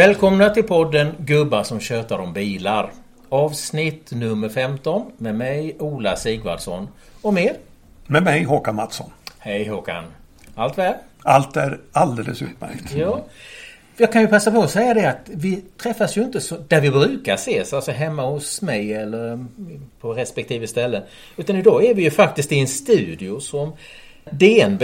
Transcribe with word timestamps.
Välkomna 0.00 0.50
till 0.50 0.62
podden 0.62 1.14
Gubbar 1.18 1.62
som 1.62 1.80
tjötar 1.80 2.18
om 2.18 2.32
bilar. 2.32 2.92
Avsnitt 3.28 4.10
nummer 4.12 4.48
15 4.48 5.12
med 5.16 5.34
mig 5.34 5.76
Ola 5.78 6.16
Sigvardsson 6.16 6.88
och 7.22 7.34
med 7.34 7.54
Med 8.06 8.22
mig 8.22 8.44
Håkan 8.44 8.74
Mattsson. 8.74 9.10
Hej 9.38 9.68
Håkan! 9.68 10.04
Allt 10.54 10.78
väl? 10.78 10.94
Allt 11.22 11.56
är 11.56 11.80
alldeles 11.92 12.42
utmärkt. 12.42 12.94
Ja. 12.94 13.24
Jag 13.96 14.12
kan 14.12 14.22
ju 14.22 14.28
passa 14.28 14.50
på 14.50 14.62
att 14.62 14.70
säga 14.70 14.94
det 14.94 15.10
att 15.10 15.20
vi 15.26 15.64
träffas 15.82 16.16
ju 16.16 16.22
inte 16.22 16.40
så, 16.40 16.56
där 16.68 16.80
vi 16.80 16.90
brukar 16.90 17.34
ses, 17.34 17.72
alltså 17.72 17.90
hemma 17.90 18.26
hos 18.26 18.62
mig 18.62 18.92
eller 18.92 19.46
på 20.00 20.12
respektive 20.12 20.66
ställen. 20.66 21.02
Utan 21.36 21.56
idag 21.56 21.84
är 21.84 21.94
vi 21.94 22.02
ju 22.02 22.10
faktiskt 22.10 22.52
i 22.52 22.58
en 22.58 22.68
studio 22.68 23.40
som 23.40 23.72
DNB, 24.30 24.82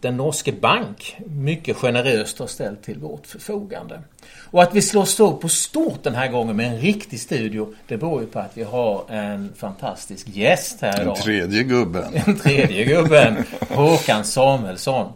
den 0.00 0.16
norske 0.16 0.52
bank, 0.52 1.16
mycket 1.26 1.76
generöst 1.76 2.38
har 2.38 2.46
ställt 2.46 2.82
till 2.82 2.98
vårt 2.98 3.26
förfogande. 3.26 4.02
Och 4.50 4.62
att 4.62 4.74
vi 4.74 4.82
slår 4.82 5.04
så 5.04 5.32
på 5.36 5.48
stort 5.48 6.02
den 6.02 6.14
här 6.14 6.28
gången 6.28 6.56
med 6.56 6.66
en 6.66 6.78
riktig 6.78 7.20
studio, 7.20 7.74
det 7.86 7.96
beror 7.96 8.20
ju 8.20 8.26
på 8.26 8.38
att 8.38 8.56
vi 8.56 8.62
har 8.62 9.10
en 9.10 9.52
fantastisk 9.56 10.28
gäst 10.28 10.80
här 10.80 11.02
idag. 11.02 11.14
Den 11.14 11.22
tredje 11.22 11.62
gubben. 11.62 12.12
Den 12.24 12.36
tredje 12.36 12.84
gubben, 12.84 13.44
Håkan 13.68 14.24
Samuelsson. 14.24 15.12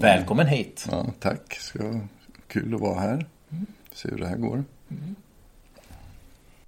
Välkommen 0.00 0.46
hit. 0.46 0.86
Ja, 0.90 1.06
tack. 1.20 1.54
Ska, 1.54 2.00
kul 2.48 2.74
att 2.74 2.80
vara 2.80 3.00
här. 3.00 3.26
Se 3.94 4.08
hur 4.08 4.18
det 4.18 4.26
här 4.26 4.36
går. 4.36 4.64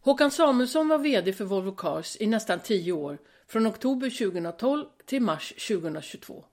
Håkan 0.03 0.31
Samuelsson 0.31 0.89
var 0.89 0.99
VD 0.99 1.33
för 1.33 1.45
Volvo 1.45 1.73
Cars 1.73 2.17
i 2.21 2.27
nästan 2.27 2.59
10 2.61 2.93
år, 2.93 3.19
från 3.53 3.67
oktober 3.67 4.11
2012 4.11 4.87
till 5.07 5.23
mars 5.23 5.53
2022. 5.69 6.45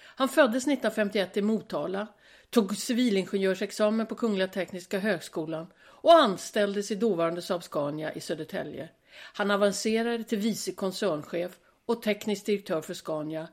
Han 0.00 0.28
föddes 0.28 0.62
1951 0.62 1.36
i 1.36 1.42
Motala, 1.42 2.06
tog 2.50 2.76
civilingenjörsexamen 2.76 4.06
på 4.06 4.14
Kungliga 4.14 4.48
Tekniska 4.48 4.98
Högskolan 4.98 5.66
och 5.78 6.14
anställdes 6.14 6.90
i 6.90 6.94
dåvarande 6.94 7.42
Saab 7.42 7.62
Scania 7.62 8.12
i 8.12 8.20
Södertälje. 8.20 8.88
Han 9.34 9.50
avancerade 9.50 10.24
till 10.24 10.38
vice 10.38 10.72
koncernchef 10.72 11.58
och 11.86 12.02
teknisk 12.02 12.46
direktör 12.46 12.80
för 12.80 12.94
Scania, 12.94 13.48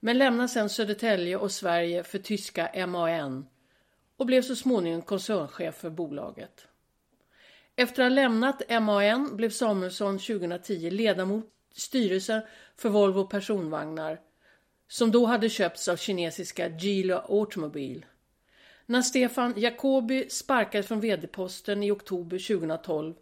men 0.00 0.18
lämnade 0.18 0.48
sedan 0.48 0.68
Södertälje 0.68 1.36
och 1.36 1.52
Sverige 1.52 2.04
för 2.04 2.18
tyska 2.18 2.86
MAN 2.86 3.46
och 4.16 4.26
blev 4.26 4.42
så 4.42 4.56
småningom 4.56 5.02
koncernchef 5.02 5.74
för 5.74 5.90
bolaget. 5.90 6.66
Efter 7.76 8.02
att 8.02 8.10
ha 8.10 8.14
lämnat 8.14 8.62
MAN 8.82 9.36
blev 9.36 9.50
Samuelsson 9.50 10.18
2010 10.18 10.90
ledamot 10.90 11.54
styrelsen 11.72 12.42
för 12.76 12.88
Volvo 12.88 13.26
personvagnar 13.26 14.20
som 14.88 15.10
då 15.10 15.26
hade 15.26 15.48
köpts 15.48 15.88
av 15.88 15.96
kinesiska 15.96 16.68
Geely 16.68 17.14
Automobile. 17.28 18.02
När 18.86 19.02
Stefan 19.02 19.54
Jacobi 19.56 20.30
sparkades 20.30 20.86
från 20.86 21.00
vd-posten 21.00 21.82
i 21.82 21.90
oktober 21.90 22.58
2012 22.58 23.14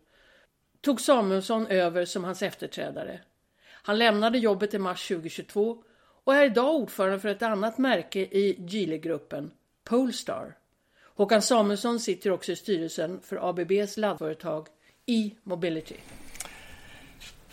tog 0.80 1.00
Samuelsson 1.00 1.66
över 1.66 2.04
som 2.04 2.24
hans 2.24 2.42
efterträdare. 2.42 3.20
Han 3.68 3.98
lämnade 3.98 4.38
jobbet 4.38 4.74
i 4.74 4.78
mars 4.78 5.08
2022 5.08 5.82
och 6.24 6.34
är 6.34 6.44
idag 6.44 6.74
ordförande 6.74 7.20
för 7.20 7.28
ett 7.28 7.42
annat 7.42 7.78
märke 7.78 8.20
i 8.20 8.56
Geely-gruppen, 8.68 9.50
Polestar. 9.84 10.58
Håkan 11.02 11.42
Samuelsson 11.42 12.00
sitter 12.00 12.30
också 12.30 12.52
i 12.52 12.56
styrelsen 12.56 13.20
för 13.20 13.48
ABBs 13.48 13.96
laddföretag 13.96 14.68
E-mobility. 15.06 15.96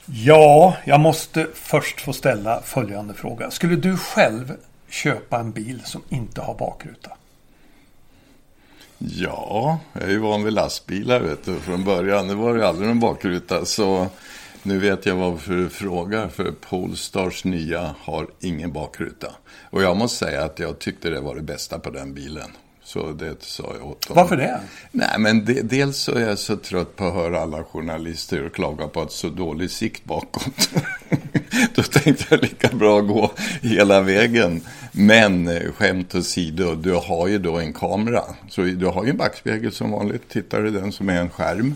Ja, 0.06 0.78
jag 0.86 1.00
måste 1.00 1.48
först 1.54 2.02
få 2.02 2.14
ställa 2.14 2.62
följande 2.62 3.14
fråga. 3.14 3.52
Skulle 3.52 3.76
du 3.76 3.98
själv 3.98 4.54
köpa 4.90 5.40
en 5.40 5.52
bil 5.52 5.82
som 5.86 6.02
inte 6.10 6.42
har 6.42 6.56
bakruta? 6.56 7.12
Ja, 8.98 9.80
jag 9.94 10.04
är 10.04 10.10
ju 10.10 10.18
van 10.18 10.44
vid 10.44 10.54
lastbilar 10.54 11.20
vet 11.20 11.46
du, 11.46 11.60
från 11.60 11.84
början. 11.84 12.28
Det 12.28 12.36
var 12.36 12.56
ju 12.56 12.64
aldrig 12.64 12.88
någon 12.88 13.00
bakruta. 13.00 13.66
Så 13.66 14.08
nu 14.64 14.80
vet 14.80 15.06
jag 15.06 15.16
varför 15.16 15.54
du 15.54 15.70
frågar. 15.70 16.28
För 16.28 16.52
Polestars 16.52 17.44
nya 17.44 17.96
har 18.00 18.28
ingen 18.40 18.72
bakruta. 18.72 19.28
Och 19.70 19.84
jag 19.84 19.98
måste 19.98 20.26
säga 20.26 20.44
att 20.44 20.60
jag 20.60 20.80
tyckte 20.80 21.10
det 21.10 21.22
var 21.22 21.36
det 21.36 21.42
bästa 21.42 21.80
på 21.80 21.90
den 21.90 22.14
bilen. 22.14 22.52
Så 22.86 23.12
det 23.12 23.44
sa 23.44 23.76
jag 23.80 23.88
åt 23.88 24.06
honom. 24.06 24.24
Varför 24.24 24.38
det? 24.38 24.62
Nej, 24.92 25.20
men 25.20 25.46
de, 25.46 25.62
dels 25.62 25.98
så 25.98 26.12
är 26.12 26.28
jag 26.28 26.40
så 26.40 26.58
trött 26.58 26.96
på 26.96 27.06
att 27.06 27.14
höra 27.14 27.42
alla 27.42 27.64
journalister 27.64 28.50
klaga 28.50 28.88
på 28.88 29.02
att 29.02 29.12
så 29.12 29.30
dålig 29.30 29.72
sikt 29.72 30.06
bakåt. 30.06 30.70
Då 31.76 31.84
tänkte 31.84 32.26
jag 32.30 32.42
lika 32.42 32.68
bra 32.68 33.02
gå 33.02 33.32
hela 33.62 34.02
vägen. 34.02 34.62
Men 34.92 35.48
eh, 35.48 35.72
skämt 35.72 36.16
åsido, 36.16 36.76
du 36.76 36.94
har 36.94 37.28
ju 37.28 37.38
då 37.40 37.60
en 37.60 37.74
kamera. 37.74 38.24
Så 38.50 38.62
du 38.62 38.86
har 38.86 39.04
ju 39.04 39.10
en 39.10 39.18
backspegel 39.18 39.72
som 39.72 39.92
vanligt. 39.92 40.30
Tittar 40.30 40.62
du 40.62 40.72
den 40.72 40.92
som 40.92 41.10
är 41.10 41.20
en 41.20 41.30
skärm. 41.30 41.76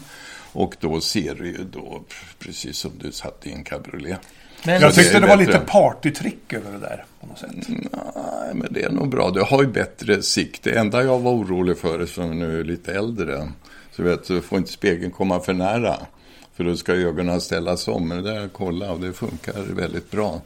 Och 0.54 0.76
då 0.80 1.02
ser 1.02 1.36
du 1.36 1.48
ju 1.48 1.64
då 1.64 2.04
precis 2.40 2.78
som 2.78 2.92
du 2.98 3.12
satt 3.12 3.48
i 3.48 3.52
en 3.52 3.64
cabriolet. 3.64 4.20
Men, 4.66 4.82
Jag 4.82 4.94
tyckte 4.96 5.14
det 5.14 5.20
det 5.20 5.28
var 5.28 5.38
bättre. 5.38 5.54
lite 5.54 5.66
partytrick 5.66 6.54
över 6.54 6.72
det 6.72 6.78
där 6.80 7.06
på 7.22 7.28
något 7.28 7.40
sätt. 7.40 7.52
Nej, 7.68 8.54
men 8.54 8.68
det 8.74 8.84
är 8.84 8.90
nog 8.92 9.10
bra. 9.10 9.30
Du 9.32 9.42
har 9.42 9.62
ju 9.64 9.68
bättre 9.68 10.22
sikt. 10.22 10.64
Det 10.64 10.78
enda 10.78 11.04
jag 11.04 11.20
var 11.20 11.32
orolig 11.32 11.78
för, 11.78 12.06
som 12.06 12.40
nu 12.40 12.60
är 12.60 12.64
lite 12.64 12.94
äldre, 12.94 13.52
så 13.96 14.04
vet 14.04 14.28
du, 14.28 14.42
får 14.42 14.58
inte 14.58 14.72
spegeln 14.72 15.12
komma 15.12 15.40
för 15.40 15.54
nära. 15.54 15.96
För 16.56 16.64
då 16.64 16.78
ska 16.78 16.94
ögonen 16.94 17.42
ställas 17.42 17.88
om. 17.88 18.08
Men 18.08 18.24
det 18.24 18.32
där 18.32 18.40
jag 18.42 18.54
kollade 18.54 18.92
och 18.92 19.00
det 19.00 19.14
funkar 19.14 19.54
väldigt 19.76 20.12
bra. 20.12 20.42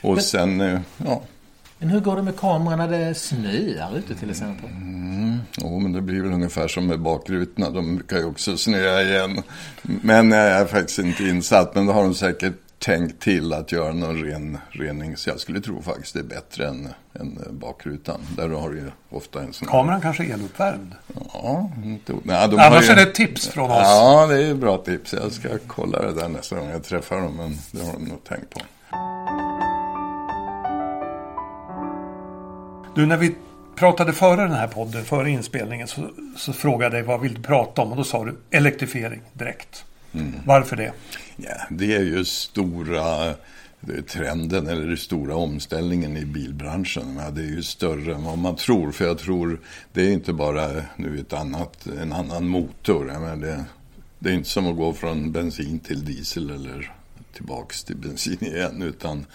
Och 0.00 0.14
Men- 0.14 0.22
sen, 0.22 0.60
eh, 0.60 0.80
ja, 1.06 1.22
men 1.78 1.88
hur 1.88 2.00
går 2.00 2.16
det 2.16 2.22
med 2.22 2.36
kameran 2.36 2.78
när 2.78 2.98
det 2.98 3.14
snöar 3.14 3.98
ute 3.98 4.14
till 4.14 4.30
exempel? 4.30 4.70
Jo, 5.56 5.78
men 5.78 5.92
det 5.92 6.00
blir 6.00 6.20
väl 6.22 6.32
ungefär 6.32 6.68
som 6.68 6.86
med 6.86 7.00
bakrutorna. 7.00 7.70
De 7.70 7.96
brukar 7.96 8.16
ju 8.18 8.24
också 8.24 8.56
snöa 8.56 9.02
igen. 9.02 9.42
Men 9.82 10.30
jag 10.30 10.46
är 10.46 10.66
faktiskt 10.66 10.98
inte 10.98 11.22
insatt. 11.24 11.74
Men 11.74 11.86
då 11.86 11.92
har 11.92 12.02
de 12.02 12.14
säkert 12.14 12.54
tänkt 12.78 13.22
till 13.22 13.52
att 13.52 13.72
göra 13.72 13.92
någon 13.92 14.24
ren 14.24 14.58
rening. 14.70 15.16
Så 15.16 15.30
jag 15.30 15.40
skulle 15.40 15.60
tro 15.60 15.82
faktiskt 15.82 16.14
det 16.14 16.20
är 16.20 16.24
bättre 16.24 16.68
än, 16.68 16.88
än 17.20 17.38
bakrutan. 17.50 18.20
Där 18.36 18.48
har 18.48 18.70
du 18.70 18.76
ju 18.76 18.90
ofta 19.10 19.40
en 19.42 19.52
sån 19.52 19.68
här... 19.68 19.72
Kameran 19.72 20.00
kanske 20.00 20.24
är 20.24 20.34
eluppvärmd. 20.34 20.94
Ja, 21.32 21.70
inte... 21.84 22.12
Nej, 22.22 22.48
de 22.48 22.58
Annars 22.58 22.88
ju... 22.88 22.92
är 22.92 22.96
det 22.96 23.02
ett 23.02 23.14
tips 23.14 23.48
från 23.48 23.70
oss. 23.70 23.78
Ja, 23.82 24.26
det 24.26 24.46
är 24.46 24.50
ett 24.50 24.56
bra 24.56 24.78
tips. 24.78 25.12
Jag 25.12 25.32
ska 25.32 25.48
kolla 25.66 26.02
det 26.02 26.12
där 26.12 26.28
nästa 26.28 26.56
gång 26.56 26.70
jag 26.70 26.84
träffar 26.84 27.20
dem. 27.20 27.36
Men 27.36 27.58
det 27.70 27.86
har 27.86 27.92
de 27.92 28.04
nog 28.04 28.24
tänkt 28.24 28.50
på. 28.50 28.60
Du, 32.94 33.06
när 33.06 33.16
vi 33.16 33.34
pratade 33.76 34.12
före 34.12 34.42
den 34.42 34.52
här 34.52 34.68
podden, 34.68 35.04
före 35.04 35.30
inspelningen, 35.30 35.88
så, 35.88 36.10
så 36.36 36.52
frågade 36.52 36.84
jag 36.84 36.92
dig 36.92 37.02
vad 37.02 37.20
vill 37.20 37.34
du 37.34 37.42
prata 37.42 37.82
om? 37.82 37.90
Och 37.90 37.96
då 37.96 38.04
sa 38.04 38.24
du 38.24 38.36
elektrifiering 38.50 39.20
direkt. 39.32 39.84
Varför 40.44 40.76
det? 40.76 40.92
Ja, 41.36 41.56
det 41.70 41.94
är 41.94 42.02
ju 42.02 42.24
stora 42.24 43.28
eh, 43.28 43.34
trenden 44.08 44.66
eller 44.66 44.86
den 44.86 44.96
stora 44.96 45.36
omställningen 45.36 46.16
i 46.16 46.24
bilbranschen. 46.24 47.20
Det 47.32 47.40
är 47.40 47.46
ju 47.46 47.62
större 47.62 48.14
än 48.14 48.24
vad 48.24 48.38
man 48.38 48.56
tror. 48.56 48.92
För 48.92 49.04
jag 49.04 49.18
tror 49.18 49.60
det 49.92 50.02
är 50.02 50.10
inte 50.10 50.32
bara 50.32 50.82
nu 50.96 51.20
ett 51.20 51.32
annat, 51.32 51.86
en 51.86 52.12
annan 52.12 52.48
motor. 52.48 53.36
Det, 53.40 53.64
det 54.18 54.30
är 54.30 54.34
inte 54.34 54.48
som 54.48 54.66
att 54.66 54.76
gå 54.76 54.92
från 54.92 55.32
bensin 55.32 55.78
till 55.78 56.04
diesel 56.04 56.50
eller 56.50 56.92
tillbaks 57.32 57.84
till 57.84 57.96
bensin 57.96 58.44
igen. 58.44 58.82
Utan 58.82 59.26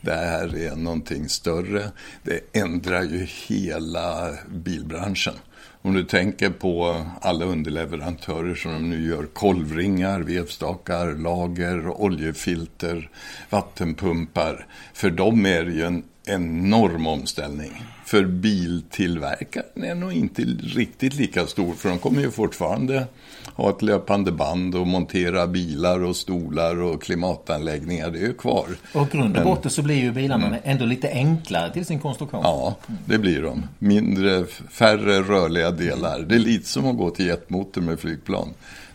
det 0.00 0.14
här 0.14 0.56
är 0.56 0.76
någonting 0.76 1.28
större. 1.28 1.90
Det 2.22 2.40
ändrar 2.52 3.02
ju 3.02 3.26
hela 3.46 4.34
bilbranschen. 4.48 5.34
Om 5.82 5.94
du 5.94 6.04
tänker 6.04 6.50
på 6.50 7.04
alla 7.20 7.44
underleverantörer 7.44 8.54
som 8.54 8.90
nu 8.90 9.08
gör 9.08 9.26
kolvringar, 9.26 10.20
vevstakar, 10.20 11.14
lager, 11.14 11.88
oljefilter, 12.02 13.10
vattenpumpar. 13.50 14.66
För 14.94 15.10
dem 15.10 15.46
är 15.46 15.64
det 15.64 15.72
ju 15.72 15.84
en 15.84 16.02
enorm 16.34 17.06
omställning. 17.06 17.84
För 18.04 18.24
biltillverkaren 18.24 19.84
är 19.84 19.94
nog 19.94 20.12
inte 20.12 20.42
riktigt 20.42 21.14
lika 21.14 21.46
stor 21.46 21.74
för 21.74 21.88
de 21.88 21.98
kommer 21.98 22.20
ju 22.20 22.30
fortfarande 22.30 23.06
ha 23.54 23.70
ett 23.70 23.82
löpande 23.82 24.32
band 24.32 24.74
och 24.74 24.86
montera 24.86 25.46
bilar 25.46 26.04
och 26.04 26.16
stolar 26.16 26.82
och 26.82 27.02
klimatanläggningar. 27.02 28.10
Det 28.10 28.18
är 28.18 28.26
ju 28.26 28.34
kvar. 28.34 28.66
Och 28.94 29.10
grund 29.10 29.36
och 29.36 29.44
botten 29.44 29.70
så 29.70 29.82
blir 29.82 29.96
ju 29.96 30.12
bilarna 30.12 30.58
ändå 30.64 30.84
lite 30.84 31.10
enklare 31.10 31.72
till 31.72 31.86
sin 31.86 32.00
konstruktion. 32.00 32.40
Ja, 32.44 32.76
det 33.06 33.18
blir 33.18 33.42
de. 33.42 33.62
Mindre, 33.78 34.44
färre 34.70 35.22
rörliga 35.22 35.70
delar. 35.70 36.20
Det 36.20 36.34
är 36.34 36.38
lite 36.38 36.68
som 36.68 36.86
att 36.86 36.96
gå 36.96 37.10
till 37.10 37.26
jetmotor 37.26 37.80
med 37.80 38.00
flygplan. 38.00 38.48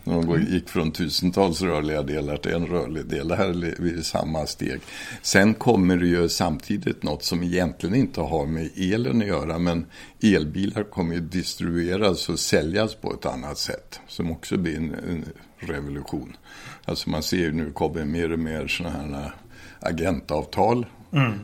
När 0.06 0.22
de 0.22 0.42
gick 0.42 0.68
från 0.68 0.92
tusentals 0.92 1.62
rörliga 1.62 2.02
delar 2.02 2.36
till 2.36 2.52
en 2.52 2.66
rörlig 2.66 3.06
del. 3.06 3.28
Det 3.28 3.36
här 3.36 3.64
är 3.98 4.02
samma 4.02 4.46
steg. 4.46 4.80
Sen 5.22 5.54
kommer 5.54 5.96
det 5.96 6.06
ju 6.06 6.28
samtidigt 6.28 7.02
något 7.02 7.24
som 7.24 7.42
egentligen 7.42 7.94
inte 7.94 8.20
har 8.20 8.46
med 8.46 8.70
elen 8.76 9.22
att 9.22 9.28
göra. 9.28 9.58
Men 9.58 9.86
elbilar 10.22 10.82
kommer 10.82 11.14
ju 11.14 11.20
distribueras 11.20 12.28
och 12.28 12.38
säljas 12.38 12.94
på 12.94 13.12
ett 13.12 13.26
annat 13.26 13.58
sätt. 13.58 14.00
Som 14.08 14.30
också 14.30 14.56
blir 14.56 14.76
en, 14.76 14.94
en 14.94 15.24
revolution. 15.58 16.36
Alltså 16.84 17.10
man 17.10 17.22
ser 17.22 17.36
ju 17.36 17.52
nu 17.52 17.72
kommer 17.72 18.04
mer 18.04 18.32
och 18.32 18.38
mer 18.38 18.66
sådana 18.66 18.98
här 18.98 19.24
äh, 19.24 19.30
agentavtal. 19.80 20.86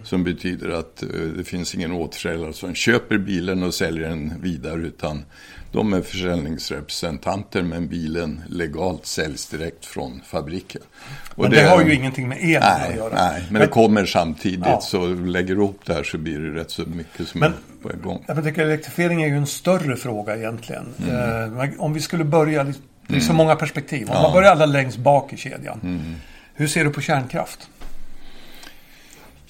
Som 0.05 0.25
betyder 0.25 0.69
att 0.71 1.03
eh, 1.03 1.09
det 1.37 1.45
finns 1.45 1.75
ingen 1.75 1.93
återförsäljare 1.93 2.53
som 2.53 2.75
köper 2.75 3.19
bilen 3.19 3.63
och 3.63 3.75
säljer 3.75 4.09
den 4.09 4.35
vidare 4.43 4.81
utan 4.81 5.25
de 5.73 5.93
är 5.93 6.01
försäljningsrepresentanter 6.03 7.63
men 7.63 7.89
bilen 7.89 8.43
legalt 8.49 9.07
säljs 9.07 9.47
direkt 9.47 9.87
från 9.87 10.21
fabriken. 10.27 10.83
Och 11.35 11.43
Men 11.43 11.51
det, 11.51 11.63
har 11.63 11.85
ju 11.85 11.95
ingenting 11.95 12.29
med 12.29 12.39
el 12.45 12.63
att 12.63 12.97
göra. 12.97 13.15
nej, 13.15 13.43
men 13.51 13.61
det 13.61 13.67
kommer 13.69 14.07
samtidigt 14.07 14.59
Ja. 14.67 14.81
så 14.81 15.07
lägger 15.07 15.55
du 15.55 15.61
ihop 15.63 15.81
det 15.87 15.95
här 15.95 16.03
så 16.03 16.19
blir 16.19 16.39
det 16.39 16.61
rätt 16.61 16.71
så 16.71 16.83
mycket 16.87 17.29
som 17.29 17.41
Men- 17.41 17.53
är 17.53 17.89
på 17.89 18.09
gång. 18.09 18.25
Jag 18.29 18.45
tycker 18.45 18.63
elektrifiering 18.63 19.23
är 19.23 19.29
ju 19.29 19.37
en 19.37 19.47
större 19.47 19.97
fråga 19.97 20.37
egentligen. 20.37 20.87
Mm. 21.09 21.43
Eh, 21.43 21.51
men 21.51 21.81
om 21.81 21.93
vi 21.95 22.01
skulle 22.01 22.25
börja, 22.25 22.65
det 23.07 23.17
är 23.17 23.21
så 23.21 23.33
många 23.33 23.57
perspektiv. 23.57 24.11
Om 24.11 24.23
man 24.23 24.33
börjar 24.33 24.51
allra 24.53 24.67
längst 24.67 24.99
bak 24.99 25.33
i 25.33 25.37
kedjan. 25.37 25.81
Mm. 25.83 26.01
Hur 26.55 26.67
ser 26.67 26.85
du 26.85 26.91
på 26.91 27.01
kärnkraft? 27.01 27.69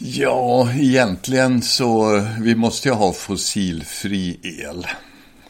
Ja, 0.04 0.72
egentligen 0.72 1.62
så 1.62 2.22
vi 2.40 2.54
måste 2.54 2.88
ju 2.88 2.94
ha 2.94 3.12
fossilfri 3.12 4.38
el. 4.42 4.86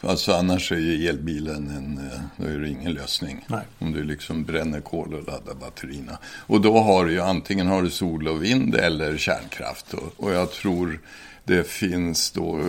Alltså 0.01 0.33
annars 0.33 0.71
är 0.71 0.75
ju 0.75 1.07
elbilen 1.07 1.67
en, 1.69 2.09
eh, 2.11 2.19
då 2.37 2.47
är 2.47 2.59
det 2.59 2.69
ingen 2.69 2.93
lösning. 2.93 3.45
Nej. 3.47 3.61
Om 3.79 3.91
du 3.91 4.03
liksom 4.03 4.43
bränner 4.43 4.81
kol 4.81 5.13
och 5.13 5.27
laddar 5.27 5.53
batterierna. 5.53 6.17
Och 6.25 6.61
då 6.61 6.79
har 6.79 7.05
du 7.05 7.11
ju 7.11 7.21
antingen 7.21 7.67
har 7.67 7.81
du 7.81 7.89
sol 7.89 8.27
och 8.27 8.43
vind 8.43 8.75
eller 8.75 9.17
kärnkraft. 9.17 9.93
Och, 9.93 10.13
och 10.17 10.31
jag 10.31 10.51
tror 10.51 10.99
det 11.43 11.67
finns 11.67 12.31
då, 12.31 12.59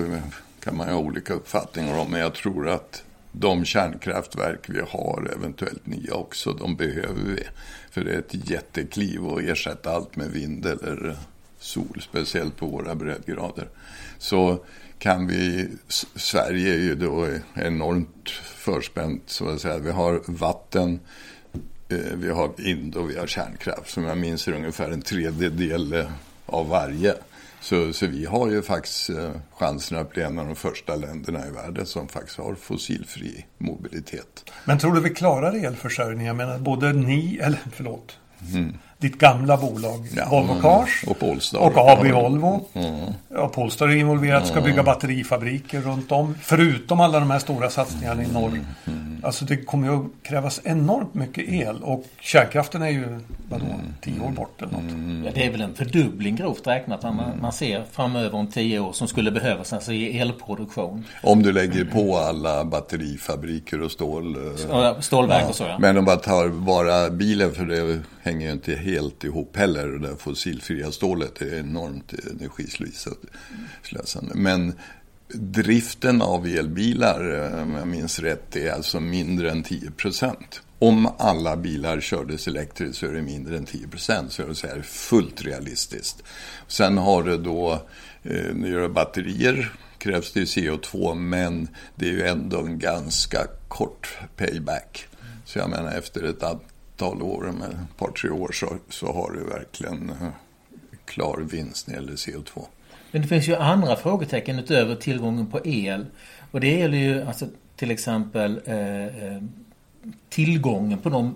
kan 0.60 0.76
man 0.76 0.86
ju 0.86 0.92
ha 0.92 1.00
olika 1.00 1.34
uppfattningar 1.34 1.98
om, 1.98 2.10
men 2.10 2.20
jag 2.20 2.34
tror 2.34 2.68
att 2.68 3.02
de 3.32 3.64
kärnkraftverk 3.64 4.68
vi 4.68 4.80
har, 4.80 5.32
eventuellt 5.36 5.86
nya 5.86 6.14
också, 6.14 6.52
de 6.52 6.76
behöver 6.76 7.22
vi. 7.24 7.42
För 7.90 8.04
det 8.04 8.14
är 8.14 8.18
ett 8.18 8.50
jättekliv 8.50 9.26
att 9.26 9.40
ersätta 9.40 9.90
allt 9.90 10.16
med 10.16 10.30
vind 10.30 10.66
eller 10.66 11.16
sol, 11.64 12.02
speciellt 12.10 12.56
på 12.56 12.66
våra 12.66 12.94
breddgrader. 12.94 13.68
Så 14.18 14.64
kan 14.98 15.26
vi, 15.26 15.68
Sverige 16.14 16.74
är 16.74 16.78
ju 16.78 16.94
då 16.94 17.28
enormt 17.54 18.30
förspänt 18.54 19.22
så 19.26 19.48
att 19.48 19.60
säga. 19.60 19.78
Vi 19.78 19.90
har 19.90 20.22
vatten, 20.26 21.00
eh, 21.88 21.98
vi 21.98 22.30
har 22.30 22.50
vind 22.56 22.96
och 22.96 23.10
vi 23.10 23.18
har 23.18 23.26
kärnkraft. 23.26 23.90
Som 23.90 24.04
jag 24.04 24.18
minns 24.18 24.48
är 24.48 24.52
det 24.52 24.58
ungefär 24.58 24.90
en 24.90 25.02
tredjedel 25.02 25.92
eh, 25.92 26.06
av 26.46 26.68
varje. 26.68 27.14
Så, 27.60 27.92
så 27.92 28.06
vi 28.06 28.26
har 28.26 28.50
ju 28.50 28.62
faktiskt 28.62 29.10
eh, 29.10 29.30
chansen 29.58 29.98
att 29.98 30.10
bli 30.10 30.22
en 30.22 30.38
av 30.38 30.46
de 30.46 30.56
första 30.56 30.96
länderna 30.96 31.46
i 31.46 31.50
världen 31.50 31.86
som 31.86 32.08
faktiskt 32.08 32.38
har 32.38 32.54
fossilfri 32.54 33.44
mobilitet. 33.58 34.50
Men 34.64 34.78
tror 34.78 34.94
du 34.94 35.00
vi 35.00 35.10
klarar 35.10 35.64
elförsörjningen? 35.64 36.26
Jag 36.26 36.36
menar 36.36 36.58
både 36.58 36.92
ni, 36.92 37.38
eller 37.42 37.60
förlåt, 37.72 38.18
ditt 39.08 39.18
gamla 39.18 39.56
bolag 39.56 39.94
Mm. 39.94 40.08
Ja, 40.16 40.28
Volvo 40.30 40.50
mm. 40.50 40.62
Cars 40.62 41.04
Och 41.06 41.18
Polestar. 41.18 41.58
och 41.58 41.72
AB 41.78 42.06
Volvo. 42.12 42.64
Mm. 42.74 42.94
Ja, 43.34 43.48
Polestar 43.48 43.88
är 43.88 43.96
involverat, 43.96 44.46
ska 44.46 44.60
bygga 44.60 44.82
batterifabriker 44.82 45.80
runt 45.80 46.12
om. 46.12 46.34
Förutom 46.42 47.00
alla 47.00 47.20
de 47.20 47.30
här 47.30 47.38
stora 47.38 47.70
satsningarna 47.70 48.22
i 48.22 48.26
norr. 48.32 48.60
Mm. 48.86 49.20
Alltså 49.22 49.44
det 49.44 49.56
kommer 49.56 49.88
ju 49.88 49.94
att 49.96 50.06
krävas 50.22 50.60
enormt 50.64 51.14
mycket 51.14 51.48
el 51.48 51.82
och 51.82 52.04
kärnkraften 52.20 52.82
är 52.82 52.88
ju, 52.88 53.20
vadå, 53.50 53.64
Mm. 53.64 53.80
tio 54.00 54.20
år 54.20 54.30
bort 54.30 54.62
eller 54.62 54.72
något. 54.72 55.24
Ja, 55.26 55.30
det 55.34 55.46
är 55.46 55.50
väl 55.50 55.60
en 55.60 55.74
fördubbling 55.74 56.36
grovt 56.36 56.66
räknat 56.66 57.02
man, 57.02 57.16
man 57.42 57.52
ser 57.52 57.82
framöver 57.92 58.34
om 58.34 58.46
tio 58.46 58.78
år 58.80 58.92
som 58.92 59.08
skulle 59.08 59.30
behövas 59.30 59.72
alltså 59.72 59.92
i 59.92 60.18
elproduktion. 60.18 61.04
Om 61.22 61.42
du 61.42 61.52
lägger 61.52 61.84
på 61.84 62.16
alla 62.18 62.64
batterifabriker 62.64 63.82
och 63.82 63.90
stål. 63.90 64.36
eh, 64.36 64.42
Ja, 64.70 64.96
Stålverk 65.00 65.48
och 65.48 65.54
så 65.54 65.64
ja. 65.64 65.76
Men 65.78 65.98
om 65.98 66.04
man 66.04 66.18
tar 66.18 66.48
bara 66.48 67.10
bilen, 67.10 67.52
för 67.54 67.64
det 67.64 68.00
hänger 68.22 68.46
ju 68.46 68.52
inte 68.52 68.74
helt 68.74 68.93
ihop 69.24 69.56
heller. 69.56 69.88
Det 69.88 69.98
där 69.98 70.16
fossilfria 70.16 70.92
stålet 70.92 71.42
är 71.42 71.58
enormt 71.58 72.14
energislösande. 72.30 74.34
Men 74.34 74.74
driften 75.34 76.22
av 76.22 76.46
elbilar, 76.46 77.34
eh, 77.34 77.62
om 77.62 77.74
jag 77.74 77.88
minns 77.88 78.18
rätt, 78.18 78.56
är 78.56 78.72
alltså 78.72 79.00
mindre 79.00 79.50
än 79.50 79.62
10 79.62 79.90
procent. 79.90 80.62
Om 80.78 81.08
alla 81.18 81.56
bilar 81.56 82.00
kördes 82.00 82.48
elektriskt 82.48 82.98
så 82.98 83.06
är 83.06 83.12
det 83.12 83.22
mindre 83.22 83.56
än 83.56 83.66
10 83.66 83.88
procent. 83.88 84.32
Så 84.32 84.42
jag 84.42 84.56
säger 84.56 84.82
fullt 84.82 85.42
realistiskt. 85.42 86.22
Sen 86.68 86.98
har 86.98 87.22
du 87.22 87.36
då, 87.36 87.72
eh, 88.22 88.54
när 88.54 88.68
du 88.68 88.72
gör 88.72 88.88
batterier 88.88 89.72
krävs 89.98 90.32
det 90.32 90.40
ju 90.40 90.46
CO2 90.46 91.14
men 91.14 91.68
det 91.94 92.08
är 92.08 92.12
ju 92.12 92.22
ändå 92.22 92.60
en 92.60 92.78
ganska 92.78 93.46
kort 93.68 94.18
payback. 94.36 95.06
Så 95.44 95.58
jag 95.58 95.70
menar 95.70 95.92
efter 95.92 96.22
ett 96.22 96.42
antal 96.94 97.22
år, 97.22 97.42
med 97.42 97.68
ett 97.68 97.96
par 97.96 98.10
tre 98.10 98.30
år 98.30 98.52
så, 98.52 98.76
så 98.88 99.12
har 99.12 99.30
du 99.32 99.44
verkligen 99.44 100.10
eh, 100.10 100.28
klar 101.04 101.38
vinst 101.50 101.86
när 101.86 101.94
det 101.94 102.00
gäller 102.00 102.16
CO2. 102.16 102.66
Men 103.10 103.22
det 103.22 103.28
finns 103.28 103.48
ju 103.48 103.56
andra 103.56 103.96
frågetecken 103.96 104.58
utöver 104.58 104.94
tillgången 104.94 105.46
på 105.46 105.66
el. 105.66 106.06
Och 106.50 106.60
det 106.60 106.78
gäller 106.78 106.98
ju 106.98 107.22
alltså 107.22 107.46
till 107.76 107.90
exempel 107.90 108.60
eh, 108.64 109.04
eh, 109.04 109.42
tillgången 110.28 110.98
på 110.98 111.08
de 111.08 111.34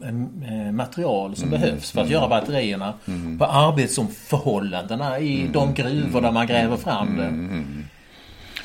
eh, 0.48 0.72
material 0.72 1.36
som 1.36 1.50
behövs 1.50 1.90
för 1.90 2.00
att 2.00 2.10
göra 2.10 2.28
batterierna. 2.28 2.94
På 3.38 3.44
arbetsförhållandena 3.44 5.18
i 5.18 5.50
de 5.52 5.74
gruvor 5.74 6.20
där 6.20 6.32
man 6.32 6.46
gräver 6.46 6.76
fram 6.76 7.16
det. 7.16 7.30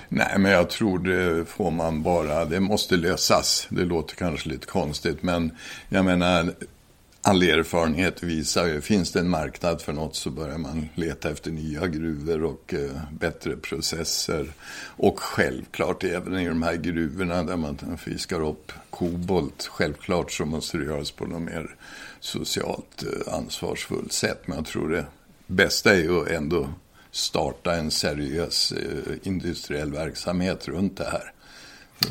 Nej, 0.09 0.39
men 0.39 0.51
jag 0.51 0.69
tror 0.69 0.99
det 0.99 1.45
får 1.45 1.71
man 1.71 2.03
bara, 2.03 2.45
det 2.45 2.59
måste 2.59 2.95
lösas. 2.95 3.67
Det 3.69 3.85
låter 3.85 4.15
kanske 4.15 4.49
lite 4.49 4.67
konstigt, 4.67 5.23
men 5.23 5.51
jag 5.89 6.05
menar, 6.05 6.53
all 7.25 7.43
erfarenhet 7.43 8.23
visar 8.23 8.67
ju, 8.67 8.81
finns 8.81 9.11
det 9.11 9.19
en 9.19 9.29
marknad 9.29 9.81
för 9.81 9.93
något 9.93 10.15
så 10.15 10.29
börjar 10.29 10.57
man 10.57 10.89
leta 10.95 11.29
efter 11.29 11.51
nya 11.51 11.87
gruvor 11.87 12.43
och 12.43 12.73
eh, 12.73 12.91
bättre 13.11 13.57
processer. 13.57 14.47
Och 14.97 15.19
självklart 15.19 16.03
även 16.03 16.39
i 16.39 16.47
de 16.47 16.63
här 16.63 16.75
gruvorna 16.75 17.43
där 17.43 17.57
man 17.57 17.97
fiskar 17.97 18.41
upp 18.41 18.71
kobolt, 18.89 19.69
självklart 19.71 20.31
så 20.31 20.45
måste 20.45 20.77
det 20.77 20.85
göras 20.85 21.11
på 21.11 21.25
något 21.25 21.41
mer 21.41 21.75
socialt 22.19 23.03
eh, 23.03 23.33
ansvarsfullt 23.33 24.13
sätt. 24.13 24.41
Men 24.45 24.57
jag 24.57 24.65
tror 24.65 24.89
det 24.89 25.05
bästa 25.47 25.93
är 25.93 25.99
ju 25.99 26.35
ändå 26.35 26.69
starta 27.11 27.75
en 27.75 27.91
seriös 27.91 28.71
eh, 28.71 29.13
industriell 29.23 29.91
verksamhet 29.91 30.67
runt 30.67 30.97
det 30.97 31.09
här. 31.11 31.32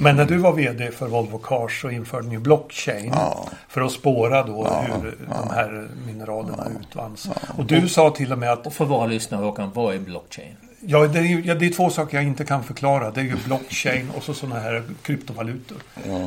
Men 0.01 0.17
när 0.17 0.25
du 0.25 0.37
var 0.37 0.53
VD 0.53 0.91
för 0.91 1.07
Volvo 1.07 1.39
Cars 1.39 1.81
så 1.83 1.91
införde 1.91 2.29
ni 2.29 2.39
blockchain 2.39 3.13
Ja. 3.15 3.49
för 3.69 3.81
att 3.81 3.93
spåra 3.93 4.43
då 4.43 4.65
hur 4.65 5.17
de 5.29 5.51
här 5.55 5.89
mineralerna 6.07 6.67
utvanns. 6.81 7.29
Och 7.59 7.65
du 7.65 7.89
sa 7.89 8.11
till 8.11 8.33
och 8.33 8.39
med 8.39 8.53
att 8.53 8.67
Och 8.67 8.73
för 8.73 8.85
våra 8.85 9.07
lyssnare 9.07 9.45
Håkan, 9.45 9.71
vad 9.75 9.95
är 9.95 9.99
blockchain? 9.99 10.57
Ja, 10.87 11.07
det, 11.07 11.19
är, 11.19 11.43
ja, 11.47 11.55
det 11.55 11.67
är 11.67 11.71
två 11.71 11.91
saker 11.91 12.17
jag 12.17 12.25
inte 12.27 12.45
kan 12.45 12.65
förklara. 12.65 13.11
Det 13.11 13.21
är 13.21 13.25
ju 13.25 13.37
blockchain 13.47 14.11
och 14.17 14.23
så 14.23 14.35
sådana 14.35 14.61
här 14.61 14.83
kryptovalutor. 15.03 15.77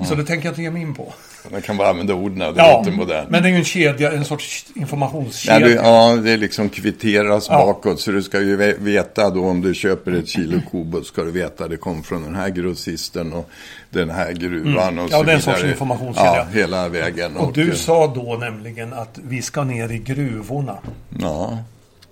Så 0.07 0.15
det 0.15 0.23
tänker 0.25 0.45
jag 0.47 0.51
inte 0.51 0.61
ge 0.61 0.71
mig 0.71 0.81
in 0.81 0.93
på. 0.93 1.13
Man 1.51 1.61
kan 1.61 1.77
bara 1.77 1.89
använda 1.89 2.13
orden, 2.13 2.39
det 2.39 2.53
Ja, 2.57 2.77
låter 2.77 2.91
modernt. 2.91 3.29
men 3.29 3.43
det 3.43 3.49
är 3.49 3.51
ju 3.51 3.57
en 3.57 3.63
kedja, 3.65 4.11
en 4.11 4.25
sorts 4.25 4.65
Ja, 4.73 4.81
informationskedja. 4.81 5.67
det, 5.67 5.73
ja, 5.73 6.15
det 6.15 6.37
liksom 6.37 6.69
kvitteras 6.69 7.47
Ja. 7.49 7.57
bakåt. 7.65 7.99
Så 8.01 8.11
du 8.11 8.23
ska 8.23 8.41
ju 8.41 8.55
ve- 8.55 8.75
veta 8.79 9.29
då 9.29 9.45
om 9.45 9.61
du 9.61 9.73
köper 9.73 10.11
ett 10.11 10.27
kilo 10.27 10.61
kobolt 10.71 11.07
ska 11.07 11.23
du 11.23 11.31
veta 11.31 11.67
det 11.67 11.77
kom 11.77 12.03
från 12.03 12.23
den 12.23 12.35
här 12.35 12.49
grossisten 12.49 13.33
och 13.33 13.49
den 13.89 14.09
här 14.09 14.31
gruvan 14.31 14.99
och 14.99 15.05
Ja, 15.11 15.17
så 15.17 15.23
det 15.23 15.31
är 15.31 15.35
en 15.35 15.39
vidare. 15.39 15.57
sorts 15.57 15.63
informationskedja. 15.71 16.35
Ja, 16.35 16.45
hela 16.53 16.89
vägen. 16.89 17.37
Och 17.37 17.53
du 17.53 17.69
eh, 17.69 17.75
sa 17.75 18.07
då 18.15 18.37
nämligen 18.39 18.93
att 18.93 19.19
vi 19.27 19.41
ska 19.41 19.63
ner 19.63 19.91
i 19.91 19.97
gruvorna. 19.97 20.77
Ja, 21.19 21.57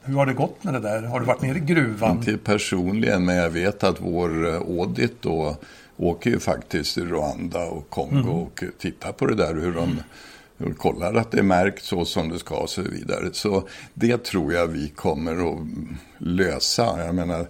Hur 0.03 0.15
har 0.15 0.25
det 0.25 0.33
gått 0.33 0.63
med 0.63 0.74
det 0.74 0.79
där? 0.79 1.03
Har 1.03 1.19
du 1.19 1.25
varit 1.25 1.41
nere 1.41 1.57
i 1.57 1.62
gruvan? 1.62 2.17
inte 2.17 2.38
personligen 2.38 3.25
men 3.25 3.36
jag 3.36 3.50
vet 3.50 3.83
att 3.83 4.01
vår 4.01 4.48
eh, 4.48 4.55
audit 4.55 5.22
då 5.22 5.55
åker 5.98 6.29
ju 6.29 6.39
faktiskt 6.39 6.93
till 6.93 7.07
Rwanda 7.10 7.65
och 7.65 7.89
Kongo 7.89 8.17
Mm. 8.17 8.29
och 8.29 8.63
tittar 8.79 9.12
på 9.12 9.25
det 9.25 9.36
där 9.36 9.53
hur 9.55 9.74
de 9.74 10.00
de 10.57 10.74
kollar 10.74 11.13
att 11.13 11.31
det 11.31 11.39
är 11.39 11.43
märkt 11.43 11.83
så 11.83 12.05
som 12.05 12.29
det 12.29 12.39
ska 12.39 12.55
och 12.55 12.69
så 12.69 12.81
vidare. 12.81 13.29
Så 13.33 13.67
det 13.93 14.24
tror 14.24 14.53
jag 14.53 14.67
vi 14.67 14.89
kommer 14.89 15.53
att 15.53 15.67
lösa. 16.17 17.05
Jag 17.05 17.15
menar, 17.15 17.48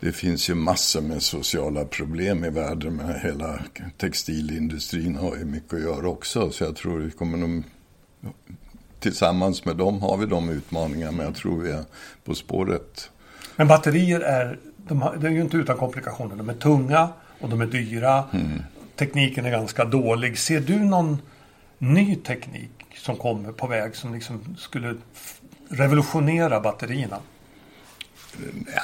det 0.00 0.12
finns 0.12 0.50
ju 0.50 0.54
massor 0.54 1.00
med 1.00 1.22
sociala 1.22 1.84
problem 1.84 2.44
i 2.44 2.50
världen 2.50 2.96
med 2.96 3.20
hela 3.20 3.58
textilindustrin 3.96 5.16
har 5.16 5.36
ju 5.36 5.44
mycket 5.44 5.74
att 5.74 5.80
göra 5.80 6.08
också. 6.08 6.50
Så 6.50 6.64
jag 6.64 6.76
tror 6.76 6.98
vi 6.98 7.10
kommer 7.10 7.38
nog 7.38 7.62
tillsammans 9.00 9.64
med 9.64 9.76
dem 9.76 10.02
har 10.02 10.16
vi 10.16 10.26
de 10.26 10.48
utmaningarna 10.50 11.12
men 11.12 11.26
jag 11.26 11.34
tror 11.34 11.60
vi 11.62 11.70
är 11.70 11.84
på 12.24 12.34
spåret. 12.34 13.10
Men 13.56 13.68
batterier 13.68 14.20
är, 14.20 14.58
de, 14.76 15.02
har- 15.02 15.16
det 15.16 15.26
är 15.26 15.30
ju 15.30 15.40
inte 15.40 15.56
utan 15.56 15.76
komplikationer. 15.76 16.36
De 16.36 16.48
är 16.48 16.54
tunga 16.54 17.08
och 17.40 17.48
de 17.48 17.60
är 17.60 17.66
dyra. 17.66 18.24
Tekniken 18.96 19.46
är 19.46 19.50
ganska 19.50 19.84
dålig. 19.84 20.38
Ser 20.38 20.60
du 20.60 20.78
någon 20.78 21.18
ny 21.78 22.14
teknik 22.16 22.70
som 22.96 23.16
kommer 23.16 23.52
på 23.52 23.66
väg 23.66 23.96
som 23.96 24.14
liksom 24.14 24.56
skulle 24.58 24.94
revolutionera 25.68 26.60
batterierna? 26.60 27.18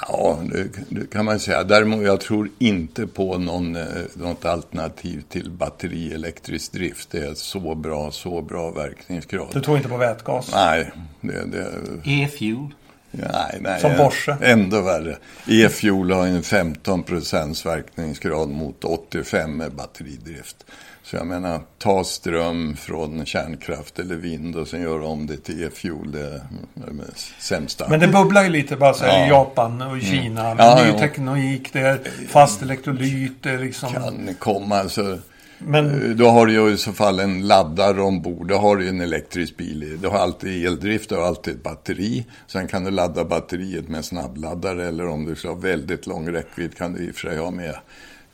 Ja, 0.08 0.38
det, 0.52 0.68
det 0.88 1.10
kan 1.10 1.24
man 1.24 1.40
säga. 1.40 1.64
Däremot 1.64 2.04
jag 2.04 2.20
tror 2.20 2.50
inte 2.58 3.06
på 3.06 3.38
någon, 3.38 3.76
eh, 3.76 3.86
något 4.14 4.44
alternativ 4.44 5.22
till 5.28 5.50
batterielektrisk 5.50 6.72
drift. 6.72 7.10
Det 7.10 7.18
är 7.18 7.34
så 7.34 7.74
bra, 7.74 8.10
så 8.10 8.42
bra 8.42 8.70
verkningsgrad. 8.70 9.48
Du 9.52 9.60
tror 9.60 9.76
inte 9.76 9.88
på 9.88 9.96
vätgas? 9.96 10.52
Nej, 10.52 10.90
det, 11.20 11.44
det, 11.46 11.66
E-fuel? 12.04 12.68
Nej, 13.10 13.58
nej, 13.60 13.80
Som 13.80 13.96
Porsche. 13.96 14.36
Ändå 14.40 14.80
värre. 14.80 15.16
E-fuel 15.48 16.10
har 16.10 16.26
en 16.26 16.42
15 16.42 17.02
procents 17.02 17.66
verkningsgrad 17.66 18.48
mot 18.48 18.84
85 18.84 19.56
med 19.56 19.72
batteridrift. 19.72 20.64
Så 21.14 21.18
jag 21.18 21.26
menar, 21.26 21.60
ta 21.78 22.04
ström 22.04 22.76
från 22.76 23.26
kärnkraft 23.26 23.98
eller 23.98 24.14
vind 24.14 24.56
och 24.56 24.68
sen 24.68 24.82
göra 24.82 25.06
om 25.06 25.26
det 25.26 25.36
till 25.36 25.64
e-fuel. 25.64 26.12
Det 26.12 26.20
är 26.20 26.40
det 26.74 27.18
sämsta. 27.38 27.88
Men 27.88 28.00
det 28.00 28.08
bubblar 28.08 28.42
ju 28.42 28.48
lite 28.48 28.76
bara 28.76 28.94
så 28.94 29.04
Ja. 29.04 29.14
Mm. 29.14 29.26
i 29.26 29.30
Japan 29.30 29.82
och 29.82 29.98
i 29.98 30.00
Kina. 30.00 30.54
Ja, 30.58 30.82
ny 30.84 30.90
ja. 30.90 30.98
teknik, 30.98 31.72
det 31.72 31.80
är 31.80 32.00
fast 32.28 32.62
elektrolyt, 32.62 33.32
det 33.42 33.50
är 33.50 33.58
liksom... 33.58 33.92
kan 33.92 34.34
komma. 34.38 34.76
Alltså, 34.76 35.18
Men 35.58 36.16
Då 36.16 36.28
har 36.28 36.46
du 36.46 36.52
ju 36.52 36.72
i 36.72 36.76
så 36.76 36.92
fall 36.92 37.20
en 37.20 37.46
laddare 37.46 38.02
ombord. 38.02 38.48
Då 38.48 38.56
har 38.56 38.76
du 38.76 38.88
en 38.88 39.00
elektrisk 39.00 39.56
bil. 39.56 39.98
Du 40.02 40.08
har 40.08 40.18
alltid 40.18 40.66
eldrift, 40.66 41.10
har 41.10 41.22
alltid 41.22 41.54
ett 41.54 41.62
batteri. 41.62 42.26
Sen 42.46 42.68
kan 42.68 42.84
du 42.84 42.90
ladda 42.90 43.24
batteriet 43.24 43.88
med 43.88 44.04
snabbladdare 44.04 44.88
eller 44.88 45.06
om 45.06 45.24
du 45.24 45.36
ska 45.36 45.48
ha 45.48 45.54
väldigt 45.54 46.06
lång 46.06 46.32
räckvidd 46.32 46.76
kan 46.76 46.92
du 46.92 47.04
i 47.04 47.10
och 47.10 47.14
för 47.14 47.28
sig 47.28 47.38
ha 47.38 47.50
med 47.50 47.74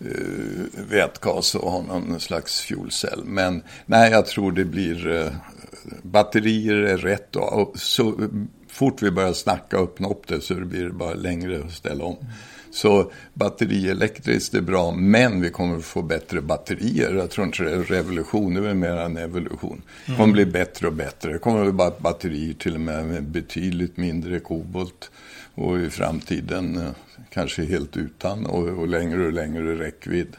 Eh, 0.04 0.84
vätgas 0.88 1.54
och 1.54 1.70
ha 1.70 1.82
någon 1.82 2.20
slags 2.20 2.60
fuelcell. 2.60 3.24
Men 3.24 3.62
nej, 3.86 4.10
jag 4.10 4.26
tror 4.26 4.52
det 4.52 4.64
blir 4.64 5.08
eh, 5.12 5.32
batterier 6.02 6.76
är 6.76 6.96
rätt. 6.96 7.36
Och, 7.36 7.52
och 7.52 7.78
så 7.78 8.28
fort 8.68 9.02
vi 9.02 9.10
börjar 9.10 9.32
snacka 9.32 9.78
och 9.78 9.84
öppna 9.84 10.08
upp 10.08 10.26
det 10.26 10.40
så 10.40 10.54
blir 10.54 10.84
det 10.84 10.92
bara 10.92 11.14
längre 11.14 11.64
att 11.64 11.72
ställa 11.72 12.04
om. 12.04 12.16
Så 12.70 13.12
batterielektriskt 13.34 14.54
är 14.54 14.60
bra, 14.60 14.92
men 14.92 15.40
vi 15.40 15.50
kommer 15.50 15.76
att 15.76 15.84
få 15.84 16.02
bättre 16.02 16.40
batterier. 16.40 17.14
Jag 17.14 17.30
tror 17.30 17.46
inte 17.46 17.62
det 17.62 17.70
är 17.70 17.74
en 17.74 17.84
revolution, 17.84 18.54
det 18.54 18.70
är 18.70 18.74
mer 18.74 18.96
en 18.96 19.16
evolution. 19.16 19.82
Det 20.06 20.16
kommer 20.16 20.32
bli 20.32 20.46
bättre 20.46 20.86
och 20.86 20.92
bättre. 20.92 21.32
Det 21.32 21.38
kommer 21.38 21.66
att 21.66 21.74
vara 21.74 21.92
batterier 21.98 22.54
till 22.54 22.74
och 22.74 22.80
med 22.80 23.04
med 23.04 23.22
betydligt 23.22 23.96
mindre 23.96 24.40
kobolt. 24.40 25.10
Och 25.54 25.78
i 25.78 25.90
framtiden 25.90 26.76
eh, 26.76 26.90
kanske 27.30 27.64
helt 27.64 27.96
utan 27.96 28.46
och, 28.46 28.68
och 28.68 28.88
längre 28.88 29.26
och 29.26 29.32
längre 29.32 29.78
räckvidd. 29.78 30.36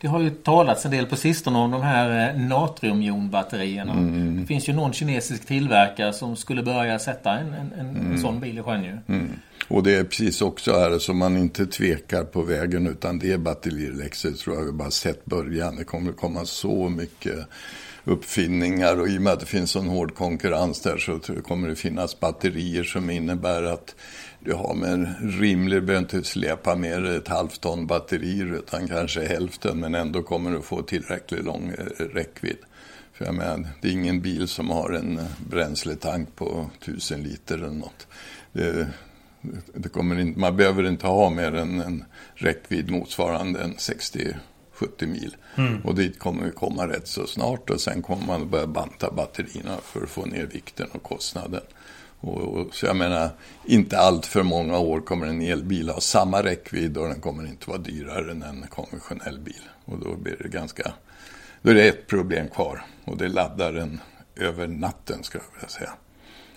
Det 0.00 0.08
har 0.08 0.20
ju 0.20 0.30
talats 0.30 0.84
en 0.84 0.90
del 0.90 1.06
på 1.06 1.16
sistone 1.16 1.58
om 1.58 1.70
de 1.70 1.82
här 1.82 2.34
eh, 2.34 2.40
natriumjonbatterierna. 2.40 3.92
Mm. 3.92 4.40
Det 4.40 4.46
finns 4.46 4.68
ju 4.68 4.72
någon 4.72 4.92
kinesisk 4.92 5.46
tillverkare 5.46 6.12
som 6.12 6.36
skulle 6.36 6.62
börja 6.62 6.98
sätta 6.98 7.38
en, 7.38 7.54
en, 7.54 7.72
en, 7.78 8.12
en 8.12 8.18
sån 8.18 8.40
bil 8.40 8.58
i 8.58 8.62
sjön 8.62 8.84
ju. 8.84 8.98
Mm. 9.14 9.30
Och 9.68 9.82
det 9.82 9.96
är 9.96 10.04
precis 10.04 10.42
också 10.42 10.72
här 10.72 10.98
som 10.98 11.18
man 11.18 11.36
inte 11.36 11.66
tvekar 11.66 12.24
på 12.24 12.42
vägen 12.42 12.86
utan 12.86 13.18
det 13.18 13.32
är 13.32 13.38
batterielektriskt 13.38 14.40
tror 14.40 14.56
jag 14.56 14.64
vi 14.64 14.72
bara 14.72 14.90
sett 14.90 15.24
början. 15.24 15.76
Det 15.76 15.84
kommer 15.84 16.12
komma 16.12 16.44
så 16.44 16.88
mycket 16.88 17.38
uppfinningar 18.04 19.00
och 19.00 19.08
i 19.08 19.18
och 19.18 19.22
med 19.22 19.32
att 19.32 19.40
det 19.40 19.46
finns 19.46 19.76
en 19.76 19.88
hård 19.88 20.14
konkurrens 20.14 20.80
där 20.80 20.98
så 20.98 21.18
kommer 21.42 21.68
det 21.68 21.76
finnas 21.76 22.20
batterier 22.20 22.84
som 22.84 23.10
innebär 23.10 23.62
att 23.62 23.94
du 24.44 24.52
har 24.52 24.74
med 24.74 24.92
en 24.92 25.14
rimlig, 25.40 25.84
behöver 25.84 26.02
inte 26.02 26.28
släpa 26.28 26.76
mer 26.76 27.04
ett 27.04 27.28
halvt 27.28 27.60
ton 27.60 27.86
batterier 27.86 28.54
utan 28.54 28.88
kanske 28.88 29.26
hälften 29.26 29.80
men 29.80 29.94
ändå 29.94 30.22
kommer 30.22 30.50
du 30.50 30.62
få 30.62 30.82
tillräckligt 30.82 31.44
lång 31.44 31.68
eh, 31.68 32.04
räckvidd. 32.04 32.58
För 33.12 33.24
jag 33.24 33.34
menar, 33.34 33.68
det 33.80 33.88
är 33.88 33.92
ingen 33.92 34.20
bil 34.20 34.48
som 34.48 34.70
har 34.70 34.90
en 34.90 35.18
eh, 35.18 35.24
bränsletank 35.50 36.36
på 36.36 36.70
1000 36.82 37.22
liter 37.22 37.54
eller 37.54 37.68
något. 37.68 38.06
Det, 38.52 38.88
det 39.74 39.88
kommer 39.88 40.20
inte, 40.20 40.40
man 40.40 40.56
behöver 40.56 40.86
inte 40.86 41.06
ha 41.06 41.30
mer 41.30 41.54
än 41.54 41.80
en 41.80 42.04
räckvidd 42.34 42.90
motsvarande 42.90 43.60
en 43.60 43.74
60-70 43.74 44.34
mil. 45.00 45.36
Och 45.84 45.94
dit 45.94 46.18
kommer 46.18 46.44
vi 46.44 46.50
komma 46.50 46.88
rätt 46.88 47.08
så 47.08 47.26
snart 47.26 47.70
och 47.70 47.80
sen 47.80 48.02
kommer 48.02 48.26
man 48.26 48.42
att 48.42 48.48
börja 48.48 48.66
banta 48.66 49.10
batterierna 49.10 49.76
för 49.82 50.02
att 50.02 50.10
få 50.10 50.26
ner 50.26 50.46
vikten 50.46 50.88
och 50.92 51.02
kostnaden. 51.02 51.62
Och, 52.26 52.40
och, 52.40 52.74
så 52.74 52.86
jag 52.86 52.96
menar, 52.96 53.30
inte 53.64 53.98
allt 53.98 54.26
för 54.26 54.42
många 54.42 54.78
år 54.78 55.00
kommer 55.00 55.26
en 55.26 55.42
elbil 55.42 55.88
ha 55.88 56.00
samma 56.00 56.42
räckvidd 56.42 56.96
och 56.96 57.08
den 57.08 57.20
kommer 57.20 57.46
inte 57.46 57.70
vara 57.70 57.78
dyrare 57.78 58.30
än 58.30 58.42
en 58.42 58.66
konventionell 58.68 59.38
bil. 59.38 59.62
Och 59.84 59.98
då 59.98 60.16
blir 60.16 60.36
det 60.42 60.48
ganska, 60.48 60.92
då 61.62 61.70
är 61.70 61.74
det 61.74 61.88
ett 61.88 62.06
problem 62.06 62.48
kvar 62.48 62.84
och 63.04 63.16
det 63.16 63.24
är 63.24 63.28
laddaren 63.28 64.00
över 64.36 64.66
natten 64.66 65.22
ska 65.22 65.38
jag 65.38 65.44
vilja 65.54 65.68
säga. 65.68 65.90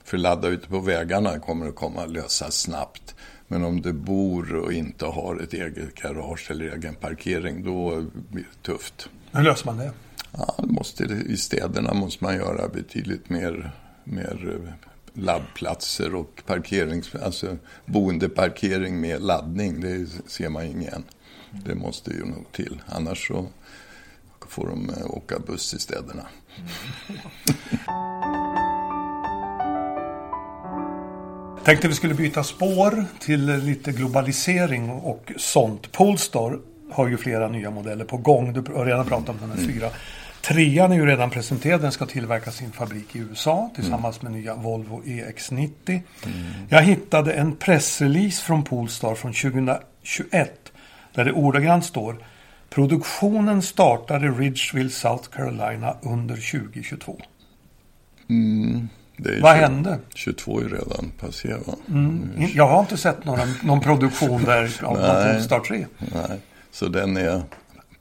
För 0.04 0.18
ladda 0.18 0.48
ute 0.48 0.68
på 0.68 0.80
vägarna 0.80 1.40
kommer 1.40 1.68
att 1.68 1.76
komma 1.76 2.04
att 2.04 2.12
lösas 2.12 2.62
snabbt. 2.62 3.16
Men 3.48 3.64
om 3.64 3.82
du 3.82 3.94
bor 3.94 4.56
och 4.56 4.74
inte 4.74 5.06
har 5.06 5.40
ett 5.44 5.54
eget 5.54 5.96
garage 5.96 6.52
eller 6.52 6.76
egen 6.76 6.96
parkering, 6.96 7.64
då 7.64 8.06
blir 8.30 8.44
det 8.44 8.72
tufft. 8.72 9.10
hur 9.32 9.44
löser 9.44 9.66
man 9.66 9.78
det? 9.78 9.92
Ja, 10.32 10.56
måste, 10.58 11.04
I 11.04 11.38
städerna 11.38 11.94
måste 11.94 12.24
man 12.24 12.36
göra 12.36 12.68
betydligt 12.68 13.30
mer, 13.30 13.72
mer 14.04 14.60
laddplatser 15.18 16.16
och 16.16 16.42
parkerings, 16.46 17.16
alltså 17.16 17.58
boendeparkering 17.86 19.02
med 19.02 19.22
laddning. 19.22 19.82
Det 19.82 20.08
ser 20.28 20.50
man 20.50 20.66
ingen. 20.66 21.04
Det 21.52 21.76
måste 21.76 22.12
ju 22.12 22.26
nog 22.26 22.52
till. 22.52 22.82
Annars 22.86 23.28
så 23.28 23.48
får 24.48 24.68
de 24.68 24.90
eh, 24.90 25.10
åka 25.10 25.40
buss 25.40 25.74
i 25.74 25.80
städerna. 25.80 26.28
Tänkte 31.68 31.88
vi 31.88 31.94
skulle 31.94 32.14
byta 32.14 32.44
spår 32.44 33.06
till 33.20 33.46
lite 33.46 33.92
globalisering 33.92 34.90
och 34.90 35.32
sånt. 35.38 35.92
Polestar 35.92 36.60
har 36.92 37.08
ju 37.08 37.18
flera 37.18 37.48
nya 37.48 37.72
modeller 37.72 38.06
på 38.06 38.18
gång. 38.18 38.54
Du 38.54 38.74
har 38.74 38.86
redan 38.86 39.06
pratat 39.06 39.30
om 39.30 39.38
den 39.40 39.52
här 39.52 39.74
fyra. 39.74 39.90
Trean 40.48 40.92
är 40.92 40.96
ju 40.96 41.06
redan 41.06 41.30
presenterad. 41.30 41.82
Den 41.82 41.92
ska 41.92 42.06
tillverkas 42.06 42.56
i 42.56 42.58
sin 42.58 42.72
fabrik 42.72 43.16
i 43.16 43.20
USA 43.20 43.70
tillsammans 43.76 44.22
med 44.22 44.32
nya 44.32 44.56
Volvo 44.56 45.02
EX90. 45.06 46.02
Jag 46.70 46.82
hittade 46.82 47.34
en 47.34 47.56
pressrelease 47.56 48.44
från 48.44 48.64
Polestar 48.64 49.16
från 49.16 49.34
2021 49.34 50.72
där 51.14 51.26
det 51.26 51.32
ordagrant 51.32 51.86
står 51.86 52.16
Produktionen 52.70 53.62
startar 53.62 54.26
i 54.26 54.30
Ridgeville, 54.30 54.90
South 54.90 55.30
Carolina 55.30 55.96
under 56.02 56.36
2022. 56.36 57.22
Det 59.18 59.30
är 59.30 59.42
Vad 59.42 59.56
tju- 59.56 59.60
hände? 59.62 60.00
22 60.16 60.60
är 60.60 60.64
redan 60.64 61.12
passerat. 61.20 61.68
va? 61.68 61.74
Jag 62.54 62.68
har 62.68 62.80
inte 62.80 62.98
sett 62.98 63.26
någon, 63.26 63.40
någon 63.64 63.80
produktion 63.80 64.44
där 64.44 64.84
av. 64.84 64.96
Polestar 65.34 65.60
3. 65.60 65.86
Nej, 65.98 66.40
så 66.72 66.88
den 66.88 67.18
är 67.18 67.42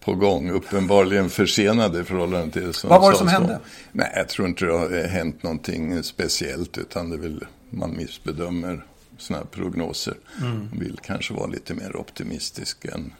på 0.07 0.15
gång. 0.15 0.51
Uppenbarligen 0.51 1.31
försenad 1.31 1.97
i 1.97 2.05
förhållande 2.05 2.53
till 2.53 2.73
som 2.73 2.91
Vad 2.91 3.01
var 3.01 3.13
det 3.13 3.19
som 3.19 3.29
hände? 3.29 3.61
Nej, 3.93 4.13
jag 4.17 4.29
tror 4.29 4.49
inte 4.49 4.65
det 4.65 4.73
har 4.73 5.09
hänt 5.09 5.43
någonting 5.43 6.03
speciellt 6.03 6.79
utan 6.79 7.11
det 7.11 7.17
är 7.17 7.21
väl 7.21 7.45
man 7.71 7.97
missbedömer 7.97 8.85
sådana 9.19 9.45
här 9.45 9.51
prognoser. 9.51 10.15
Mm. 10.41 10.69
Vill 10.73 10.99
kanske 11.03 11.35
vara 11.35 11.47
lite 11.47 11.75
mer 11.75 11.97
optimistisk 11.97 12.85
än 12.85 13.13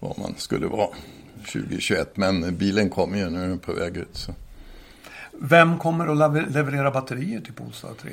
vad 0.00 0.18
man 0.18 0.34
skulle 0.38 0.66
vara 0.66 0.88
2021. 1.52 2.16
Men 2.16 2.56
bilen 2.56 2.90
kommer 2.90 3.18
ju 3.18 3.30
nu 3.30 3.44
är 3.44 3.48
den 3.48 3.58
på 3.58 3.72
väg 3.72 3.96
ut. 3.96 4.08
Så. 4.12 4.34
Vem 5.32 5.78
kommer 5.78 6.06
att 6.08 6.16
lever- 6.16 6.50
leverera 6.50 6.90
batterier 6.90 7.40
till 7.40 7.52
Polestar 7.52 7.90
3? 8.02 8.10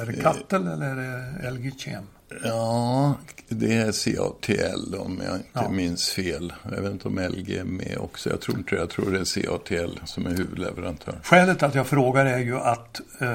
Är 0.00 0.02
Eh. 0.02 0.06
det 0.16 0.22
Kattel 0.22 0.66
eller 0.66 0.86
är 0.86 0.96
det 1.42 1.50
LG 1.50 1.70
Chem? 1.78 2.04
Ja, 2.44 3.14
det 3.48 3.74
är 3.74 3.92
CATL 3.92 4.94
om 4.94 5.20
jag 5.26 5.36
inte 5.36 5.48
Ja. 5.52 5.68
minns 5.68 6.08
fel. 6.10 6.52
Jag 6.76 6.82
vet 6.82 6.92
inte 6.92 7.08
om 7.08 7.18
LG 7.18 7.58
är 7.58 7.64
med 7.64 7.98
också. 8.00 8.30
Jag 8.30 8.40
tror 8.40 8.58
inte 8.58 8.74
det. 8.74 8.80
Jag 8.80 8.90
tror 8.90 9.10
det 9.10 9.18
är 9.18 9.42
CATL 9.42 9.98
som 10.04 10.26
är 10.26 10.30
huvudleverantör. 10.30 11.14
Skälet 11.22 11.62
att 11.62 11.74
jag 11.74 11.86
frågar 11.86 12.26
är 12.26 12.38
ju 12.38 12.56
att 12.58 13.00
eh, 13.18 13.28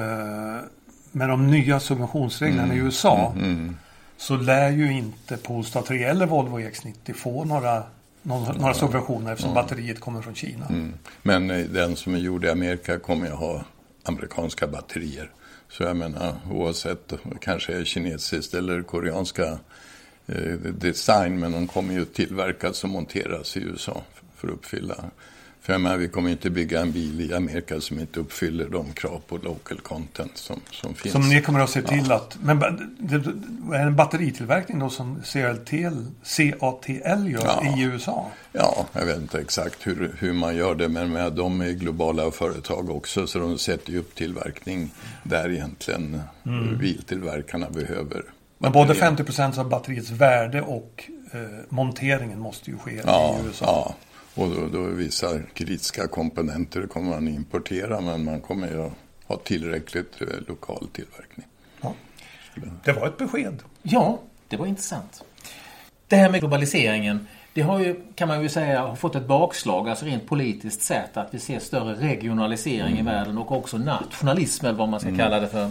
med 1.12 1.28
de 1.28 1.46
nya 1.46 1.80
subventionsreglerna 1.80 2.62
Mm. 2.64 2.76
i 2.76 2.80
USA 2.80 3.34
så 4.16 4.36
lär 4.36 4.70
ju 4.70 4.92
inte 4.92 5.36
Polestar 5.36 5.82
3 5.82 6.04
eller 6.04 6.26
Volvo 6.26 6.58
EX90 6.58 7.12
få 7.12 7.44
några, 7.44 7.82
någon, 8.22 8.56
några 8.58 8.74
subventioner 8.74 9.32
eftersom 9.32 9.54
batteriet 9.54 10.00
kommer 10.00 10.22
från 10.22 10.34
Kina. 10.34 10.66
Mm. 10.66 10.92
Men 11.22 11.50
eh, 11.50 11.66
den 11.66 11.96
som 11.96 12.14
är 12.14 12.18
gjord 12.18 12.44
i 12.44 12.48
Amerika 12.48 12.98
kommer 12.98 13.26
ju 13.26 13.32
ha 13.32 13.64
amerikanska 14.02 14.66
batterier. 14.66 15.30
Så 15.70 15.82
jag 15.82 15.96
menar 15.96 16.36
oavsett, 16.50 17.12
kanske 17.40 17.72
är 17.72 17.84
kinesiskt 17.84 18.54
eller 18.54 18.82
koreanska 18.82 19.58
eh, 20.26 20.52
design, 20.58 21.40
men 21.40 21.52
de 21.52 21.66
kommer 21.66 21.94
ju 21.94 22.04
tillverkas 22.04 22.84
och 22.84 22.90
monteras 22.90 23.56
i 23.56 23.60
USA 23.60 24.02
för 24.36 24.48
att 24.48 24.54
uppfylla. 24.54 25.04
För 25.68 25.72
jag 25.74 25.80
menar, 25.80 25.96
vi 25.96 26.08
kommer 26.08 26.30
inte 26.30 26.50
bygga 26.50 26.80
en 26.80 26.92
bil 26.92 27.20
i 27.20 27.34
Amerika 27.34 27.80
som 27.80 28.00
inte 28.00 28.20
uppfyller 28.20 28.68
de 28.68 28.92
krav 28.92 29.22
på 29.26 29.36
local 29.36 29.80
content 29.80 30.36
som, 30.36 30.60
som 30.70 30.94
finns. 30.94 31.12
Som 31.12 31.28
ni 31.28 31.42
kommer 31.42 31.60
att 31.60 31.70
se 31.70 31.82
till 31.82 32.12
att... 32.12 32.38
Men 32.42 32.58
det, 32.98 33.18
det, 33.18 33.76
är 33.76 33.86
en 33.86 33.96
batteritillverkning 33.96 34.78
då 34.78 34.90
som 34.90 35.22
CLTL, 35.22 35.96
CATL 36.36 37.28
gör 37.28 37.42
Ja. 37.44 37.76
i 37.78 37.82
USA? 37.82 38.30
Ja, 38.52 38.86
jag 38.92 39.06
vet 39.06 39.16
inte 39.16 39.40
exakt 39.40 39.86
hur, 39.86 40.16
hur 40.18 40.32
man 40.32 40.56
gör 40.56 40.74
det, 40.74 40.88
men 40.88 41.12
med, 41.12 41.32
de 41.32 41.60
är 41.60 41.70
globala 41.70 42.30
företag 42.30 42.90
också, 42.90 43.26
så 43.26 43.38
de 43.38 43.58
sätter 43.58 43.92
ju 43.92 43.98
upp 43.98 44.14
tillverkning 44.14 44.90
där 45.22 45.50
egentligen 45.50 46.20
mm. 46.46 46.78
biltillverkarna 46.78 47.70
behöver. 47.70 48.22
Men 48.58 48.72
både 48.72 48.88
batterier. 48.88 49.08
50 49.08 49.24
procent 49.24 49.58
av 49.58 49.68
batteriets 49.68 50.10
värde 50.10 50.62
och 50.62 51.10
eh, 51.32 51.40
monteringen 51.68 52.40
måste 52.40 52.70
ju 52.70 52.78
ske 52.78 53.02
Ja, 53.06 53.38
i 53.42 53.46
USA. 53.46 53.64
ja. 53.66 53.94
Och 54.38 54.50
då, 54.50 54.66
då 54.72 54.82
vissa 54.82 55.40
kritiska 55.54 56.08
komponenter 56.08 56.86
kommer 56.86 57.10
man 57.10 57.28
importera, 57.28 58.00
men 58.00 58.24
man 58.24 58.40
kommer 58.40 58.68
ju 58.68 58.90
ha 59.26 59.36
tillräckligt 59.36 60.20
eh, 60.20 60.26
lokal 60.48 60.88
tillverkning. 60.92 61.46
Ja. 61.80 61.94
Det 62.84 62.92
var 62.92 63.06
ett 63.06 63.18
besked. 63.18 63.62
Ja, 63.82 64.20
det 64.48 64.56
var 64.56 64.66
intressant. 64.66 65.24
Det 66.06 66.16
här 66.16 66.30
med 66.30 66.40
globaliseringen, 66.40 67.26
det 67.52 67.62
har 67.62 67.78
ju, 67.78 68.00
kan 68.14 68.28
man 68.28 68.42
ju 68.42 68.48
säga, 68.48 68.80
har 68.80 68.96
fått 68.96 69.14
ett 69.14 69.26
bakslag, 69.26 69.88
alltså 69.88 70.04
rent 70.04 70.26
politiskt 70.26 70.82
sett, 70.82 71.16
att 71.16 71.34
vi 71.34 71.38
ser 71.38 71.58
större 71.58 71.94
regionalisering 71.94 72.98
mm. 72.98 73.08
i 73.08 73.10
världen 73.10 73.38
och 73.38 73.52
också 73.52 73.78
nationalism 73.78 74.66
eller 74.66 74.78
vad 74.78 74.88
man 74.88 75.00
ska 75.00 75.08
mm. 75.08 75.20
kalla 75.20 75.40
det 75.40 75.48
för. 75.48 75.70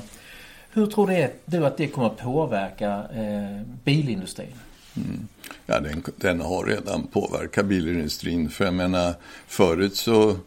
Hur 0.72 0.86
tror 0.86 1.30
du 1.46 1.66
att 1.66 1.78
det 1.78 1.88
kommer 1.88 2.08
att 2.08 2.18
påverka 2.18 3.04
eh, 3.14 3.62
bilindustrin? 3.84 4.54
Mm. 4.98 5.28
Ja, 5.66 5.80
den, 5.80 6.04
den, 6.16 6.42
har 6.42 6.66
redan 6.66 7.08
påverkat 7.08 7.66
bilindustrin. 7.66 8.50
För 8.50 8.66
jag 8.66 8.74
menar, 8.74 9.14
förut 9.48 9.96
så 9.96 10.38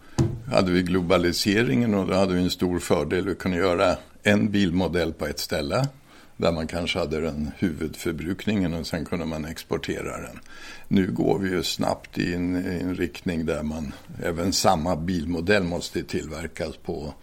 hade 0.52 0.72
vi 0.72 0.82
globaliseringen 0.82 1.94
och 1.94 2.06
då 2.06 2.14
hade 2.14 2.34
vi 2.34 2.42
en 2.42 2.50
stor 2.50 2.78
fördel. 2.78 3.26
Vi 3.26 3.34
kunde 3.34 3.56
göra 3.56 3.96
en 4.22 4.50
bilmodell 4.50 5.12
på 5.12 5.26
ett 5.26 5.38
ställe 5.38 5.88
där 6.36 6.52
man 6.52 6.66
kanske 6.66 6.98
hade 6.98 7.20
den 7.20 7.50
huvudförbrukningen 7.58 8.74
och 8.74 8.86
sen 8.86 9.04
kunde 9.04 9.24
man 9.24 9.44
exportera 9.44 10.20
den. 10.20 10.40
Nu 10.88 11.10
går 11.12 11.38
vi 11.38 11.50
ju 11.50 11.62
snabbt 11.62 12.18
i 12.18 12.34
en, 12.34 12.56
i 12.56 12.80
en 12.80 12.94
riktning 12.94 13.46
där 13.46 13.62
man 13.62 13.92
även 14.22 14.52
samma 14.52 14.96
bilmodell 14.96 15.62
måste 15.62 16.02
tillverkas 16.02 16.76
på 16.76 17.14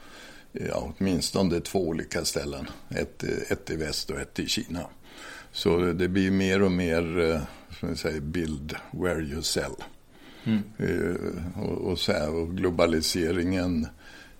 ja, 0.52 0.94
åtminstone 0.98 1.60
två 1.60 1.88
olika 1.88 2.26
ställen. 2.26 2.68
Ett, 2.90 3.24
ett 3.24 3.70
i 3.70 3.76
väst 3.76 4.10
och 4.10 4.20
ett 4.20 4.40
i 4.40 4.48
Kina. 4.48 4.86
Så 5.52 5.78
det 5.78 6.08
blir 6.08 6.32
mer 6.32 6.62
och 6.62 6.72
mer 6.72 7.20
eh, 7.20 7.42
som 7.80 7.90
vi 7.90 7.96
säger, 7.96 8.22
build 8.22 8.76
where 8.92 9.22
you 9.22 9.42
sell. 9.42 9.72
Mm. 10.44 10.64
Eh, 10.78 11.62
och, 11.64 11.92
och, 11.92 12.00
så 12.00 12.12
här, 12.12 12.36
och 12.36 12.58
globaliseringen 12.58 13.88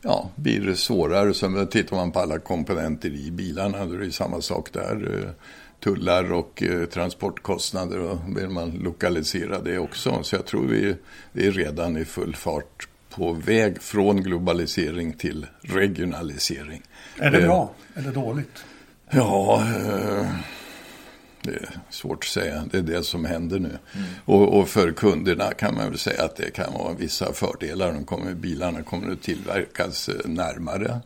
ja, 0.02 0.30
blir 0.36 0.62
det 0.62 0.76
svårare. 0.76 1.34
Så 1.34 1.66
tittar 1.66 1.96
man 1.96 2.12
på 2.12 2.20
alla 2.20 2.40
komponenter 2.40 3.10
i 3.10 3.32
bilarna, 3.32 3.86
då 3.86 3.94
är 3.94 4.00
det 4.00 4.12
samma 4.12 4.42
sak 4.42 4.74
där. 4.74 5.24
Eh, 5.24 5.32
tullar 5.80 6.34
och 6.34 6.64
transportkostnader 6.94 8.00
och 8.00 8.18
vill 8.38 8.50
man 8.50 8.70
lokalisera 8.72 9.60
det 9.60 9.78
också. 9.78 10.24
Så 10.24 10.36
jag 10.36 10.46
tror 10.46 10.68
vi, 10.68 10.96
är 11.48 11.52
redan 11.52 11.98
i 11.98 12.06
full 12.06 12.36
fart 12.36 12.88
på 13.10 13.34
väg 13.34 13.82
från 13.82 14.24
globalisering 14.24 15.14
till 15.14 15.46
regionalisering. 15.62 16.82
Är 17.18 17.32
det 17.32 17.42
bra 17.42 17.72
eller 17.96 18.12
dåligt? 18.12 18.66
Ja, 19.10 19.64
det 21.48 21.56
är 21.58 21.70
svårt 21.90 22.24
att 22.24 22.30
säga. 22.30 22.64
Det 22.72 22.78
är 22.78 22.82
det 22.82 23.04
som 23.04 23.26
händer 23.26 23.60
nu. 23.60 23.78
Mm. 23.94 24.08
Och, 24.26 24.60
och, 24.60 24.70
för 24.70 24.92
kunderna 24.92 25.54
kan 25.54 25.76
man 25.76 25.90
väl 25.90 25.98
säga 25.98 26.24
att 26.24 26.36
det 26.36 26.52
kan 26.52 26.74
vara 26.74 26.94
vissa 26.94 27.34
fördelar. 27.34 27.94
De 27.94 28.06
kommer, 28.06 28.34
bilarna 28.34 28.84
kommer 28.84 29.12
att 29.12 29.22
tillverkas 29.22 30.10
eh, 30.10 30.16
närmare 30.26 31.00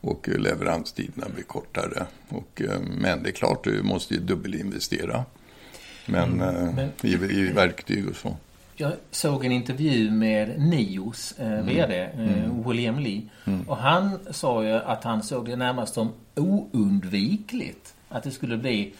och 0.00 0.28
leveranstiderna 0.28 1.26
blir 1.34 1.44
kortare. 1.44 2.06
Och, 2.28 2.62
eh, 2.62 2.80
men 2.80 3.22
det 3.22 3.28
är 3.28 3.32
klart, 3.32 3.64
du 3.64 3.82
måste 3.82 4.14
ju 4.14 4.20
dubbelinvestera. 4.20 5.24
Men, 6.06 6.40
mm. 6.40 6.74
men 6.74 6.88
i, 7.02 7.12
i 7.12 7.52
verktyg 7.52 8.08
och 8.08 8.16
så. 8.16 8.36
Jag 8.76 8.92
såg 9.10 9.44
en 9.44 9.52
intervju 9.52 10.10
med 10.10 10.60
Nios 10.60 11.34
eh, 11.38 11.52
mm. 11.52 11.66
VD, 11.66 12.00
eh, 12.00 12.20
mm. 12.20 12.68
William 12.68 12.98
Lee. 12.98 13.22
Mm. 13.44 13.68
Och 13.68 13.76
han 13.76 14.18
sa 14.30 14.64
ju 14.64 14.72
att 14.72 15.04
han 15.04 15.22
såg 15.22 15.46
det 15.46 15.56
närmast 15.56 15.94
som 15.94 16.12
oundvikligt 16.34 17.94
att 18.08 18.22
det 18.22 18.30
skulle 18.30 18.56
bli 18.56 18.92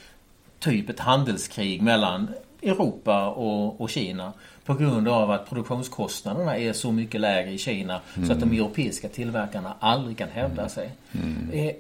typ 0.59 0.91
ett 0.91 1.01
handelskrig 1.01 1.83
mellan 1.83 2.29
Europa 2.63 3.29
och, 3.29 3.81
och 3.81 3.91
Kina 3.91 4.33
på 4.65 4.75
grund 4.75 5.09
av 5.09 5.31
att 5.31 5.49
produktionskostnaderna 5.49 6.57
är 6.57 6.73
så 6.73 6.93
mycket 6.93 7.21
lägre 7.21 7.51
i 7.51 7.59
Kina 7.59 8.01
mm. 8.17 8.27
så 8.27 8.33
att 8.33 8.41
de 8.41 8.49
mm. 8.49 8.61
europeiska 8.61 9.09
tillverkarna 9.09 9.75
aldrig 9.81 10.19
kan 10.19 10.29
hävda 10.29 10.63
mm. 10.63 10.69
sig. 10.69 10.91
Mm. 11.13 11.51
Är, 11.53 11.75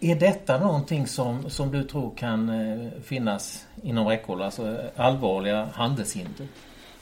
är 0.00 0.14
detta 0.20 0.58
någonting 0.58 1.06
som, 1.06 1.50
som 1.50 1.72
du 1.72 1.84
tror 1.84 2.14
kan 2.16 2.48
eh, 2.48 2.90
finnas 3.04 3.64
inom 3.82 4.06
räckhåll, 4.06 4.42
alltså 4.42 4.78
allvarliga 4.96 5.68
handelshinder? 5.72 6.46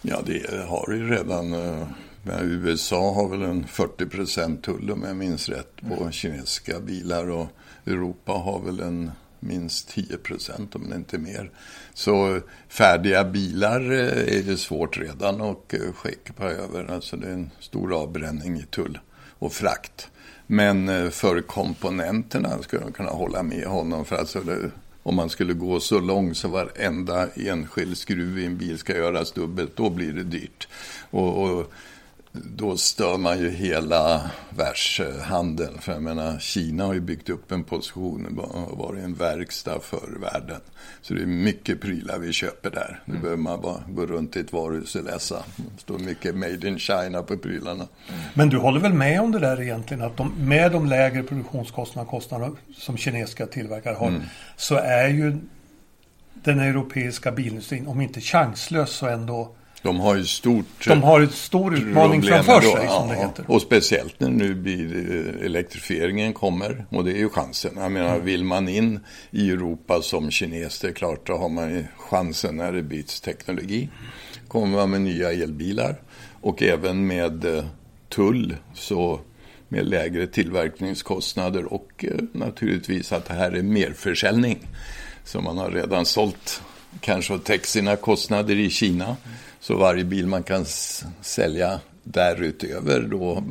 Ja, 0.02 0.20
det 0.26 0.66
har 0.68 0.92
ju 0.92 1.10
redan. 1.10 1.52
Eh, 1.52 1.88
USA 2.42 3.14
har 3.14 3.28
väl 3.28 3.42
en 3.42 3.66
40 3.66 4.56
tull 4.62 4.90
om 4.90 5.02
jag 5.02 5.16
minns 5.16 5.48
rätt 5.48 5.76
på 5.80 5.94
mm. 5.94 6.12
kinesiska 6.12 6.80
bilar 6.80 7.30
och 7.30 7.46
Europa 7.86 8.32
har 8.32 8.60
väl 8.60 8.80
en 8.80 9.10
minst 9.44 9.88
10 9.88 10.16
procent 10.16 10.74
om 10.74 10.90
det 10.90 10.96
inte 10.96 11.18
mer. 11.18 11.50
Så 11.94 12.40
färdiga 12.68 13.24
bilar 13.24 13.80
eh, 13.80 14.38
är 14.38 14.42
det 14.42 14.56
svårt 14.56 14.98
redan 14.98 15.40
att 15.40 15.74
eh, 15.74 15.92
skicka 15.94 16.44
över. 16.44 16.90
Alltså 16.90 17.16
det 17.16 17.26
är 17.26 17.32
en 17.32 17.50
stor 17.60 18.02
avbränning 18.02 18.56
i 18.56 18.62
tull 18.62 18.98
och 19.38 19.52
frakt. 19.52 20.08
Men 20.46 20.88
eh, 20.88 21.10
för 21.10 21.40
komponenterna 21.40 22.62
skulle 22.62 22.82
jag 22.82 22.94
kunna 22.94 23.10
hålla 23.10 23.42
med 23.42 23.66
honom. 23.66 24.04
För 24.04 24.16
alltså 24.16 24.40
det, 24.40 24.70
om 25.02 25.14
man 25.14 25.30
skulle 25.30 25.52
gå 25.52 25.80
så 25.80 26.00
långt 26.00 26.36
så 26.36 26.48
varenda 26.48 27.28
enskild 27.34 27.98
skruv 27.98 28.38
i 28.38 28.46
en 28.46 28.58
bil 28.58 28.78
ska 28.78 28.96
göras 28.96 29.32
dubbelt, 29.32 29.76
då 29.76 29.90
blir 29.90 30.12
det 30.12 30.24
dyrt. 30.24 30.68
och, 31.10 31.42
och 31.42 31.72
då 32.42 32.76
stör 32.76 33.18
man 33.18 33.38
ju 33.38 33.50
hela 33.50 34.30
världshandeln. 34.50 35.78
För 35.78 35.92
jag 35.92 36.02
menar, 36.02 36.38
Kina 36.38 36.84
har 36.84 36.94
ju 36.94 37.00
byggt 37.00 37.30
upp 37.30 37.52
en 37.52 37.64
position 37.64 38.38
och 38.38 38.78
varit 38.78 39.04
en 39.04 39.14
verkstad 39.14 39.80
för 39.80 40.20
världen. 40.20 40.60
Så 41.02 41.14
det 41.14 41.22
är 41.22 41.26
mycket 41.26 41.80
prylar 41.80 42.18
vi 42.18 42.32
köper 42.32 42.70
där. 42.70 43.00
Nu 43.04 43.10
mm. 43.10 43.22
behöver 43.22 43.42
man 43.42 43.60
bara 43.60 43.82
gå 43.88 44.06
runt 44.06 44.36
i 44.36 44.40
ett 44.40 44.52
varuhus 44.52 44.94
och 44.94 45.04
läsa. 45.04 45.44
Det 45.56 45.80
står 45.80 45.98
mycket 45.98 46.34
Made 46.34 46.68
in 46.68 46.78
China 46.78 47.22
på 47.22 47.36
prylarna. 47.36 47.88
Mm. 48.08 48.20
Men 48.34 48.48
du 48.48 48.58
håller 48.58 48.80
väl 48.80 48.92
med 48.92 49.20
om 49.20 49.32
det 49.32 49.38
där 49.38 49.60
egentligen? 49.60 50.02
Att 50.02 50.16
de, 50.16 50.32
med 50.38 50.72
de 50.72 50.86
lägre 50.86 51.22
produktionskostnaderna 51.22 52.10
kostnader 52.10 52.50
som 52.76 52.96
kinesiska 52.96 53.46
tillverkare 53.46 53.94
har 53.94 54.08
mm. 54.08 54.22
så 54.56 54.74
är 54.74 55.08
ju 55.08 55.38
den 56.34 56.60
europeiska 56.60 57.32
bilindustrin, 57.32 57.86
om 57.86 58.00
inte 58.00 58.20
chanslös 58.20 58.90
så 58.90 59.06
ändå 59.06 59.54
de 59.84 60.00
har 60.00 60.16
ju 60.16 60.24
stort 60.24 60.86
De 60.86 61.02
har 61.02 61.20
en 61.20 61.28
stor 61.28 61.74
utmaning 61.74 62.22
framför 62.22 62.60
sig, 62.60 62.88
som 62.88 63.08
det 63.08 63.14
heter. 63.14 63.44
Och 63.48 63.62
speciellt 63.62 64.20
när 64.20 64.30
nu 64.30 64.54
blir 64.54 65.10
eh, 65.40 65.46
elektrifieringen 65.46 66.32
kommer. 66.32 66.86
Och 66.90 67.04
det 67.04 67.12
är 67.12 67.16
ju 67.16 67.28
chansen. 67.28 67.72
Jag 67.76 67.92
menar, 67.92 68.14
mm. 68.14 68.24
vill 68.24 68.44
man 68.44 68.68
in 68.68 69.00
i 69.30 69.50
Europa 69.50 70.02
som 70.02 70.30
kines, 70.30 70.80
det 70.80 70.88
är 70.88 70.92
klart, 70.92 71.26
då 71.26 71.36
har 71.36 71.48
man 71.48 71.84
chansen 71.96 72.56
när 72.56 72.72
det 72.72 72.82
byts 72.82 73.20
teknologi. 73.20 73.88
Kommer 74.48 74.76
man 74.76 74.90
med 74.90 75.00
nya 75.00 75.32
elbilar 75.32 76.00
och 76.40 76.62
även 76.62 77.06
med 77.06 77.44
eh, 77.44 77.64
tull, 78.08 78.56
så 78.74 79.20
med 79.68 79.86
lägre 79.86 80.26
tillverkningskostnader 80.26 81.72
och 81.72 82.04
eh, 82.04 82.10
naturligtvis 82.32 83.12
att 83.12 83.24
det 83.24 83.34
här 83.34 83.52
är 83.52 83.62
merförsäljning. 83.62 84.66
Så 85.24 85.40
man 85.40 85.58
har 85.58 85.70
redan 85.70 86.06
sålt 86.06 86.62
kanske 87.00 87.34
och 87.34 87.44
täckt 87.44 87.68
sina 87.68 87.96
kostnader 87.96 88.56
i 88.56 88.70
Kina. 88.70 89.16
Så 89.66 89.76
varje 89.76 90.04
bil 90.04 90.26
man 90.26 90.42
kan 90.42 90.64
sälja 91.20 91.80
därutöver 92.02 93.00
då 93.00 93.44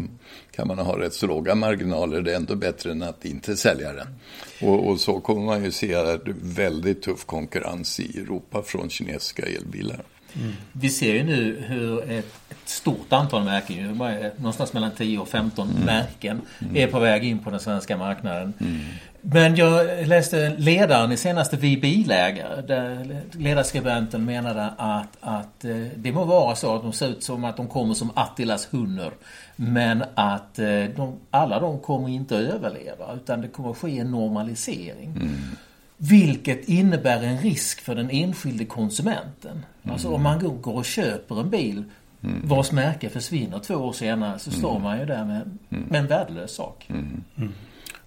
kan 0.52 0.68
man 0.68 0.80
ha 0.80 1.00
rätt 1.00 1.14
så 1.14 1.28
låga 1.28 1.56
marginaler. 1.56 2.22
Det 2.22 2.32
är 2.32 2.36
ändå 2.36 2.56
bättre 2.56 2.92
än 2.92 3.04
att 3.04 3.26
inte 3.26 3.58
sälja 3.58 3.94
den. 3.94 4.08
Och, 4.62 4.88
och 4.88 5.00
så 5.00 5.20
kommer 5.20 5.42
man 5.42 5.64
ju 5.64 5.72
se 5.72 6.18
väldigt 6.42 7.02
tuff 7.02 7.26
konkurrens 7.26 8.00
i 8.00 8.20
Europa 8.20 8.62
från 8.64 8.90
kinesiska 8.90 9.44
elbilar. 9.46 10.04
Mm. 10.34 10.54
Vi 10.72 10.90
ser 10.90 11.14
ju 11.14 11.24
nu 11.24 11.64
hur 11.68 12.12
ett, 12.12 12.34
ett 12.50 12.70
stort 12.70 13.14
antal 13.14 13.44
märken, 13.44 13.98
någonstans 14.38 14.74
mellan 14.74 14.92
10 14.92 15.20
och 15.20 15.28
15 15.28 15.70
mm. 15.70 15.84
märken, 15.84 16.42
mm. 16.60 16.76
är 16.76 16.88
på 16.88 17.00
väg 17.00 17.24
in 17.24 17.40
på 17.40 17.50
den 17.50 17.60
svenska 17.60 17.98
marknaden. 17.98 18.54
Mm. 18.60 18.80
Men 19.26 19.56
jag 19.56 20.08
läste 20.08 20.56
ledaren 20.58 21.12
i 21.12 21.18
senaste 21.18 21.58
Vi 21.58 21.78
bilägare 21.78 22.62
där 22.62 23.22
ledarskribenten 23.32 24.26
menade 24.26 24.70
att, 24.78 25.18
att 25.20 25.66
eh, 25.66 25.76
det 25.96 26.12
må 26.12 26.24
vara 26.24 26.56
så 26.56 26.76
att 26.76 26.82
de 26.82 26.94
ser 26.94 27.08
ut 27.08 27.24
som 27.24 27.44
att 27.44 27.58
de 27.58 27.68
kommer 27.68 27.94
som 27.94 28.12
Attilas 28.14 28.74
hundar. 28.74 29.12
Men 29.56 30.04
att 30.16 30.60
eh, 30.60 30.84
de, 30.96 31.20
alla 31.30 31.60
de 31.60 31.80
kommer 31.80 32.10
inte 32.10 32.38
att 32.38 32.44
överleva 32.44 33.14
utan 33.16 33.42
det 33.42 33.48
kommer 33.48 33.72
att 33.72 33.78
ske 33.78 34.00
en 34.00 34.12
normalisering. 34.12 35.10
Mm. 35.10 35.38
Vilket 35.98 36.70
innebär 36.70 37.24
en 37.24 37.38
risk 37.38 37.82
för 37.82 37.96
den 37.96 38.10
enskilde 38.10 38.66
konsumenten. 38.66 39.66
Mm. 39.84 39.94
Alltså 39.94 40.10
om 40.10 40.24
man 40.24 40.60
går 40.62 40.76
och 40.76 40.86
köper 40.86 41.40
en 41.40 41.50
bil 41.50 41.84
mm. 42.24 42.42
vars 42.44 42.72
märke 42.72 43.10
försvinner 43.10 43.60
två 43.60 43.76
år 43.76 43.94
senare 43.94 44.40
så 44.40 44.52
står 44.52 44.72
mm. 44.72 44.84
man 44.84 45.00
ju 45.00 45.06
där 45.06 45.26
med, 45.26 45.42
mm. 45.70 45.84
med 45.90 46.00
en 46.00 46.08
värdelös 46.08 46.56
sak. 46.56 46.90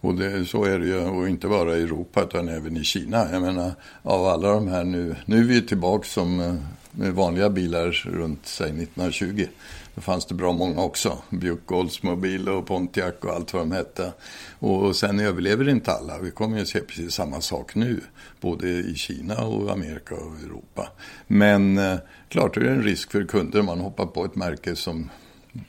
Och 0.06 0.14
det, 0.14 0.44
så 0.44 0.64
är 0.64 0.78
det 0.78 0.86
ju, 0.86 1.00
och 1.00 1.28
inte 1.28 1.48
bara 1.48 1.76
i 1.76 1.82
Europa 1.82 2.22
utan 2.22 2.48
även 2.48 2.76
i 2.76 2.84
Kina. 2.84 3.28
Jag 3.32 3.42
menar, 3.42 3.72
av 4.02 4.26
alla 4.26 4.52
de 4.52 4.68
här 4.68 4.84
nu, 4.84 5.16
nu 5.24 5.38
är 5.38 5.44
vi 5.44 5.62
tillbaka 5.62 6.04
som 6.04 6.40
eh, 6.40 6.54
med 6.90 7.14
vanliga 7.14 7.50
bilar 7.50 7.90
runt, 7.90 8.46
säg 8.46 8.66
1920. 8.66 9.46
Då 9.94 10.00
fanns 10.00 10.26
det 10.26 10.34
bra 10.34 10.52
många 10.52 10.82
också. 10.82 11.18
Buick 11.30 11.72
Oldsmobile 11.72 12.50
och 12.50 12.66
Pontiac 12.66 13.14
och 13.20 13.30
allt 13.30 13.52
vad 13.52 13.62
de 13.62 13.72
hette. 13.72 14.12
Och 14.58 14.96
sen 14.96 15.20
överlever 15.20 15.68
inte 15.68 15.92
alla. 15.92 16.18
Vi 16.18 16.30
kommer 16.30 16.58
ju 16.58 16.66
se 16.66 16.80
precis 16.80 17.14
samma 17.14 17.40
sak 17.40 17.74
nu. 17.74 18.00
Både 18.40 18.68
i 18.68 18.94
Kina 18.94 19.44
och 19.46 19.72
Amerika 19.72 20.14
och 20.14 20.40
Europa. 20.44 20.88
Men 21.26 21.78
eh, 21.78 21.96
klart 22.28 22.56
är 22.56 22.60
det 22.60 22.70
en 22.70 22.82
risk 22.82 23.12
för 23.12 23.24
kunder. 23.24 23.62
Man 23.62 23.80
hoppar 23.80 24.06
på 24.06 24.24
ett 24.24 24.36
märke 24.36 24.76
som 24.76 25.10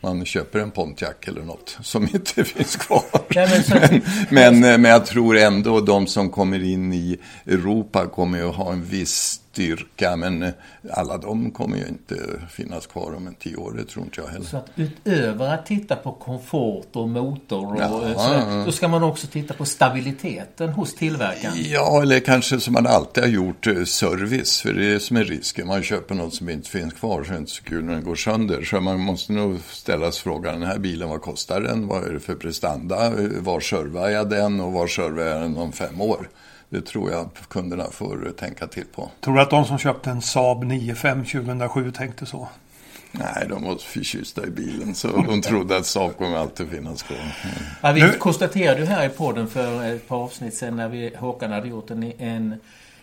man 0.01 0.25
köper 0.25 0.59
en 0.59 0.71
Pontiac 0.71 1.15
eller 1.27 1.41
något 1.41 1.77
som 1.81 2.03
inte 2.13 2.43
finns 2.43 2.75
kvar. 2.75 3.03
Ja, 3.27 3.47
men, 3.69 4.01
men, 4.29 4.59
men, 4.59 4.81
men 4.81 4.91
jag 4.91 5.05
tror 5.05 5.37
ändå 5.37 5.79
de 5.79 6.07
som 6.07 6.29
kommer 6.29 6.63
in 6.63 6.93
i 6.93 7.17
Europa 7.45 8.07
kommer 8.07 8.49
att 8.49 8.55
ha 8.55 8.71
en 8.71 8.83
viss 8.83 9.39
styrka. 9.57 10.15
Men 10.15 10.43
eh, 10.43 10.49
alla 10.91 11.17
de 11.17 11.51
kommer 11.51 11.77
ju 11.77 11.87
inte 11.87 12.15
finnas 12.49 12.87
kvar 12.87 13.13
om 13.15 13.27
en 13.27 13.35
tio 13.35 13.55
år, 13.55 13.73
det 13.77 13.83
tror 13.85 14.05
inte 14.05 14.21
jag 14.21 14.27
heller. 14.27 14.45
Så 14.45 14.57
att 14.57 14.69
utöver 14.75 15.53
att 15.53 15.65
titta 15.65 15.95
på 15.95 16.11
komfort 16.11 16.87
och 16.93 17.09
motor 17.09 17.73
och 17.73 17.81
ja, 17.81 18.13
så, 18.17 18.63
då 18.65 18.71
ska 18.71 18.87
man 18.87 19.03
också 19.03 19.27
titta 19.27 19.53
på 19.53 19.65
stabiliteten 19.65 20.69
hos 20.69 20.95
tillverkaren? 20.95 21.53
Ja, 21.57 22.01
eller 22.01 22.19
kanske 22.19 22.59
som 22.59 22.73
man 22.73 22.87
alltid 22.87 23.23
har 23.23 23.31
gjort, 23.31 23.67
eh, 23.67 23.83
service. 23.83 24.61
För 24.61 24.73
det 24.73 24.85
är 24.85 24.99
som 24.99 25.17
är 25.17 25.23
risken. 25.23 25.67
Man 25.67 25.83
köper 25.83 26.15
något 26.15 26.33
som 26.33 26.49
inte 26.49 26.69
finns 26.69 26.93
kvar 26.93 27.23
så 27.23 27.29
är 27.29 27.33
det 27.33 27.39
inte 27.39 27.51
så 27.51 27.63
kul 27.63 27.83
när 27.83 27.93
den 27.93 28.03
går 28.03 28.15
sönder. 28.15 28.63
Så 28.63 28.81
man 28.81 28.99
måste 28.99 29.33
nog 29.33 29.59
ställa 29.69 30.11
sig 30.11 30.23
frågan, 30.23 30.59
den 30.59 30.69
här 30.69 30.79
bilen, 30.79 31.09
vad 31.09 31.21
kostar 31.21 31.61
den? 31.61 31.87
Vad 31.87 32.03
är 32.07 32.13
det 32.13 32.19
för 32.19 32.35
prestanda? 32.35 33.11
Var 33.39 33.59
servar 33.59 34.09
jag 34.09 34.29
den 34.29 34.59
och 34.59 34.71
var 34.71 34.87
servar 34.87 35.23
jag 35.23 35.41
den 35.41 35.57
om 35.57 35.71
fem 35.71 36.01
år? 36.01 36.29
Det 36.69 36.81
tror 36.81 37.11
jag 37.11 37.29
kunderna 37.49 37.83
får 37.91 38.33
tänka 38.39 38.67
till 38.67 38.85
på. 38.85 39.11
Tror 39.21 39.35
du 39.35 39.41
att 39.41 39.49
de 39.49 39.65
som 39.65 39.77
köpte 39.77 40.09
en 40.09 40.21
Saab 40.21 40.63
95 40.63 41.25
2007 41.25 41.91
tänkte 41.91 42.25
så? 42.25 42.47
Nej, 43.11 43.45
de 43.49 43.63
var 43.63 43.75
förtjusta 43.75 44.47
i 44.47 44.49
bilen 44.49 44.95
så 44.95 45.07
de 45.07 45.41
trodde 45.41 45.77
att 45.77 45.85
Saab 45.85 46.17
kommer 46.17 46.37
alltid 46.37 46.69
finnas 46.69 47.03
kvar. 47.03 47.17
Mm. 47.17 47.55
Ja, 47.81 47.91
vi 47.91 48.17
konstaterade 48.17 48.79
ju 48.79 48.85
här 48.85 49.05
i 49.05 49.09
podden 49.09 49.47
för 49.47 49.83
ett 49.83 50.07
par 50.07 50.17
avsnitt 50.17 50.53
sedan 50.53 50.75
när 50.75 50.89
vi, 50.89 51.15
Håkan 51.15 51.51
hade 51.51 51.67
gjort 51.67 51.91
en, 51.91 52.03
en 52.03 52.55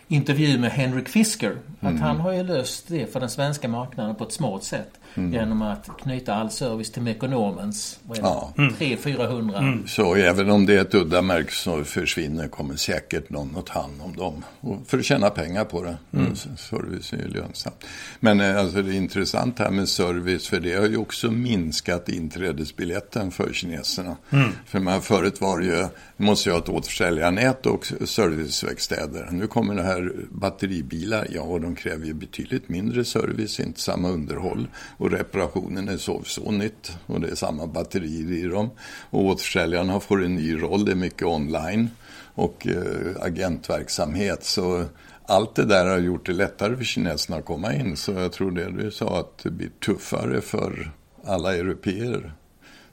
intervju 0.07 0.59
med 0.59 0.71
Henrik 0.71 1.09
Fisker. 1.09 1.57
Att 1.79 1.99
han 1.99 2.19
har 2.19 2.31
ju 2.31 2.43
löst 2.43 2.87
det 2.87 3.13
för 3.13 3.19
den 3.19 3.29
svenska 3.29 3.67
marknaden 3.67 4.15
på 4.15 4.23
ett 4.23 4.33
smart 4.33 4.63
sätt. 4.63 4.99
Mm. 5.17 5.33
Genom 5.33 5.61
att 5.61 5.89
knyta 6.01 6.35
all 6.35 6.51
service 6.51 6.91
till 6.91 7.01
Mekonomens 7.01 7.99
ja. 8.13 8.53
300-400. 8.55 9.57
Mm. 9.57 9.87
Så 9.87 10.15
även 10.15 10.49
om 10.49 10.65
det 10.65 10.73
är 10.73 10.81
ett 10.81 10.93
udda 10.93 11.21
märke 11.21 11.51
som 11.51 11.85
försvinner 11.85 12.47
kommer 12.47 12.75
säkert 12.75 13.29
någon 13.29 13.55
att 13.57 13.65
ta 13.65 13.81
hand 13.81 14.01
om 14.01 14.15
dem. 14.15 14.45
Och 14.61 14.87
för 14.87 14.97
att 14.97 15.05
tjäna 15.05 15.29
pengar 15.29 15.65
på 15.65 15.83
det. 15.83 15.97
Mm. 16.13 16.35
Service 16.35 17.13
är 17.13 17.17
ju 17.17 17.27
lönsamt. 17.27 17.85
Men 18.19 18.41
eh, 18.41 18.59
alltså, 18.59 18.81
det 18.81 18.91
är 18.91 18.97
intressant 18.97 19.59
här 19.59 19.69
med 19.69 19.89
service 19.89 20.47
för 20.47 20.59
det 20.59 20.75
har 20.75 20.87
ju 20.87 20.97
också 20.97 21.31
minskat 21.31 22.09
inträdesbiljetten 22.09 23.31
för 23.31 23.53
kineserna. 23.53 24.15
Mm. 24.29 24.49
För 24.65 24.79
man, 24.79 25.01
förut 25.01 25.41
var 25.41 25.59
det 25.59 25.65
ju, 25.65 25.87
måste 26.17 26.49
jag 26.49 26.55
ha 26.55 26.63
ett 26.63 26.69
återsäljarnät 26.69 27.65
och 27.65 27.85
serviceverkstäder. 28.05 29.29
Nu 29.31 29.47
kommer 29.47 29.75
det 29.75 29.83
här 29.83 30.11
batteribilar, 30.29 31.27
ja 31.31 31.41
och 31.41 31.61
de 31.61 31.75
kräver 31.75 32.05
ju 32.05 32.13
betydligt 32.13 32.69
mindre 32.69 33.05
service, 33.05 33.59
inte 33.59 33.81
samma 33.81 34.09
underhåll 34.09 34.67
och 35.05 35.11
reparationen 35.11 35.89
är 35.89 35.97
så, 35.97 36.23
så 36.23 36.51
nytt 36.51 36.97
och 37.05 37.21
det 37.21 37.27
är 37.27 37.35
samma 37.35 37.67
batterier 37.67 38.31
i 38.31 38.47
dem. 38.47 38.69
Och 39.09 39.25
återsäljarna 39.25 39.99
får 39.99 40.23
en 40.23 40.35
ny 40.35 40.61
roll, 40.61 40.85
det 40.85 40.91
är 40.91 40.95
mycket 40.95 41.27
online 41.27 41.89
och 42.35 42.67
eh, 42.67 43.23
agentverksamhet. 43.23 44.43
Så 44.43 44.85
allt 45.25 45.55
det 45.55 45.65
där 45.65 45.85
har 45.85 45.97
gjort 45.97 46.25
det 46.25 46.33
lättare 46.33 46.77
för 46.77 46.83
kineserna 46.83 47.37
att 47.37 47.45
komma 47.45 47.73
in. 47.73 47.97
Så 47.97 48.11
jag 48.11 48.31
tror 48.31 48.51
det 48.51 48.83
du 48.83 48.91
sa 48.91 49.19
att 49.19 49.37
det 49.43 49.51
blir 49.51 49.69
tuffare 49.85 50.41
för 50.41 50.91
alla 51.23 51.55
europeer 51.55 52.33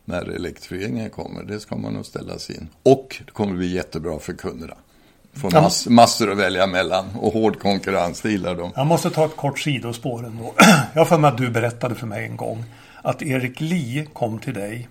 när 0.05 0.25
elektrifieringen 0.25 1.11
kommer. 1.11 1.43
Det 1.43 1.61
ska 1.61 1.77
man 1.77 1.95
nog 1.95 2.07
ställa 2.07 2.39
sig 2.39 2.57
in. 2.57 2.69
Och 2.83 3.23
det 3.27 3.33
kommer 3.33 3.57
bli 3.57 3.75
jättebra 3.75 4.19
för 4.19 4.33
kunderna. 4.33 4.77
Får 5.35 5.51
mass, 5.51 5.87
massor 5.87 6.33
att 6.33 6.39
välja 6.39 6.67
mellan 6.67 7.07
och 7.21 7.33
hård 7.33 7.59
konkurrens, 7.59 8.21
det 8.21 8.31
gillar 8.31 8.55
de. 8.55 8.73
Jag 8.77 8.87
måste 8.87 9.11
ta 9.11 9.25
ett 9.25 9.37
kort 9.37 9.59
sidospår 9.59 10.27
ändå. 10.27 10.55
Jag 10.95 11.09
för 11.09 11.19
mig 11.19 11.29
att 11.29 11.39
du 11.39 11.51
berättade 11.51 11.95
för 11.95 12.07
mig 12.07 12.25
en 12.25 12.37
gång 12.37 12.65
att 13.03 13.23
Erik 13.23 13.61
Lee 13.61 14.07
kom 14.13 14.39
till 14.39 14.55
dig 14.55 14.89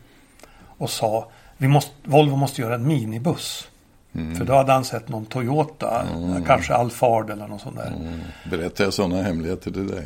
och 0.77 0.89
sa 0.89 1.27
vi 1.58 1.67
måste, 1.67 1.91
Volvo 2.04 2.36
måste 2.36 2.62
göra 2.62 2.75
en 2.75 2.88
minibuss. 2.88 3.67
Mm. 4.15 4.36
För 4.36 4.45
då 4.45 4.54
hade 4.54 4.71
han 4.71 4.84
sett 4.84 5.10
någon 5.10 5.25
Toyota, 5.25 6.06
mm. 6.15 6.45
kanske 6.45 6.73
Alphard 6.73 7.30
eller 7.30 7.47
något 7.47 7.62
sånt 7.62 7.77
där. 7.77 7.88
Mm. 7.88 8.19
Berättar 8.49 8.84
jag 8.84 8.93
sådana 8.93 9.23
hemligheter 9.23 9.71
till 9.71 9.88
dig? 9.88 10.04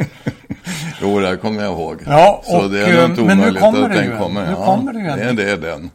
jo, 1.00 1.20
det 1.20 1.26
här 1.26 1.36
kommer 1.36 1.62
jag 1.62 1.72
ihåg. 1.72 2.02
Ja, 2.06 2.42
Så 2.44 2.68
det 2.68 2.84
är 2.84 3.08
något 3.08 3.18
men 3.18 3.38
nu 3.38 3.54
kommer 3.54 3.82
att 3.82 3.92
den 3.92 4.04
ju 4.04 4.18
kommer. 4.18 4.50
Nu 4.50 4.54
kommer 4.54 4.92
det 4.92 4.98
ju 4.98 5.06
en. 5.06 5.36
Det 5.36 5.50
är 5.50 5.56
den. 5.56 5.90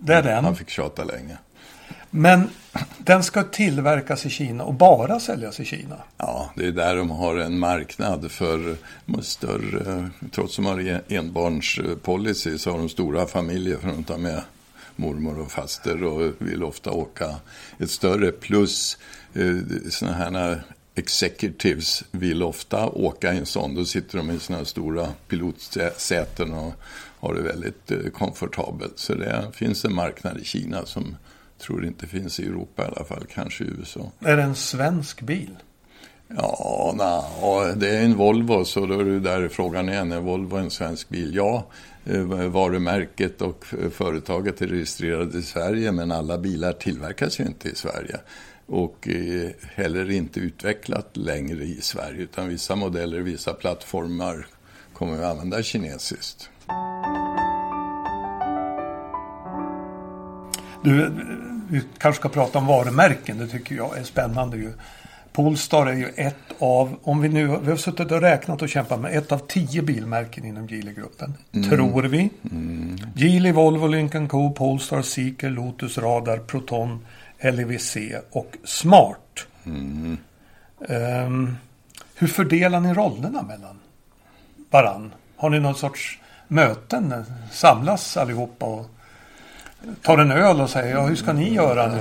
Det 0.00 0.14
är 0.14 0.22
den. 0.22 0.44
Han 0.44 0.56
fick 0.56 0.70
tjata 0.70 1.04
länge. 1.04 1.36
Men 2.10 2.50
den 2.98 3.22
ska 3.22 3.42
tillverkas 3.42 4.26
i 4.26 4.30
Kina 4.30 4.64
och 4.64 4.74
bara 4.74 5.20
säljas 5.20 5.60
i 5.60 5.64
Kina. 5.64 5.96
Ja, 6.16 6.50
det 6.56 6.66
är 6.66 6.72
där 6.72 6.96
de 6.96 7.10
har 7.10 7.36
en 7.36 7.58
marknad 7.58 8.30
för 8.30 8.76
större, 9.22 10.10
trots 10.32 10.58
att 10.58 10.64
de 10.64 10.66
har 10.66 11.02
enbarnspolicy 11.08 12.58
så 12.58 12.70
har 12.70 12.78
de 12.78 12.88
stora 12.88 13.26
familjer 13.26 13.76
för 13.76 13.88
att 13.88 14.06
ta 14.06 14.16
med 14.16 14.42
mormor 14.96 15.40
och 15.40 15.50
faster 15.50 16.04
och 16.04 16.32
vill 16.38 16.64
ofta 16.64 16.90
åka 16.90 17.34
ett 17.78 17.90
större 17.90 18.32
plus 18.32 18.98
eh, 19.34 19.56
sådana 19.90 20.16
här 20.16 20.62
executives 20.94 22.04
vill 22.10 22.42
ofta 22.42 22.86
åka 22.86 23.34
i 23.34 23.38
en 23.38 23.46
sån. 23.46 23.74
Då 23.74 23.84
sitter 23.84 24.18
de 24.18 24.30
i 24.30 24.38
sådana 24.38 24.64
stora 24.64 25.08
pilotsäten 25.28 26.52
och 26.52 26.74
har 27.18 27.34
det 27.34 27.42
väldigt 27.42 27.90
eh, 27.90 27.98
komfortabelt. 27.98 28.98
Så 28.98 29.14
det 29.14 29.44
finns 29.52 29.84
en 29.84 29.94
marknad 29.94 30.38
i 30.38 30.44
Kina 30.44 30.86
som 30.86 31.16
tror 31.58 31.86
inte 31.86 32.06
finns 32.06 32.40
i 32.40 32.46
Europa 32.46 32.82
i 32.82 32.86
alla 32.86 33.04
fall, 33.04 33.26
kanske 33.34 33.64
i 33.64 33.66
USA. 33.66 34.12
Är 34.20 34.36
det 34.36 34.42
en 34.42 34.54
svensk 34.54 35.20
bil? 35.20 35.56
Ja, 36.28 36.94
na, 36.96 37.24
det 37.74 37.96
är 37.96 38.04
en 38.04 38.16
Volvo 38.16 38.64
så 38.64 38.86
då 38.86 39.00
är 39.00 39.04
det 39.04 39.20
där 39.20 39.48
frågan 39.48 39.88
igen. 39.88 40.12
Är 40.12 40.20
Volvo 40.20 40.56
en 40.56 40.70
svensk 40.70 41.08
bil? 41.08 41.34
Ja, 41.34 41.66
eh, 42.04 42.22
varumärket 42.48 43.42
och 43.42 43.64
företaget 43.92 44.62
är 44.62 44.66
registrerade 44.66 45.38
i 45.38 45.42
Sverige 45.42 45.92
men 45.92 46.12
alla 46.12 46.38
bilar 46.38 46.72
tillverkas 46.72 47.40
ju 47.40 47.44
inte 47.44 47.68
i 47.68 47.74
Sverige 47.74 48.16
och 48.66 49.08
heller 49.74 50.10
inte 50.10 50.40
utvecklat 50.40 51.16
längre 51.16 51.64
i 51.64 51.80
Sverige 51.80 52.22
utan 52.22 52.48
vissa 52.48 52.76
modeller, 52.76 53.20
vissa 53.20 53.52
plattformar 53.52 54.46
kommer 54.92 55.18
att 55.18 55.30
använda 55.30 55.62
kinesiskt. 55.62 56.50
Du, 60.84 61.10
vi 61.68 61.82
kanske 61.98 62.20
ska 62.20 62.28
prata 62.28 62.58
om 62.58 62.66
varumärken. 62.66 63.38
Det 63.38 63.46
tycker 63.46 63.74
jag 63.74 63.98
är 63.98 64.02
spännande 64.02 64.56
ju. 64.56 64.72
Polestar 65.32 65.86
är 65.86 65.92
ju 65.92 66.08
ett 66.16 66.36
av, 66.58 66.96
om 67.02 67.20
vi 67.20 67.28
nu, 67.28 67.58
vi 67.62 67.70
har 67.70 67.76
suttit 67.76 68.12
och 68.12 68.20
räknat 68.20 68.62
och 68.62 68.68
kämpat 68.68 69.00
med 69.00 69.16
ett 69.16 69.32
av 69.32 69.38
tio 69.38 69.82
bilmärken 69.82 70.44
inom 70.44 70.66
Geely-gruppen. 70.66 71.34
Mm. 71.52 71.70
Tror 71.70 72.02
vi. 72.02 72.30
Mm. 72.50 72.96
Geely, 73.16 73.52
Volvo, 73.52 73.86
Lincoln 73.86 74.28
Co, 74.28 74.50
Polestar, 74.50 75.02
Seeker, 75.02 75.50
Lotus, 75.50 75.98
Radar, 75.98 76.38
Proton, 76.38 77.06
LEVC 77.40 77.96
och 78.30 78.56
Smart. 78.64 79.46
Mm. 79.66 80.18
Um, 80.78 81.56
hur 82.14 82.26
fördelar 82.26 82.80
ni 82.80 82.94
rollerna 82.94 83.42
mellan 83.42 83.78
varann? 84.70 85.12
Har 85.36 85.50
ni 85.50 85.60
någon 85.60 85.74
sorts 85.74 86.18
möten? 86.48 87.24
Samlas 87.52 88.16
allihopa 88.16 88.66
och 88.66 88.93
tar 90.02 90.18
en 90.18 90.30
öl 90.30 90.60
och 90.60 90.70
säger 90.70 90.94
ja, 90.94 91.06
hur 91.06 91.16
ska 91.16 91.32
ni 91.32 91.54
göra 91.54 91.86
nu? 91.86 91.98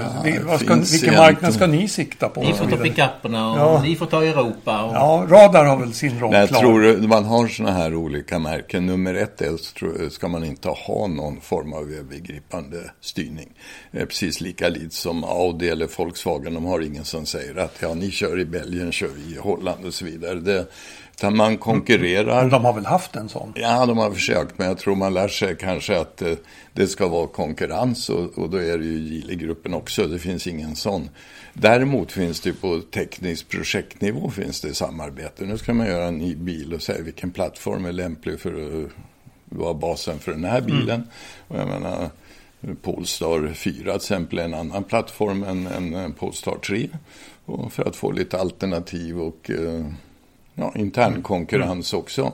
Ja, 0.47 0.57
ska, 0.57 0.75
vilken 0.75 1.13
marknad 1.13 1.53
ska 1.53 1.67
ni 1.67 1.87
sikta 1.87 2.29
på? 2.29 2.41
Ni 2.41 2.53
får 2.53 2.65
ta 2.65 2.77
pickuperna 2.77 3.51
och 3.51 3.59
ja. 3.59 3.81
ni 3.83 3.95
får 3.95 4.05
ta 4.05 4.23
Europa. 4.23 4.83
Och... 4.83 4.95
Ja, 4.95 5.25
Radar 5.29 5.65
har 5.65 5.77
väl 5.77 5.93
sin 5.93 6.19
roll 6.19 6.31
Nej, 6.31 6.39
jag 6.39 6.49
klar. 6.49 6.59
tror 6.59 7.07
man 7.07 7.25
har 7.25 7.47
sådana 7.47 7.75
här 7.77 7.95
olika 7.95 8.39
märken. 8.39 8.85
Nummer 8.85 9.13
ett 9.13 9.41
är 9.41 10.09
ska 10.09 10.27
man 10.27 10.43
inte 10.43 10.69
ha 10.69 11.07
någon 11.07 11.41
form 11.41 11.73
av 11.73 11.91
övergripande 11.91 12.77
styrning. 13.01 13.49
Precis 13.91 14.41
lika 14.41 14.69
lite 14.69 14.95
som 14.95 15.23
Audi 15.23 15.69
eller 15.69 15.89
Volkswagen. 15.97 16.53
De 16.53 16.65
har 16.65 16.81
ingen 16.81 17.05
som 17.05 17.25
säger 17.25 17.55
att 17.55 17.77
ja, 17.79 17.93
ni 17.93 18.11
kör 18.11 18.39
i 18.39 18.45
Belgien, 18.45 18.91
kör 18.91 19.09
vi 19.15 19.35
i 19.35 19.37
Holland 19.37 19.85
och 19.85 19.93
så 19.93 20.05
vidare. 20.05 20.39
Det, 20.39 20.65
utan 21.15 21.37
man 21.37 21.57
konkurrerar. 21.57 22.41
Men 22.41 22.49
de 22.49 22.65
har 22.65 22.73
väl 22.73 22.85
haft 22.85 23.15
en 23.15 23.29
sån? 23.29 23.53
Ja, 23.55 23.85
de 23.85 23.97
har 23.97 24.11
försökt. 24.11 24.57
Men 24.57 24.67
jag 24.67 24.77
tror 24.77 24.95
man 24.95 25.13
lär 25.13 25.27
sig 25.27 25.57
kanske 25.57 25.99
att 25.99 26.21
eh, 26.21 26.33
det 26.73 26.87
ska 26.87 27.07
vara 27.07 27.27
konkurrens. 27.27 28.09
Och, 28.09 28.37
och 28.37 28.49
då 28.49 28.57
är 28.57 28.77
det 28.77 28.85
ju 28.85 28.97
Geely-gruppen 28.97 29.73
också. 29.73 30.07
Det 30.07 30.19
finns 30.19 30.47
ingen 30.47 30.75
sån. 30.75 31.09
Däremot 31.53 32.11
finns 32.11 32.41
det 32.41 32.53
på 32.53 32.81
teknisk 32.91 33.49
projektnivå 33.49 34.29
finns 34.29 34.61
det 34.61 34.73
samarbete. 34.73 35.45
Nu 35.45 35.57
ska 35.57 35.73
man 35.73 35.87
göra 35.87 36.05
en 36.05 36.17
ny 36.17 36.35
bil 36.35 36.73
och 36.73 36.81
säga 36.81 37.01
vilken 37.01 37.31
plattform 37.31 37.85
är 37.85 37.91
lämplig 37.91 38.39
för 38.39 38.83
att 38.83 38.91
vara 39.45 39.73
basen 39.73 40.19
för 40.19 40.31
den 40.31 40.43
här 40.43 40.57
mm. 40.57 40.65
bilen. 40.65 40.95
Mm. 40.95 41.07
Och 41.47 41.57
jag 41.57 41.67
menar, 41.67 42.09
Polestar 42.81 43.53
4 43.53 43.73
till 43.73 43.89
exempel 43.95 44.39
är 44.39 44.43
en 44.43 44.53
annan 44.53 44.83
plattform 44.83 45.43
än, 45.43 45.67
än 45.95 46.13
Polestar 46.13 46.57
3. 46.67 46.89
Och 47.45 47.73
för 47.73 47.83
att 47.87 47.95
få 47.95 48.11
lite 48.11 48.39
alternativ 48.39 49.21
och 49.21 49.49
eh, 49.49 49.85
ja, 50.55 50.73
intern 50.75 51.21
konkurrens 51.21 51.93
också. 51.93 52.33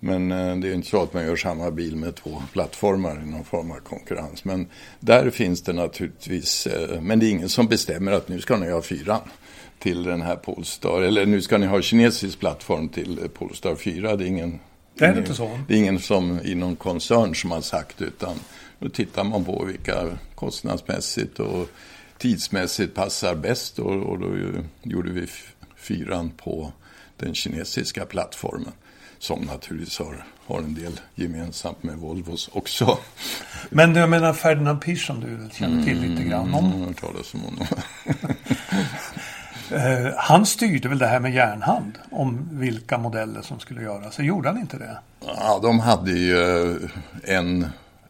Men 0.00 0.32
eh, 0.32 0.56
det 0.56 0.68
är 0.68 0.74
inte 0.74 0.88
så 0.88 1.02
att 1.02 1.14
man 1.14 1.24
gör 1.24 1.36
samma 1.36 1.70
bil 1.70 1.96
med 1.96 2.14
två 2.14 2.42
plattformar 2.52 3.22
i 3.22 3.30
någon 3.30 3.44
form 3.44 3.70
av 3.70 3.76
konkurrens. 3.76 4.44
Men 4.44 4.66
där 5.00 5.30
finns 5.30 5.62
det 5.62 5.72
naturligtvis, 5.72 6.66
eh, 6.66 7.00
men 7.00 7.18
det 7.18 7.26
är 7.26 7.30
ingen 7.30 7.48
som 7.48 7.66
bestämmer 7.66 8.12
att 8.12 8.28
nu 8.28 8.40
ska 8.40 8.56
ni 8.56 8.70
ha 8.70 8.82
fyran 8.82 9.20
till 9.78 10.02
den 10.02 10.22
här 10.22 10.36
Polestar. 10.36 11.02
Eller 11.02 11.26
nu 11.26 11.42
ska 11.42 11.58
ni 11.58 11.66
ha 11.66 11.82
kinesisk 11.82 12.38
plattform 12.38 12.88
till 12.88 13.28
Polestar 13.34 13.74
4. 13.74 14.16
Det 14.16 14.24
är 14.24 14.28
ingen 14.28 14.58
Det 14.94 15.04
är 15.04 15.18
inte 15.18 15.34
så? 15.34 15.58
Det 15.68 15.74
är 15.74 15.78
ingen 15.78 15.98
som 15.98 16.40
i 16.44 16.54
någon 16.54 16.76
koncern 16.76 17.34
som 17.34 17.50
har 17.50 17.60
sagt 17.60 18.02
utan 18.02 18.36
då 18.78 18.88
tittar 18.88 19.24
man 19.24 19.44
på 19.44 19.64
vilka 19.64 20.18
kostnadsmässigt 20.34 21.40
och 21.40 21.68
tidsmässigt 22.18 22.94
passar 22.94 23.34
bäst 23.34 23.78
och, 23.78 23.96
och 23.96 24.18
då 24.18 24.36
gjorde 24.82 25.10
vi 25.10 25.26
fyran 25.76 26.30
på 26.30 26.72
den 27.18 27.34
kinesiska 27.34 28.04
plattformen 28.04 28.72
som 29.18 29.40
naturligtvis 29.40 29.98
har, 29.98 30.24
har 30.46 30.58
en 30.58 30.74
del 30.74 31.00
gemensamt 31.14 31.82
med 31.82 31.96
Volvos 31.96 32.50
också. 32.52 32.98
Men 33.70 33.94
jag 33.94 34.10
menar 34.10 34.32
Ferdinand 34.32 34.80
Pisch 34.80 35.06
som 35.06 35.20
du 35.20 35.56
känner 35.56 35.84
till 35.84 36.00
lite 36.00 36.22
grann 36.22 36.54
om. 36.54 36.72
Mm, 36.72 36.94
talas 36.94 37.34
om 37.34 37.40
honom. 37.40 37.66
Eh, 39.72 40.12
han 40.16 40.46
styrde 40.46 40.88
väl 40.88 40.98
det 40.98 41.06
här 41.06 41.20
med 41.20 41.34
järnhand 41.34 41.98
om 42.10 42.48
vilka 42.52 42.98
modeller 42.98 43.42
som 43.42 43.60
skulle 43.60 43.82
göras. 43.82 44.14
Så 44.14 44.22
gjorde 44.22 44.48
han 44.48 44.58
inte 44.58 44.78
det? 44.78 44.98
Ja, 45.26 45.60
de 45.62 45.80
hade 45.80 46.10
ju 46.10 46.78
en 47.24 47.66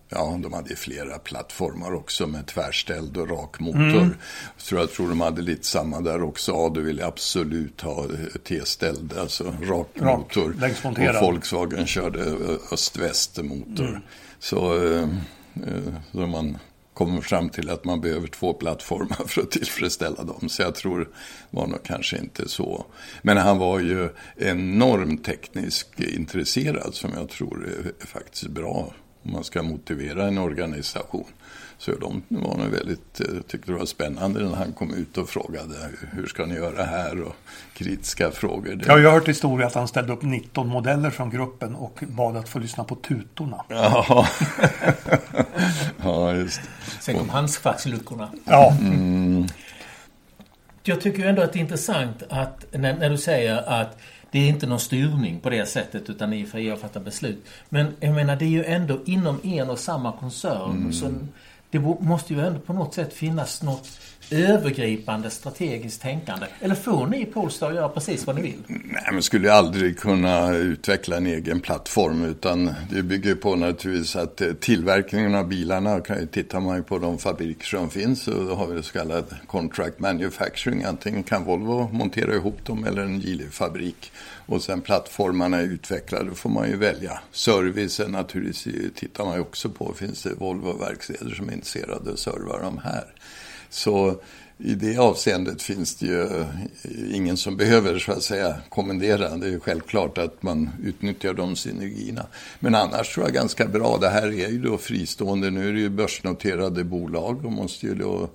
Ja, 0.09 0.39
de 0.43 0.53
hade 0.53 0.77
flera 0.77 1.19
plattformar 1.19 1.95
också 1.95 2.27
med 2.27 2.47
tvärställd 2.47 3.17
och 3.17 3.31
rak 3.31 3.61
motor. 3.61 3.81
Mm. 3.81 4.15
Så 4.57 4.75
jag 4.75 4.93
tror 4.93 5.09
de 5.09 5.21
hade 5.21 5.43
lite 5.43 5.67
samma 5.67 6.01
där 6.01 6.23
också. 6.23 6.53
Ja, 6.53 6.71
du 6.75 6.83
ville 6.83 7.07
absolut 7.07 7.81
ha 7.81 8.07
T-ställd, 8.49 9.19
alltså 9.19 9.45
rak, 9.45 9.89
rak 9.97 10.19
motor. 10.19 10.57
Och 10.85 11.23
Volkswagen 11.23 11.87
körde 11.87 12.21
öst-väst 12.73 13.43
motor. 13.43 13.89
Mm. 13.89 14.01
Så, 14.39 14.87
eh, 14.87 15.09
så 16.13 16.19
man 16.19 16.59
kommer 16.95 17.21
fram 17.21 17.49
till 17.49 17.71
att 17.71 17.85
man 17.85 18.01
behöver 18.01 18.29
två 18.29 18.55
plattformar 18.55 19.27
för 19.27 19.43
att 19.43 19.51
tillfredsställa 19.51 20.25
dem. 20.25 20.49
Så 20.49 20.63
jag 20.63 20.75
tror 20.75 21.09
var 21.51 21.67
nog 21.67 21.83
kanske 21.83 22.19
inte 22.19 22.49
så. 22.49 22.87
Men 23.23 23.37
han 23.37 23.59
var 23.59 23.79
ju 23.79 24.09
enormt 24.37 25.25
tekniskt 25.25 26.01
intresserad 26.01 26.95
som 26.95 27.11
jag 27.15 27.29
tror 27.29 27.69
är 28.01 28.07
faktiskt 28.07 28.49
bra 28.49 28.93
om 29.23 29.33
man 29.33 29.45
ska 29.45 29.63
motivera 29.63 30.27
en 30.27 30.39
organisation. 30.39 31.25
Så 31.79 31.93
de 31.97 32.23
var 32.29 32.57
nog 32.57 32.67
väldigt, 32.67 33.21
eh, 33.21 33.27
tyckte 33.49 33.73
det 33.73 33.79
var 33.79 33.87
spännande 33.87 34.41
när 34.41 34.57
han 34.57 34.73
kom 34.73 34.95
ut 34.95 35.19
och 35.19 35.29
frågade 35.29 35.75
hur 36.13 36.27
ska 36.27 36.47
ni 36.47 36.55
göra 36.55 36.85
här 36.85 37.21
och 37.21 37.35
kritiska 37.75 38.31
frågor. 38.31 38.83
Jag 38.87 38.93
har 38.93 39.13
hört 39.13 39.29
historia 39.29 39.67
att 39.67 39.75
han 39.75 39.89
ställde 39.89 40.13
upp 40.13 40.23
19 40.23 40.69
modeller 40.69 41.11
från 41.11 41.31
gruppen 41.31 41.75
och 41.75 42.05
bad 42.09 42.37
att 42.37 42.49
få 42.49 42.59
lyssna 42.59 42.85
på 42.85 42.95
tutorna. 42.95 43.65
Ja, 43.69 44.27
ja 46.03 46.35
just 46.35 46.61
Sen 47.01 47.19
kom 47.19 47.29
handskfacksluckorna. 47.29 48.31
Ja. 48.45 48.77
Mm. 48.81 49.47
Jag 50.83 51.01
tycker 51.01 51.27
ändå 51.27 51.43
att 51.43 51.53
det 51.53 51.59
är 51.59 51.61
intressant 51.61 52.23
att 52.29 52.67
när, 52.73 52.97
när 52.97 53.11
du 53.11 53.19
säger 53.19 53.57
att 53.57 53.99
det 54.31 54.39
är 54.39 54.49
inte 54.49 54.67
någon 54.67 54.81
styrning 54.81 55.41
på 55.41 55.51
det 55.51 55.67
sättet 55.67 56.11
utan 56.11 56.31
ni 56.31 56.43
är 56.43 56.47
fria 56.47 56.75
att 56.75 56.81
fatta 56.81 57.01
beslut. 57.01 57.45
Men 57.69 57.97
jag 58.01 58.15
menar 58.15 58.37
det 58.37 58.45
är 58.45 58.49
ju 58.49 58.65
ändå 58.65 59.01
inom 59.07 59.41
en 59.43 59.71
och 59.71 59.79
samma 59.79 60.13
koncern. 60.13 60.71
Mm. 60.71 60.93
Så 60.93 61.13
det 61.71 61.79
måste 62.01 62.35
ju 62.35 62.47
ändå 62.47 62.61
på 62.61 62.73
något 62.73 62.95
sätt 62.95 63.13
finnas 63.15 63.63
något 63.63 63.87
övergripande 64.31 65.31
strategiskt 65.31 66.03
tänkande. 66.03 66.47
Eller 66.61 66.75
får 66.75 67.07
ni 67.07 67.23
i 67.23 67.27
Polestar 67.27 67.73
göra 67.73 67.89
precis 67.89 68.27
vad 68.27 68.37
ni 68.37 68.43
vill? 68.43 68.63
Nej, 68.67 69.09
men 69.13 69.23
skulle 69.23 69.53
aldrig 69.53 69.99
kunna 69.99 70.57
utveckla 70.57 71.17
en 71.17 71.27
egen 71.27 71.61
plattform 71.61 72.25
utan 72.25 72.75
det 72.91 73.03
bygger 73.03 73.35
på 73.35 73.57
naturligtvis 73.57 74.17
att 74.17 74.41
eh, 74.41 74.53
tillverkningen 74.53 75.35
av 75.35 75.49
bilarna, 75.49 76.01
tittar 76.33 76.61
man 76.61 76.77
ju 76.77 76.83
på 76.83 76.99
de 76.99 77.19
fabriker 77.19 77.67
som 77.67 77.91
finns 77.91 78.23
så 78.23 78.31
då 78.31 78.55
har 78.55 78.67
vi 78.67 78.75
det 78.75 78.83
så 78.83 78.93
kallad 78.93 79.35
contract 79.47 80.01
manufacturing. 80.01 80.85
Antingen 80.85 81.23
kan 81.23 81.45
Volvo 81.45 81.89
montera 81.93 82.35
ihop 82.35 82.65
dem 82.67 82.85
eller 82.85 83.03
en 83.03 83.21
Geely-fabrik. 83.21 84.13
Och 84.47 84.63
sen 84.63 84.81
plattformarna 84.81 85.57
är 85.57 85.63
utvecklade, 85.63 86.29
då 86.29 86.35
får 86.35 86.51
man 86.51 86.69
ju 86.69 86.77
välja. 86.77 87.21
Servicen 87.33 88.13
naturligtvis 88.13 88.95
tittar 88.95 89.25
man 89.25 89.35
ju 89.35 89.41
också 89.41 89.69
på. 89.69 89.95
Finns 89.95 90.23
det 90.23 90.35
Volvo-verkstäder 90.35 91.35
som 91.35 91.49
är 91.49 91.53
intresserade 91.53 92.13
att 92.13 92.19
serva 92.19 92.59
de 92.63 92.79
här? 92.79 93.05
Så 93.71 94.21
i 94.59 94.75
det 94.75 94.99
avseendet 94.99 95.63
finns 95.63 95.97
det 95.97 96.07
ju 96.07 96.23
eh, 96.23 96.47
ingen 97.13 97.37
som 97.37 97.57
behöver 97.57 97.99
så 97.99 98.13
att 98.13 98.23
säga 98.23 98.55
kommendera. 98.69 99.37
Det 99.37 99.49
är 99.49 99.59
självklart 99.59 100.19
att 100.19 100.43
man 100.43 100.71
utnyttjar 100.85 101.35
de 101.35 101.57
synergierna. 101.57 102.27
Men 102.61 102.75
annars 102.75 103.15
tror 103.15 103.27
jag 103.27 103.35
ganska 103.35 103.67
bra. 103.67 103.99
Det 104.01 104.09
här 104.09 104.27
är 104.27 104.49
ju 104.49 104.63
då 104.63 104.79
fristående. 104.79 105.51
Nu 105.51 105.69
är 105.69 105.73
det 105.73 105.81
ju 105.81 105.89
börsnoterade 105.89 106.85
bolag 106.85 107.45
och 107.45 107.53
måste 107.53 107.87
ju 107.87 107.95
då 107.95 108.29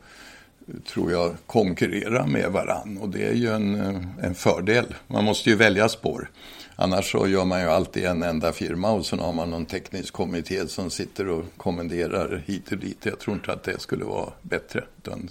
tror 0.93 1.11
jag 1.11 1.35
konkurrera 1.45 2.25
med 2.25 2.51
varann 2.51 2.97
och 2.97 3.09
det 3.09 3.27
är 3.27 3.33
ju 3.33 3.49
en, 3.49 3.75
eh, 3.75 4.25
en 4.25 4.35
fördel. 4.35 4.85
Man 5.07 5.23
måste 5.23 5.49
ju 5.49 5.55
välja 5.55 5.89
spår. 5.89 6.29
Annars 6.75 7.11
så 7.11 7.27
gör 7.27 7.45
man 7.45 7.61
ju 7.61 7.67
alltid 7.67 8.05
en 8.05 8.23
enda 8.23 8.51
firma 8.51 8.91
och 8.91 9.05
så 9.05 9.17
har 9.17 9.33
man 9.33 9.49
någon 9.49 9.65
teknisk 9.65 10.13
kommitté 10.13 10.67
som 10.67 10.89
sitter 10.89 11.27
och 11.27 11.45
kommenderar 11.57 12.43
hit 12.45 12.71
och 12.71 12.77
dit. 12.77 12.97
Jag 13.05 13.19
tror 13.19 13.35
inte 13.35 13.53
att 13.53 13.63
det 13.63 13.81
skulle 13.81 14.05
vara 14.05 14.29
bättre, 14.41 14.83
utan 14.97 15.29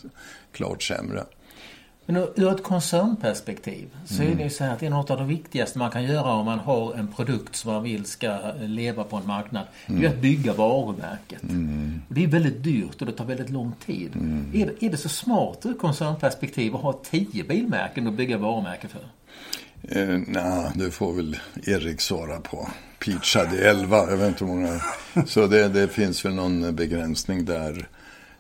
klart 0.52 0.83
sämre. 0.83 1.24
Men 2.07 2.16
ur 2.16 2.48
ett 2.48 2.62
koncernperspektiv 2.62 3.88
så 4.05 4.22
mm. 4.22 4.33
är 4.33 4.37
det 4.37 4.42
ju 4.42 4.50
så 4.50 4.64
här 4.64 4.72
att 4.72 4.81
det 4.81 4.87
är 4.87 4.90
något 4.90 5.11
av 5.11 5.18
det 5.18 5.24
viktigaste 5.24 5.78
man 5.78 5.90
kan 5.90 6.05
göra 6.05 6.33
om 6.33 6.44
man 6.44 6.59
har 6.59 6.94
en 6.94 7.09
produkt 7.09 7.57
som 7.57 7.72
man 7.72 7.83
vill 7.83 8.05
ska 8.05 8.38
leva 8.61 9.05
på 9.05 9.16
en 9.16 9.26
marknad. 9.26 9.66
Mm. 9.87 10.00
Det 10.00 10.07
är 10.07 10.11
att 10.11 10.18
bygga 10.18 10.52
varumärket. 10.52 11.42
Mm. 11.42 12.02
Det 12.09 12.24
är 12.24 12.28
väldigt 12.28 12.62
dyrt 12.62 13.00
och 13.00 13.07
det 13.07 13.12
tar 13.12 13.24
väldigt 13.24 13.50
lång 13.50 13.72
tid. 13.87 14.11
Mm. 14.14 14.50
Är, 14.55 14.66
det, 14.66 14.87
är 14.87 14.90
det 14.90 14.96
så 14.96 15.09
smart 15.09 15.66
ur 15.66 15.74
koncernperspektiv 15.74 16.76
att 16.76 16.83
ha 16.83 16.92
tio 16.92 17.44
bilmärken 17.44 18.07
att 18.07 18.14
bygga 18.14 18.38
varumärke 18.38 18.88
för? 18.88 19.02
Eh, 19.88 20.18
Nej, 20.27 20.71
det 20.75 20.90
får 20.90 21.12
väl 21.12 21.37
Erik 21.66 22.01
svara 22.01 22.40
på. 22.40 22.68
Peach 22.99 23.37
hade 23.37 23.71
11, 23.71 24.11
jag 24.11 24.16
vet 24.16 24.29
inte 24.29 24.45
hur 24.45 24.53
många. 24.53 24.81
Så 25.27 25.47
det, 25.47 25.68
det 25.68 25.88
finns 25.88 26.25
väl 26.25 26.35
någon 26.35 26.77
begränsning 26.77 27.45
där 27.45 27.88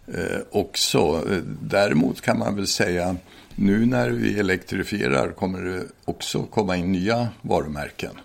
eh, 0.06 0.40
också. 0.50 0.98
Eh, 1.30 1.38
däremot 1.60 2.20
kan 2.20 2.38
man 2.38 2.56
väl 2.56 2.66
säga 2.66 3.16
nu 3.54 3.86
när 3.86 4.10
vi 4.10 4.38
elektrifierar 4.38 5.32
kommer 5.32 5.64
det 5.64 5.84
också 6.04 6.42
komma 6.42 6.76
in 6.76 6.92
nya 6.92 7.28
varumärken. 7.42 8.20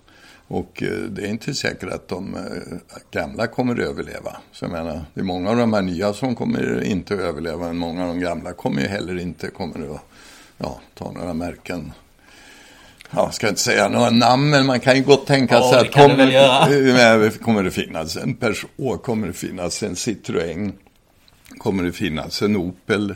Och 0.47 0.83
eh, 0.83 0.89
det 0.89 1.21
är 1.21 1.27
inte 1.27 1.53
säkert 1.53 1.89
att 1.89 2.07
de 2.07 2.35
eh, 2.35 2.41
gamla 3.11 3.47
kommer 3.47 3.73
att 3.73 3.89
överleva. 3.89 4.37
Så 4.51 4.65
jag 4.65 4.71
menar, 4.71 5.05
det 5.13 5.19
är 5.19 5.25
många 5.25 5.49
av 5.49 5.57
de 5.57 5.73
här 5.73 5.81
nya 5.81 6.13
som 6.13 6.35
kommer 6.35 6.83
inte 6.83 7.13
att 7.13 7.19
överleva, 7.19 7.67
men 7.67 7.77
många 7.77 8.01
av 8.01 8.07
de 8.07 8.19
gamla 8.19 8.53
kommer 8.53 8.81
ju 8.81 8.87
heller 8.87 9.19
inte 9.19 9.49
kommer 9.49 9.95
att 9.95 10.01
ja, 10.57 10.81
ta 10.95 11.11
några 11.11 11.33
märken 11.33 11.91
jag 13.11 13.33
ska 13.33 13.49
inte 13.49 13.61
säga 13.61 13.89
några 13.89 14.09
namn, 14.09 14.49
men 14.49 14.65
man 14.65 14.79
kan 14.79 14.95
ju 14.95 15.03
gott 15.03 15.27
tänka 15.27 15.55
ja, 15.55 15.71
sig 15.71 15.79
att 15.79 15.93
kommer, 15.93 17.29
kommer 17.43 17.63
det 17.63 17.71
finnas 17.71 18.17
en 18.17 18.33
Peugeot, 18.33 19.03
kommer 19.03 19.27
det 19.27 19.33
finnas 19.33 19.83
en 19.83 19.95
Citroën, 19.95 20.71
kommer 21.57 21.83
det 21.83 21.91
finnas 21.91 22.41
en 22.41 22.57
Opel 22.57 23.09
eh, 23.09 23.15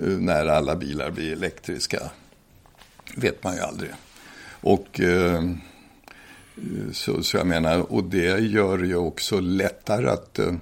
när 0.00 0.46
alla 0.46 0.76
bilar 0.76 1.10
blir 1.10 1.32
elektriska. 1.32 1.98
vet 3.16 3.44
man 3.44 3.54
ju 3.54 3.60
aldrig. 3.60 3.90
Och 4.60 5.00
eh, 5.00 5.42
så, 6.92 7.22
så 7.22 7.36
jag 7.36 7.46
menar, 7.46 7.92
och 7.92 8.04
det 8.04 8.38
gör 8.38 8.78
ju 8.78 8.96
också 8.96 9.40
lättare 9.40 10.08
att 10.08 10.38
eh, 10.38 10.52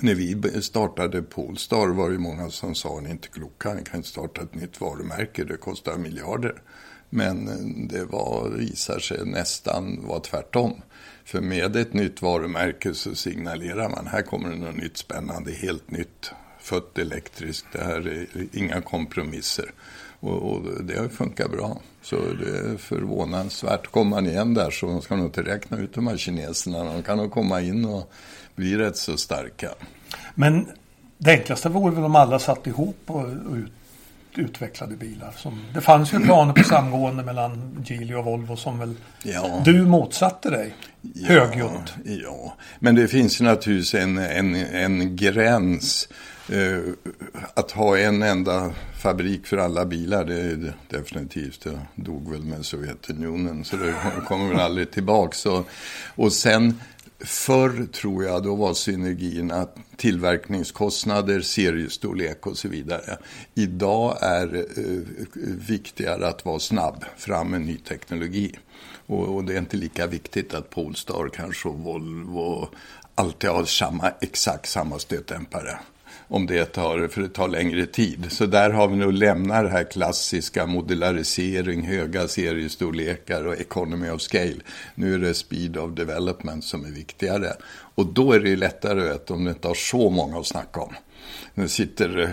när 0.00 0.14
vi 0.14 0.62
startade 0.62 1.22
Polestar 1.22 1.88
var 1.88 2.10
det 2.10 2.18
många 2.18 2.50
som 2.50 2.74
sa 2.74 3.00
ni 3.00 3.08
är 3.08 3.12
inte 3.12 3.28
kloka, 3.28 3.74
ni 3.74 3.84
kan 3.84 3.96
inte 3.96 4.08
starta 4.08 4.42
ett 4.42 4.54
nytt 4.54 4.80
varumärke, 4.80 5.44
det 5.44 5.56
kostar 5.56 5.96
miljarder. 5.96 6.62
Men 7.10 7.48
det 7.88 8.04
var, 8.04 8.48
visar 8.48 8.98
sig 8.98 9.26
nästan 9.26 10.06
vara 10.06 10.20
tvärtom. 10.20 10.82
För 11.24 11.40
med 11.40 11.76
ett 11.76 11.92
nytt 11.92 12.22
varumärke 12.22 12.94
så 12.94 13.14
signalerar 13.14 13.88
man 13.88 14.06
här 14.06 14.22
kommer 14.22 14.50
det 14.50 14.56
något 14.56 14.76
nytt 14.76 14.96
spännande, 14.96 15.52
helt 15.52 15.90
nytt. 15.90 16.30
Fött 16.60 16.98
elektriskt, 16.98 17.66
det 17.72 17.84
här 17.84 18.08
är 18.08 18.26
inga 18.52 18.80
kompromisser. 18.80 19.72
Och, 20.20 20.52
och 20.52 20.84
det 20.84 21.08
funkat 21.08 21.50
bra. 21.50 21.80
Så 22.02 22.16
det 22.16 22.58
är 22.58 22.76
förvånansvärt. 22.76 23.86
Kommer 23.86 24.10
man 24.10 24.26
igen 24.26 24.54
där 24.54 24.70
så 24.70 25.00
ska 25.00 25.16
man 25.16 25.24
inte 25.24 25.42
räkna 25.42 25.78
ut 25.78 25.94
de 25.94 26.06
här 26.06 26.16
kineserna. 26.16 26.84
De 26.84 27.02
kan 27.02 27.18
nog 27.18 27.30
komma 27.30 27.60
in 27.60 27.84
och 27.84 28.12
bli 28.54 28.76
rätt 28.76 28.96
så 28.96 29.16
starka. 29.16 29.70
Men 30.34 30.68
det 31.18 31.30
enklaste 31.30 31.68
vore 31.68 31.94
väl 31.94 32.04
om 32.04 32.16
alla 32.16 32.38
satt 32.38 32.66
ihop 32.66 32.98
och, 33.06 33.22
och 33.22 33.54
ut 33.56 33.72
utvecklade 34.34 34.96
bilar. 34.96 35.32
Som, 35.36 35.64
det 35.74 35.80
fanns 35.80 36.14
ju 36.14 36.20
planer 36.20 36.52
på 36.52 36.64
samgående 36.64 37.24
mellan 37.24 37.84
Geely 37.86 38.14
och 38.14 38.24
Volvo 38.24 38.56
som 38.56 38.78
väl 38.78 38.94
ja. 39.22 39.62
du 39.64 39.86
motsatte 39.86 40.50
dig 40.50 40.74
ja, 41.00 41.28
högljutt. 41.28 41.94
Ja, 42.04 42.56
men 42.78 42.94
det 42.94 43.08
finns 43.08 43.40
ju 43.40 43.44
naturligtvis 43.44 43.94
en, 43.94 44.18
en, 44.18 44.54
en 44.54 45.16
gräns. 45.16 46.08
Eh, 46.52 46.92
att 47.54 47.70
ha 47.70 47.98
en 47.98 48.22
enda 48.22 48.70
fabrik 48.98 49.46
för 49.46 49.56
alla 49.56 49.84
bilar, 49.84 50.24
det 50.24 50.40
är 50.40 50.72
definitivt, 50.88 51.64
det 51.64 51.80
dog 51.94 52.30
väl 52.30 52.42
med 52.42 52.66
Sovjetunionen 52.66 53.64
så 53.64 53.76
det 53.76 53.94
kommer 54.26 54.48
väl 54.48 54.60
aldrig 54.60 54.90
tillbaka. 54.90 55.64
Och 56.14 56.32
sen 56.32 56.80
Förr 57.20 57.86
tror 57.86 58.24
jag 58.24 58.42
då 58.42 58.54
var 58.54 58.74
synergin 58.74 59.50
att 59.50 59.76
tillverkningskostnader, 59.96 61.40
seriestorlek 61.40 62.46
och 62.46 62.58
så 62.58 62.68
vidare. 62.68 63.18
Idag 63.54 64.18
är 64.20 64.46
det 64.46 64.58
eh, 64.58 65.00
viktigare 65.68 66.28
att 66.28 66.44
vara 66.44 66.58
snabb 66.58 67.04
fram 67.16 67.50
med 67.50 67.60
ny 67.60 67.76
teknologi. 67.76 68.58
Och, 69.06 69.34
och, 69.36 69.44
det 69.44 69.54
är 69.54 69.58
inte 69.58 69.76
lika 69.76 70.06
viktigt 70.06 70.54
att 70.54 70.70
Polestar 70.70 71.30
kanske 71.32 71.68
och 71.68 71.78
Volvo 71.78 72.68
alltid 73.14 73.50
har 73.50 73.64
samma, 73.64 74.12
exakt 74.20 74.68
samma 74.68 74.98
stötdämpare 74.98 75.78
om 76.28 76.46
det 76.46 76.64
tar, 76.64 77.08
för 77.08 77.20
det 77.20 77.28
tar 77.28 77.48
längre 77.48 77.86
tid. 77.86 78.26
Så 78.32 78.46
där 78.46 78.70
har 78.70 78.88
vi 78.88 78.96
nog 78.96 79.12
lämnat 79.12 79.64
det 79.64 79.70
här 79.70 79.84
klassiska 79.84 80.66
modularisering, 80.66 81.82
höga 81.82 82.28
seriestorlekar 82.28 83.46
och 83.46 83.60
economy 83.60 84.10
of 84.10 84.20
scale. 84.20 84.60
Nu 84.94 85.14
är 85.14 85.18
det 85.18 85.34
speed 85.34 85.76
of 85.76 85.94
development 85.94 86.64
som 86.64 86.84
är 86.84 86.90
viktigare. 86.90 87.52
Och 87.94 88.06
då 88.06 88.32
är 88.32 88.40
det 88.40 88.48
ju 88.48 88.56
lättare 88.56 89.00
vet, 89.00 89.30
om 89.30 89.44
det 89.44 89.50
inte 89.50 89.68
har 89.68 89.74
så 89.74 90.10
många 90.10 90.38
att 90.38 90.46
snacka 90.46 90.80
om. 90.80 90.94
Nu 91.54 91.68
sitter 91.68 92.18
eh, 92.18 92.28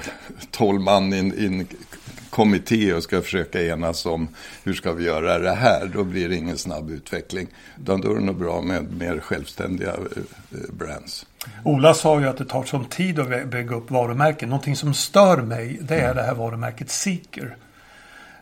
tolv 0.52 0.82
man 0.82 1.14
i 1.14 1.46
en 1.46 1.68
kommitté 2.30 2.94
och 2.94 3.04
ska 3.04 3.22
försöka 3.22 3.64
enas 3.64 4.06
om 4.06 4.28
hur 4.64 4.74
ska 4.74 4.94
vi 4.94 5.04
göra 5.04 5.40
det 5.40 5.56
här. 5.56 5.92
Då 5.94 6.04
blir 6.04 6.30
det 6.30 6.36
ingen 6.36 6.58
snabb 6.58 6.92
utveckling. 6.92 7.48
Utan 7.82 8.02
då 8.02 8.12
är 8.12 8.16
det 8.16 8.22
nog 8.22 8.38
bra 8.38 8.62
med 8.62 8.98
mer 8.98 9.20
självständiga 9.20 9.92
eh, 9.92 9.98
eh, 10.52 10.74
brands. 10.74 11.26
Ola 11.64 11.94
sa 11.94 12.20
ju 12.20 12.28
att 12.28 12.38
det 12.38 12.46
tar 12.46 12.64
sån 12.64 12.86
tid 12.86 13.20
att 13.20 13.48
bygga 13.48 13.76
upp 13.76 13.92
varumärken. 13.92 14.50
Någonting 14.50 14.76
som 14.76 14.94
stör 14.94 15.38
mig 15.38 15.80
det 15.82 15.96
är 15.96 16.04
mm. 16.04 16.16
det 16.16 16.24
här 16.24 16.34
varumärket 16.34 16.90
Seeker. 16.90 17.56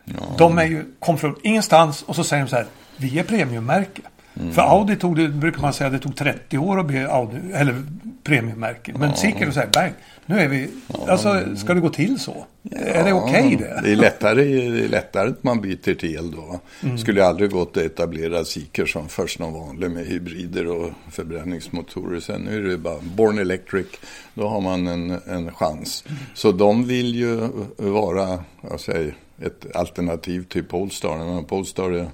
Ja. 0.04 0.14
De 0.38 0.58
är 0.58 0.64
ju, 0.64 0.84
kom 0.98 1.18
från 1.18 1.36
ingenstans 1.42 2.02
och 2.02 2.16
så 2.16 2.24
säger 2.24 2.42
de 2.44 2.48
så 2.50 2.56
här. 2.56 2.66
Vi 2.96 3.18
är 3.18 3.24
premiummärke. 3.24 4.02
Mm. 4.40 4.52
För 4.52 4.62
Audi 4.62 4.96
tog 4.96 5.16
det, 5.16 5.28
brukar 5.28 5.60
man 5.60 5.72
säga, 5.72 5.90
det 5.90 5.98
tog 5.98 6.16
30 6.16 6.58
år 6.58 6.80
att 6.80 6.86
bli 6.86 7.04
Audi, 7.04 7.36
eller 7.52 7.82
premiummärke. 8.22 8.92
Men 8.98 9.08
ja. 9.08 9.16
Seeker 9.16 9.50
säger 9.50 9.70
bang, 9.72 9.92
nu 10.26 10.40
är 10.40 10.48
vi, 10.48 10.70
ja. 10.86 11.06
alltså 11.08 11.56
ska 11.56 11.74
det 11.74 11.80
gå 11.80 11.88
till 11.88 12.18
så? 12.18 12.46
Ja. 12.62 12.78
Är 12.78 13.04
det 13.04 13.12
okej 13.12 13.46
okay 13.46 13.56
det? 13.56 13.80
Det 13.82 13.92
är, 13.92 13.96
lättare, 13.96 14.44
det 14.44 14.84
är 14.84 14.88
lättare 14.88 15.28
att 15.28 15.44
man 15.44 15.60
byter 15.60 15.94
till 15.94 16.16
el 16.16 16.30
då. 16.30 16.60
Mm. 16.82 16.98
Skulle 16.98 17.24
aldrig 17.24 17.50
gått 17.50 17.76
att 17.76 17.82
etablera 17.82 18.44
Seeker 18.44 18.86
som 18.86 19.08
först 19.08 19.38
någon 19.38 19.52
vanlig 19.52 19.90
med 19.90 20.06
hybrider 20.06 20.66
och 20.66 20.90
förbränningsmotorer. 21.10 22.20
Sen 22.20 22.40
nu 22.40 22.66
är 22.66 22.70
det 22.70 22.78
bara 22.78 22.98
Born 23.00 23.38
Electric, 23.38 23.86
då 24.34 24.48
har 24.48 24.60
man 24.60 24.86
en, 24.86 25.10
en 25.10 25.52
chans. 25.52 26.04
Mm. 26.06 26.18
Så 26.34 26.52
de 26.52 26.86
vill 26.86 27.14
ju 27.14 27.48
vara, 27.76 28.38
jag 28.70 28.80
säger, 28.80 29.14
ett 29.42 29.76
alternativ 29.76 30.44
till 30.44 30.64
Polestar. 30.64 31.42
Polestar 31.42 31.90
är 31.90 32.08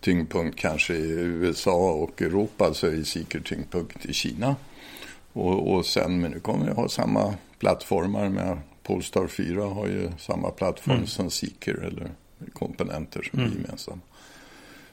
tyngdpunkt 0.00 0.58
kanske 0.58 0.94
i 0.94 1.10
USA 1.10 1.90
och 1.90 2.22
Europa 2.22 2.74
så 2.74 2.86
är 2.86 3.02
Seeker 3.02 3.40
tyngdpunkt 3.40 4.06
i 4.06 4.12
Kina. 4.12 4.56
Och, 5.32 5.74
och 5.74 5.86
sen, 5.86 6.20
men 6.20 6.30
nu 6.30 6.40
kommer 6.40 6.66
vi 6.66 6.72
ha 6.72 6.88
samma 6.88 7.34
plattformar 7.58 8.28
med 8.28 8.58
Polestar 8.82 9.26
4 9.26 9.64
har 9.64 9.86
ju 9.86 10.10
samma 10.18 10.50
plattform 10.50 10.94
mm. 10.96 11.06
som 11.06 11.30
Seeker 11.30 11.74
eller 11.74 12.10
komponenter 12.52 13.22
som 13.30 13.38
mm. 13.38 13.52
är 13.52 13.56
gemensamma. 13.56 14.00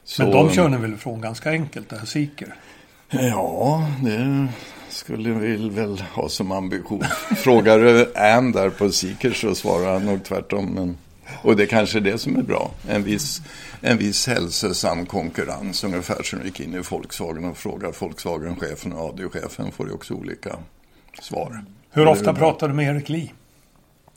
Så, 0.04 0.22
men 0.22 0.32
de 0.32 0.50
kör 0.50 0.68
ni 0.68 0.76
väl 0.76 0.94
ifrån 0.94 1.20
ganska 1.20 1.50
enkelt, 1.50 1.88
det 1.88 1.96
här 1.96 2.06
Seeker? 2.06 2.54
Ja, 3.10 3.88
det 4.02 4.48
skulle 4.88 5.30
vi 5.30 5.68
väl 5.68 6.00
ha 6.00 6.28
som 6.28 6.52
ambition. 6.52 7.04
Frågar 7.36 7.78
du 7.78 8.14
Ann 8.14 8.52
där 8.52 8.70
på 8.70 8.90
Seeker 8.90 9.30
så 9.30 9.54
svarar 9.54 9.92
han 9.92 10.06
nog 10.06 10.24
tvärtom. 10.24 10.66
Men, 10.66 10.96
och 11.42 11.56
det 11.56 11.62
är 11.62 11.66
kanske 11.66 11.98
är 11.98 12.00
det 12.00 12.18
som 12.18 12.36
är 12.36 12.42
bra. 12.42 12.70
En 12.88 13.02
viss 13.02 13.42
en 13.80 13.98
viss 13.98 14.26
hälsosam 14.26 15.06
konkurrens. 15.06 15.84
Ungefär 15.84 16.22
som 16.22 16.42
gick 16.42 16.60
in 16.60 16.74
i 16.74 16.78
Volkswagen 16.78 17.44
och 17.44 17.56
frågade 17.56 17.94
Volkswagen-chefen 17.98 18.92
och 18.92 19.08
AD-chefen 19.08 19.72
får 19.72 19.86
ju 19.86 19.92
också 19.92 20.14
olika 20.14 20.56
svar. 21.22 21.64
Hur 21.90 22.06
ofta 22.06 22.34
pratar 22.34 22.68
du 22.68 22.74
med 22.74 22.96
Erik 22.96 23.08
Lee? 23.08 23.30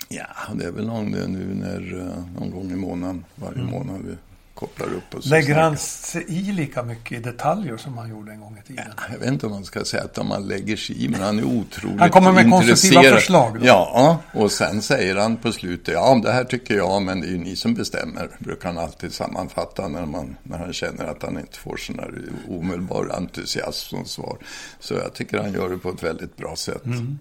Ja, 0.09 0.25
det 0.55 0.65
är 0.65 0.71
väl 0.71 0.87
någon, 0.87 1.11
nu 1.11 1.55
när, 1.55 1.99
eh, 1.99 2.39
någon 2.39 2.51
gång 2.51 2.71
i 2.71 2.75
månaden, 2.75 3.25
varje 3.35 3.59
mm. 3.59 3.71
månad 3.71 4.17
kopplar 4.59 4.87
upp 4.87 5.15
oss. 5.15 5.25
Lägger 5.25 5.55
han 5.55 5.77
sig 5.77 6.25
i 6.27 6.51
lika 6.51 6.83
mycket 6.83 7.17
i 7.17 7.21
detaljer 7.21 7.77
som 7.77 7.97
han 7.97 8.09
gjorde 8.09 8.31
en 8.31 8.39
gång 8.39 8.57
i 8.63 8.67
tiden? 8.67 8.85
Ja, 8.97 9.03
jag 9.11 9.19
vet 9.19 9.27
inte 9.27 9.45
om 9.45 9.51
man 9.51 9.65
ska 9.65 9.83
säga 9.85 10.03
att 10.03 10.27
man 10.27 10.47
lägger 10.47 10.75
sig 10.77 11.03
i, 11.05 11.09
men 11.09 11.21
han 11.21 11.39
är 11.39 11.43
otroligt. 11.43 11.99
Han 11.99 12.09
kommer 12.09 12.31
med 12.31 12.49
konstruktiva 12.51 13.01
förslag? 13.01 13.59
Då. 13.59 13.65
Ja, 13.65 14.19
och 14.33 14.51
sen 14.51 14.81
säger 14.81 15.15
han 15.15 15.37
på 15.37 15.51
slutet, 15.51 15.93
ja 15.93 16.21
det 16.23 16.31
här 16.31 16.43
tycker 16.43 16.75
jag, 16.75 17.01
men 17.01 17.21
det 17.21 17.27
är 17.27 17.31
ju 17.31 17.37
ni 17.37 17.55
som 17.55 17.73
bestämmer. 17.73 18.29
Brukar 18.39 18.69
han 18.69 18.77
alltid 18.77 19.13
sammanfatta 19.13 19.87
när, 19.87 20.05
man, 20.05 20.37
när 20.43 20.57
han 20.57 20.73
känner 20.73 21.05
att 21.05 21.23
han 21.23 21.39
inte 21.39 21.57
får 21.57 21.77
sån 21.77 21.99
här 21.99 22.13
omedelbar 22.49 23.11
entusiasm 23.17 23.95
som 23.95 24.05
svar. 24.05 24.37
Så 24.79 24.93
jag 24.93 25.13
tycker 25.13 25.37
han 25.37 25.53
gör 25.53 25.69
det 25.69 25.77
på 25.77 25.89
ett 25.89 26.03
väldigt 26.03 26.37
bra 26.37 26.55
sätt. 26.55 26.85
Mm. 26.85 27.19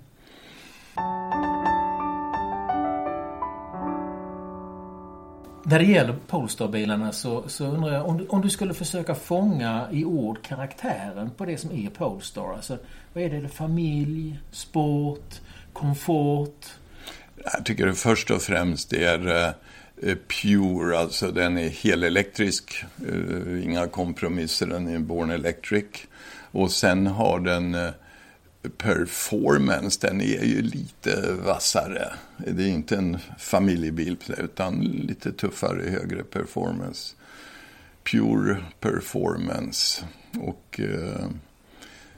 När 5.71 5.79
det 5.79 5.85
gäller 5.85 6.17
Polestar-bilarna 6.27 7.13
så, 7.13 7.49
så 7.49 7.65
undrar 7.65 7.93
jag 7.93 8.07
om 8.07 8.19
du, 8.19 8.27
om 8.27 8.41
du 8.41 8.51
skulle 8.51 8.75
försöka 8.75 9.15
fånga 9.15 9.89
i 9.93 10.05
ord 10.05 10.43
karaktären 10.43 11.31
på 11.37 11.45
det 11.45 11.59
som 11.59 11.73
är 11.73 11.91
Polestar. 11.91 12.53
Alltså, 12.55 12.79
vad 13.13 13.25
är 13.25 13.31
det? 13.31 13.49
familj, 13.49 14.39
sport, 14.51 15.35
komfort? 15.73 16.67
Jag 17.45 17.65
tycker 17.65 17.87
det 17.87 17.95
först 17.95 18.31
och 18.31 18.43
främst 18.43 18.93
är 18.93 19.29
eh, 20.03 20.17
Pure, 20.43 20.99
alltså 20.99 21.31
den 21.31 21.59
är 21.59 21.69
helelektrisk. 21.69 22.85
Eh, 23.09 23.65
inga 23.65 23.87
kompromisser, 23.87 24.67
den 24.67 24.89
är 24.89 24.99
Born 24.99 25.31
Electric. 25.31 25.85
Och 26.51 26.71
sen 26.71 27.07
har 27.07 27.41
den 27.41 27.75
eh, 27.75 27.91
performance, 28.63 30.07
den 30.07 30.21
är 30.21 30.45
ju 30.45 30.63
lite 30.63 31.33
vassare. 31.33 32.13
Det 32.37 32.63
är 32.63 32.69
inte 32.69 32.97
en 32.97 33.19
familjebil 33.39 34.17
utan 34.39 34.81
lite 34.81 35.33
tuffare, 35.33 35.91
högre 35.91 36.25
performance. 36.25 37.15
Pure 38.05 38.57
performance. 38.81 40.05
Och 40.41 40.81
eh, 40.81 41.27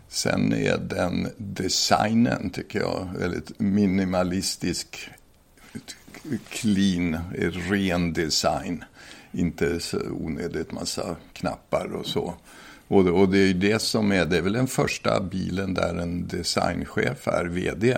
sen 0.08 0.52
är 0.52 0.78
den 0.78 1.28
designen, 1.36 2.50
tycker 2.50 2.80
jag, 2.80 3.08
väldigt 3.18 3.60
minimalistisk. 3.60 5.10
Clean, 6.48 7.18
ren 7.68 8.12
design. 8.12 8.84
Inte 9.32 9.80
så 9.80 9.98
onödigt 10.10 10.72
massa 10.72 11.16
knappar 11.32 11.92
och 11.92 12.06
så. 12.06 12.34
Och, 12.90 13.06
och 13.06 13.28
det 13.28 13.38
är 13.38 13.46
ju 13.46 13.52
det 13.52 13.82
som 13.82 14.12
är, 14.12 14.24
det 14.24 14.38
är 14.38 14.42
väl 14.42 14.52
den 14.52 14.66
första 14.66 15.20
bilen 15.20 15.74
där 15.74 15.94
en 15.94 16.28
designchef 16.28 17.28
är 17.28 17.44
vd. 17.44 17.96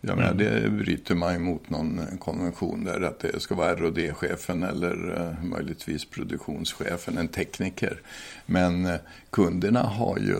Jag 0.00 0.16
menar, 0.16 0.32
mm. 0.32 0.62
det 0.62 0.70
bryter 0.70 1.14
man 1.14 1.34
emot 1.34 1.70
någon 1.70 2.00
konvention 2.18 2.84
där 2.84 3.00
att 3.00 3.18
det 3.18 3.40
ska 3.40 3.54
vara 3.54 3.74
rd 3.74 4.14
chefen 4.14 4.62
eller 4.62 5.20
uh, 5.20 5.44
möjligtvis 5.44 6.04
produktionschefen, 6.04 7.18
en 7.18 7.28
tekniker. 7.28 8.00
Men 8.46 8.86
uh, 8.86 8.96
kunderna 9.30 9.82
har 9.82 10.18
ju 10.18 10.36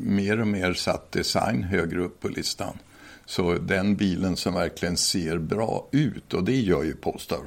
mer 0.00 0.40
och 0.40 0.48
mer 0.48 0.74
satt 0.74 1.12
design 1.12 1.62
högre 1.62 2.00
upp 2.00 2.20
på 2.20 2.28
listan. 2.28 2.78
Så 3.28 3.54
den 3.54 3.96
bilen 3.96 4.36
som 4.36 4.54
verkligen 4.54 4.96
ser 4.96 5.38
bra 5.38 5.88
ut, 5.92 6.34
och 6.34 6.44
det 6.44 6.60
gör 6.60 6.82
ju 6.82 6.94
Polestar, 6.94 7.38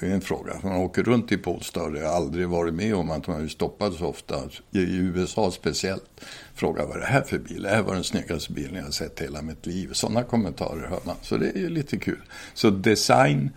det 0.00 0.06
är 0.06 0.10
en 0.10 0.20
fråga. 0.20 0.60
Man 0.62 0.76
åker 0.76 1.02
runt 1.02 1.32
i 1.32 1.36
Polestar, 1.36 1.96
jag 1.96 2.08
har 2.08 2.16
aldrig 2.16 2.48
varit 2.48 2.74
med 2.74 2.94
om 2.94 3.10
att 3.10 3.26
man 3.26 3.40
har 3.40 3.48
stoppat 3.48 3.94
så 3.94 4.06
ofta, 4.06 4.36
i 4.70 4.96
USA 4.96 5.50
speciellt. 5.50 6.20
Fråga 6.54 6.86
vad 6.86 6.96
är 6.96 7.00
det 7.00 7.06
här 7.06 7.22
för 7.22 7.38
bil? 7.38 7.62
Det 7.62 7.68
här 7.68 7.82
var 7.82 7.94
den 7.94 8.04
snyggaste 8.04 8.52
bilen 8.52 8.74
jag 8.74 8.82
har 8.82 8.90
sett 8.90 9.20
i 9.20 9.24
hela 9.24 9.42
mitt 9.42 9.66
liv. 9.66 9.92
Sådana 9.92 10.22
kommentarer 10.22 10.86
hör 10.86 11.00
man, 11.04 11.16
så 11.22 11.36
det 11.36 11.48
är 11.48 11.58
ju 11.58 11.68
lite 11.68 11.96
kul. 11.96 12.22
Så 12.54 12.70
design 12.70 13.50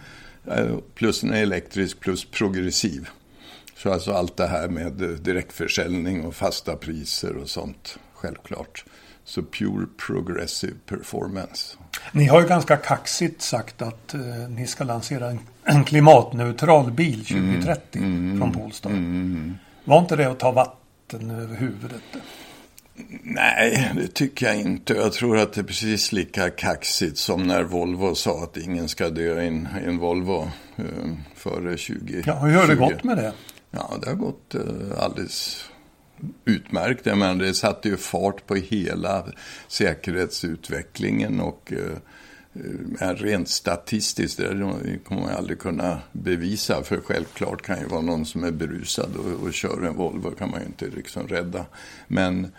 eh, 0.48 0.78
plus 0.96 1.24
en 1.24 1.34
elektrisk 1.34 2.00
plus 2.00 2.26
progressiv. 2.26 3.10
Så 3.78 3.94
alltså 3.94 4.12
allt 4.12 4.38
det 4.38 4.48
här 4.48 4.68
med 4.68 5.02
eh, 5.02 5.10
direktförsäljning 5.10 6.26
och 6.26 6.36
fasta 6.36 6.76
priser 6.76 7.38
och 7.38 7.50
sånt, 7.50 8.00
självklart. 8.14 8.86
Så 9.26 9.44
Pure 9.44 9.86
Progressive 10.08 10.74
Performance. 10.86 11.78
Ni 12.12 12.26
har 12.26 12.42
ju 12.42 12.48
ganska 12.48 12.78
kaxigt 12.78 13.42
sagt 13.42 13.82
att 13.82 14.14
eh, 14.14 14.22
ni 14.50 14.68
ska 14.68 14.84
lansera 14.84 15.30
en, 15.30 15.40
en 15.64 15.84
klimatneutral 15.84 16.92
bil 16.92 17.26
2030 17.26 18.00
mm, 18.00 18.14
mm, 18.14 18.40
från 18.40 18.52
Polestar. 18.52 18.90
Mm, 18.90 19.06
mm, 19.06 19.58
Var 19.84 20.00
inte 20.00 20.16
det 20.16 20.26
att 20.26 20.40
ta 20.40 20.52
vatten 20.52 21.32
över 21.32 21.56
huvudet? 21.56 22.02
Nej, 23.24 23.92
det 23.96 24.08
tycker 24.08 24.46
jag 24.46 24.60
inte. 24.60 24.94
Jag 24.94 25.14
tror 25.14 25.38
att 25.38 25.54
det 25.54 25.62
är 25.62 25.66
precis 25.66 26.12
lika 26.12 26.50
kaxigt 26.50 27.18
som 27.18 27.48
när 27.48 27.64
Volvo 27.64 28.16
sa 28.16 28.44
att 28.44 28.58
ingen 28.58 28.90
ska 28.90 29.10
dö 29.10 29.42
i 29.42 29.48
en, 29.48 29.68
en 29.86 29.98
Volvo 29.98 30.52
eh, 30.76 30.84
före 31.36 31.78
20. 31.78 32.24
Ja, 32.26 32.34
hur 32.40 32.56
har 32.56 32.68
det 32.68 32.76
gått 32.76 33.04
med 33.04 33.18
det? 33.18 33.34
Ja, 33.72 33.92
det 34.02 34.10
har 34.10 34.16
gått 34.16 34.56
eh, 34.56 34.62
alldeles 34.98 35.66
utmärkt. 36.46 37.06
Jag 37.06 37.18
menar, 37.18 37.46
det 37.46 37.54
satte 37.54 37.90
ju 37.90 37.98
fart 37.98 38.48
på 38.48 38.56
hela 38.56 39.26
säkerhetsutvecklingen 39.68 41.40
och 41.40 41.74
eh, 41.74 41.98
eh 43.00 43.16
rent 43.16 43.50
statistiskt, 43.50 44.38
det 44.38 45.00
kommer 45.06 45.22
man 45.22 45.30
aldrig 45.30 45.60
kunna 45.60 46.00
bevisa. 46.12 46.84
För 46.84 46.98
självklart 46.98 47.62
kan 47.62 47.80
ju 47.80 47.86
vara 47.86 48.02
någon 48.02 48.26
som 48.26 48.44
är 48.44 48.52
berusad 48.52 49.10
och, 49.16 49.48
och 49.48 49.54
kör 49.54 49.86
en 49.86 49.96
Volvo 49.96 50.32
kan 50.32 50.50
man 50.50 50.60
ju 50.60 50.66
inte 50.66 50.86
liksom 50.96 51.28
rädda. 51.28 51.66
Men 52.08 52.52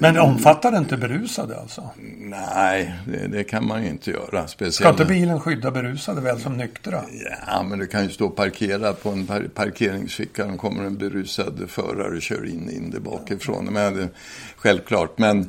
men 0.00 0.18
omfattar 0.18 0.72
det 0.72 0.78
inte 0.78 0.96
berusade 0.96 1.60
alltså? 1.60 1.90
Nej, 2.18 2.94
det, 3.06 3.28
det 3.28 3.44
kan 3.44 3.66
man 3.66 3.82
ju 3.82 3.88
inte 3.88 4.10
göra. 4.10 4.48
Speciellt... 4.48 4.74
Ska 4.74 4.88
inte 4.90 5.04
bilen 5.04 5.40
skydda 5.40 5.70
berusade 5.70 6.20
väl 6.20 6.40
som 6.40 6.56
nyktra? 6.56 7.02
Ja, 7.46 7.62
men 7.62 7.78
du 7.78 7.86
kan 7.86 8.04
ju 8.04 8.10
stå 8.10 8.26
och 8.26 8.36
parkera 8.36 8.92
på 8.92 9.10
en 9.10 9.26
par 9.26 9.40
parkeringsficka. 9.40 10.46
och 10.46 10.58
kommer 10.58 10.84
en 10.84 10.96
berusad 10.96 11.64
förare 11.68 12.16
och 12.16 12.22
kör 12.22 12.46
in, 12.46 12.70
in 12.70 12.90
det 12.90 13.00
bakifrån. 13.00 13.64
Men, 13.64 13.96
det, 13.96 14.08
självklart, 14.56 15.18
men 15.18 15.40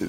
eh, 0.00 0.06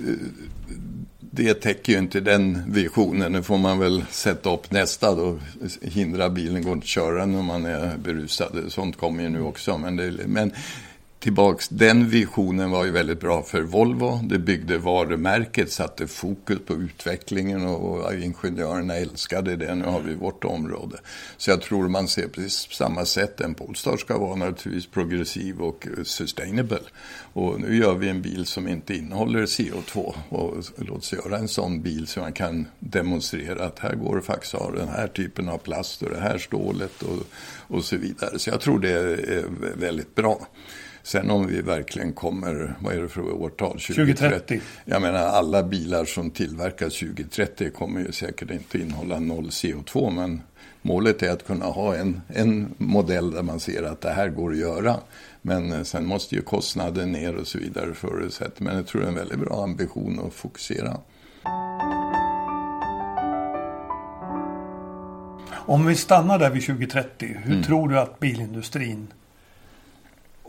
det 1.19 1.53
täcker 1.53 1.93
ju 1.93 1.99
inte 1.99 2.19
den 2.19 2.63
visionen. 2.67 3.31
Nu 3.31 3.43
får 3.43 3.57
man 3.57 3.79
väl 3.79 4.05
sätta 4.09 4.53
upp 4.53 4.71
nästa 4.71 5.15
då. 5.15 5.39
Hindra 5.81 6.29
bilen 6.29 6.63
går 6.63 6.73
inte 6.73 6.83
att 6.83 6.87
köra 6.87 7.25
när 7.25 7.41
man 7.41 7.65
är 7.65 7.97
berusad. 7.97 8.63
Sånt 8.67 8.97
kommer 8.97 9.23
ju 9.23 9.29
nu 9.29 9.41
också. 9.41 9.77
Men, 9.77 9.95
det, 9.95 10.11
men 10.27 10.51
tillbaks, 11.19 11.69
den 11.69 12.09
visionen 12.09 12.71
var 12.71 12.85
ju 12.85 12.91
väldigt 12.91 13.19
bra 13.19 13.43
för 13.43 13.61
Volvo. 13.61 14.19
Det 14.23 14.39
byggde 14.39 14.77
varumärket, 14.77 15.71
satte 15.71 16.07
fokus 16.07 16.59
på 16.65 16.73
utvecklingen 16.73 17.67
och 17.67 18.13
ingenjörerna 18.13 18.95
älskade 18.95 19.55
det. 19.55 19.75
Nu 19.75 19.85
har 19.85 19.99
vi 19.99 20.15
vårt 20.15 20.43
område. 20.43 20.97
Så 21.37 21.51
jag 21.51 21.61
tror 21.61 21.87
man 21.87 22.07
ser 22.07 22.27
precis 22.27 22.67
på 22.67 22.73
samma 22.73 23.05
sätt. 23.05 23.41
En 23.41 23.53
Polestar 23.53 23.97
ska 23.97 24.17
vara 24.17 24.35
naturligtvis 24.35 24.91
progressiv 24.91 25.61
och 25.61 25.87
eh, 25.87 26.03
sustainable. 26.03 26.79
Och 27.33 27.61
nu 27.61 27.77
gör 27.77 27.95
vi 27.95 28.09
en 28.09 28.21
bil 28.21 28.45
som 28.45 28.67
inte 28.67 28.95
innehåller 28.95 29.45
CO2 29.45 30.13
och 30.29 30.63
låt 30.75 30.97
oss 30.97 31.13
göra 31.13 31.37
en 31.37 31.47
sån 31.47 31.81
bil 31.81 32.07
så 32.07 32.19
man 32.19 32.33
kan 32.33 32.67
demonstrera 32.79 33.65
att 33.65 33.79
här 33.79 33.95
går 33.95 34.15
det 34.15 34.21
faktiskt 34.21 34.55
att 34.55 34.61
ha 34.61 34.71
den 34.71 34.87
här 34.87 35.07
typen 35.07 35.49
av 35.49 35.57
plast 35.57 36.01
och 36.01 36.09
det 36.09 36.19
här 36.19 36.37
stålet 36.37 37.01
och, 37.01 37.17
och 37.75 37.85
så 37.85 37.97
vidare. 37.97 38.39
Så 38.39 38.49
jag 38.49 38.61
tror 38.61 38.79
det 38.79 38.91
är 38.91 39.37
eh, 39.37 39.43
väldigt 39.75 40.15
bra. 40.15 40.47
Sen 41.03 41.31
om 41.31 41.47
vi 41.47 41.61
verkligen 41.61 42.13
kommer, 42.13 42.75
vad 42.79 42.93
är 42.93 43.01
det 43.01 43.09
för 43.09 43.31
årtal? 43.31 43.71
2030. 43.71 44.15
2030. 44.15 44.61
Jag 44.85 45.01
menar 45.01 45.19
alla 45.19 45.63
bilar 45.63 46.05
som 46.05 46.31
tillverkas 46.31 46.99
2030 46.99 47.71
kommer 47.71 47.99
ju 47.99 48.11
säkert 48.11 48.51
inte 48.51 48.79
innehålla 48.79 49.19
noll 49.19 49.49
CO2 49.49 50.11
men 50.11 50.41
målet 50.81 51.23
är 51.23 51.31
att 51.31 51.47
kunna 51.47 51.65
ha 51.65 51.95
en, 51.95 52.21
en 52.27 52.75
modell 52.77 53.31
där 53.31 53.43
man 53.43 53.59
ser 53.59 53.83
att 53.83 54.01
det 54.01 54.11
här 54.11 54.29
går 54.29 54.51
att 54.51 54.57
göra. 54.57 54.95
Men 55.41 55.71
eh, 55.71 55.83
sen 55.83 56.05
måste 56.05 56.35
ju 56.35 56.41
kostnaden 56.41 57.11
ner 57.11 57.35
och 57.35 57.47
så 57.47 57.57
vidare 57.57 57.93
förutsatt. 57.93 58.59
Men 58.59 58.75
jag 58.75 58.87
tror 58.87 59.01
det 59.01 59.07
är 59.07 59.09
en 59.09 59.15
väldigt 59.15 59.39
bra 59.39 59.63
ambition 59.63 60.19
att 60.27 60.33
fokusera. 60.33 60.97
Om 65.51 65.85
vi 65.85 65.95
stannar 65.95 66.39
där 66.39 66.49
vid 66.49 66.65
2030, 66.65 67.37
hur 67.43 67.51
mm. 67.51 67.63
tror 67.63 67.89
du 67.89 67.99
att 67.99 68.19
bilindustrin 68.19 69.07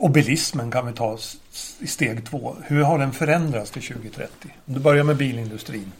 och 0.01 0.11
bilismen 0.11 0.70
kan 0.70 0.86
vi 0.86 0.92
ta 0.92 1.18
i 1.80 1.86
steg 1.86 2.26
två. 2.30 2.57
Hur 2.64 2.82
har 2.82 2.98
den 2.98 3.12
förändrats 3.12 3.70
till 3.70 3.82
2030? 3.82 4.51
Om 4.66 4.74
du 4.74 4.80
börjar 4.80 5.05
med 5.05 5.16
bilindustrin. 5.16 5.92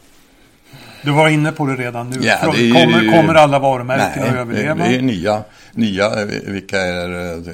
Du 1.03 1.11
var 1.11 1.29
inne 1.29 1.51
på 1.51 1.65
det 1.65 1.75
redan 1.75 2.09
nu. 2.09 2.17
Ja, 2.21 2.53
det 2.55 2.69
är, 2.69 2.73
kommer, 2.73 3.11
kommer 3.11 3.35
alla 3.35 3.59
varumärken 3.59 4.21
nej, 4.21 4.29
att 4.29 4.35
överleva? 4.35 4.75
Det 4.75 4.95
är 4.95 5.01
nya. 5.01 5.43
nya 5.73 6.25
vilka 6.25 6.79
är, 6.79 7.09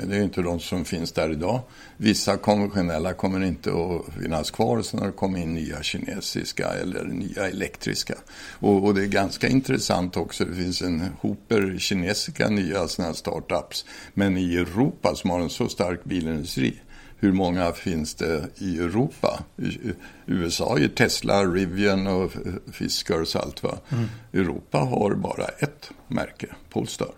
det 0.07 0.15
är 0.15 0.23
inte 0.23 0.41
de 0.41 0.59
som 0.59 0.85
finns 0.85 1.11
där 1.11 1.31
idag. 1.31 1.59
Vissa 1.97 2.37
konventionella 2.37 3.13
kommer 3.13 3.43
inte 3.43 3.69
att 3.69 4.21
finnas 4.21 4.51
kvar. 4.51 4.81
Sen 4.81 4.99
har 4.99 5.07
det 5.07 5.13
kommit 5.13 5.43
in 5.43 5.53
nya 5.53 5.83
kinesiska 5.83 6.67
eller 6.67 7.03
nya 7.03 7.47
elektriska. 7.47 8.13
Och, 8.59 8.85
och, 8.85 8.95
det 8.95 9.03
är 9.03 9.07
ganska 9.07 9.47
intressant 9.47 10.17
också. 10.17 10.45
Det 10.45 10.55
finns 10.55 10.81
en 10.81 11.03
hoper 11.21 11.75
kinesiska 11.79 12.49
nya 12.49 12.87
sådana 12.87 13.13
startups. 13.13 13.85
Men 14.13 14.37
i 14.37 14.55
Europa 14.55 15.15
som 15.15 15.29
har 15.29 15.39
en 15.39 15.49
så 15.49 15.69
stark 15.69 16.03
bilindustri 16.03 16.79
hur 17.19 17.31
många 17.31 17.71
finns 17.71 18.15
det 18.15 18.47
i 18.57 18.79
Europa? 18.79 19.43
I 19.57 19.93
USA 20.25 20.79
är 20.79 20.87
Tesla, 20.87 21.45
Rivian 21.45 22.07
och 22.07 22.31
Fiskars 22.71 23.35
och 23.35 23.43
allt. 23.43 23.63
Va? 23.63 23.77
Mm. 23.89 24.05
Europa 24.33 24.77
har 24.77 25.15
bara 25.15 25.45
ett 25.45 25.91
märke, 26.07 26.47
Polestar. 26.69 27.11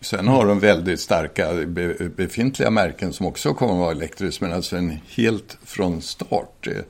Sen 0.00 0.28
har 0.28 0.46
de 0.46 0.60
väldigt 0.60 1.00
starka 1.00 1.52
befintliga 2.16 2.70
märken 2.70 3.12
som 3.12 3.26
också 3.26 3.54
kommer 3.54 3.72
att 3.72 3.78
vara 3.78 3.90
elektriska. 3.90 4.44
Men 4.44 4.54
alltså 4.54 4.76
en 4.76 4.98
helt 5.08 5.58
från 5.64 6.02
start 6.02 6.66
är, 6.66 6.84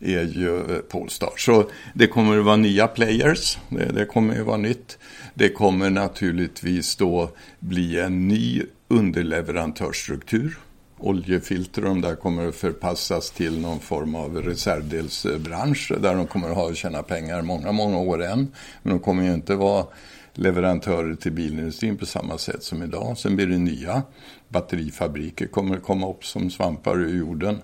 är 0.00 0.24
ju 0.24 0.82
Polestar. 0.82 1.32
Så 1.36 1.70
det 1.94 2.06
kommer 2.06 2.38
att 2.38 2.44
vara 2.44 2.56
nya 2.56 2.86
players. 2.86 3.58
Det, 3.68 3.92
det 3.92 4.04
kommer 4.04 4.40
att 4.40 4.46
vara 4.46 4.56
nytt. 4.56 4.98
Det 5.34 5.48
kommer 5.48 5.90
naturligtvis 5.90 6.96
då 6.96 7.30
bli 7.60 8.00
en 8.00 8.28
ny 8.28 8.62
underleverantörsstruktur 8.88 10.58
oljefilter 10.98 11.82
och 11.82 11.88
de 11.88 12.00
där 12.00 12.14
kommer 12.14 12.48
att 12.48 12.54
förpassas 12.54 13.30
till 13.30 13.60
någon 13.60 13.80
form 13.80 14.14
av 14.14 14.42
reservdelsbransch 14.42 15.92
där 16.00 16.14
de 16.14 16.26
kommer 16.26 16.50
att 16.50 16.56
ha 16.56 16.70
att 16.70 16.76
tjäna 16.76 17.02
pengar 17.02 17.42
många, 17.42 17.72
många 17.72 17.98
år 17.98 18.24
än. 18.24 18.52
Men 18.82 18.92
de 18.92 18.98
kommer 18.98 19.22
ju 19.22 19.34
inte 19.34 19.54
vara 19.54 19.86
leverantörer 20.34 21.14
till 21.14 21.32
bilindustrin 21.32 21.96
på 21.96 22.06
samma 22.06 22.38
sätt 22.38 22.62
som 22.62 22.82
idag. 22.82 23.18
Sen 23.18 23.36
blir 23.36 23.46
det 23.46 23.58
nya 23.58 24.02
batterifabriker 24.48 25.46
kommer 25.46 25.76
att 25.76 25.82
komma 25.82 26.10
upp 26.10 26.24
som 26.24 26.50
svampar 26.50 26.96
ur 27.00 27.18
jorden. 27.18 27.58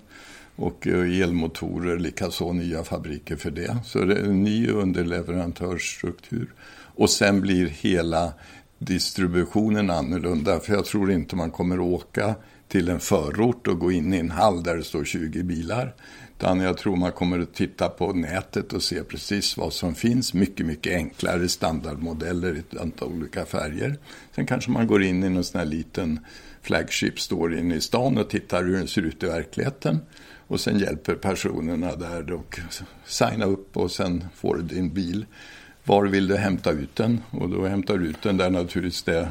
Och 0.57 0.87
eh, 0.87 1.21
elmotorer, 1.23 1.99
likaså 1.99 2.53
nya 2.53 2.85
fabriker 2.85 3.37
för 3.37 3.51
det. 3.51 3.77
Så 3.85 4.05
det 4.05 4.15
är 4.15 4.25
en 4.25 4.43
ny 4.43 4.69
underleverantörsstruktur. 4.69 6.53
Och 6.95 7.11
sen 7.11 7.41
blir 7.41 7.67
hela 7.67 8.33
distributionen 8.85 9.91
annorlunda. 9.91 10.61
För 10.61 10.75
jag 10.75 10.85
tror 10.85 11.13
inte 11.13 11.37
man 11.37 11.51
kommer 11.51 11.81
åka 11.81 12.35
till 12.69 12.89
en 12.89 13.01
förort 13.01 13.67
och 13.67 13.79
gå 13.79 13.93
in 13.93 14.15
i 14.15 14.19
en 14.19 14.31
hall 14.31 14.63
där 14.63 14.77
det 14.77 14.85
står 14.85 15.05
20 15.05 15.43
bilar. 15.43 15.95
Utan 16.39 16.61
jag 16.61 16.79
tror 16.79 16.97
man 16.97 17.13
kommer 17.13 17.39
att 17.39 17.55
titta 17.55 17.89
på 17.89 18.13
nätet 18.13 18.73
och 18.73 18.83
se 18.83 19.03
precis 19.05 19.57
vad 19.57 19.73
som 19.73 19.95
finns. 19.95 20.35
Mycket, 20.35 20.67
mycket 20.67 20.95
enklare 20.95 21.49
standardmodeller 21.49 22.57
i 22.57 22.59
ett 22.59 22.81
antal 22.81 23.09
olika 23.09 23.45
färger. 23.45 23.99
Sen 24.35 24.47
kanske 24.47 24.71
man 24.71 24.87
går 24.87 25.03
in 25.03 25.25
i 25.25 25.29
någon 25.29 25.45
sån 25.45 25.59
här 25.59 25.67
liten 25.67 26.21
flagship 26.63 27.21
står 27.21 27.59
inne 27.59 27.75
i 27.75 27.81
stan 27.81 28.19
och 28.19 28.31
tittar 28.31 28.65
hur 28.65 28.73
den 28.73 28.89
ser 28.89 29.03
ut 29.03 29.23
i 29.23 29.27
verkligheten. 29.27 30.01
Och 30.47 30.61
sen 30.61 30.79
hjälper 30.79 31.15
personerna 31.15 31.97
där 31.97 32.33
och 32.33 32.61
signa 33.05 33.45
upp 33.45 33.77
och 33.77 33.91
sen 33.91 34.25
får 34.35 34.57
du 34.57 34.63
din 34.63 34.95
bil. 34.95 35.27
Var 35.85 36.05
vill 36.05 36.29
du 36.29 36.37
hämta 36.37 36.71
ut 36.71 36.97
den? 36.97 37.21
Och 37.31 37.49
då 37.49 37.67
hämtar 37.67 37.99
du 37.99 38.07
ut 38.07 38.23
den 38.23 38.37
där 38.37 38.51
naturligtvis 38.51 39.03
det 39.03 39.29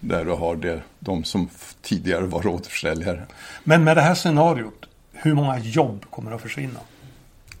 där 0.00 0.24
du 0.24 0.30
har 0.30 0.56
det, 0.56 0.82
de 0.98 1.24
som 1.24 1.48
tidigare 1.82 2.26
var 2.26 2.46
återförsäljare. 2.46 3.26
Men 3.64 3.84
med 3.84 3.96
det 3.96 4.00
här 4.00 4.14
scenariot, 4.14 4.86
hur 5.12 5.34
många 5.34 5.58
jobb 5.58 6.04
kommer 6.10 6.32
att 6.32 6.42
försvinna? 6.42 6.80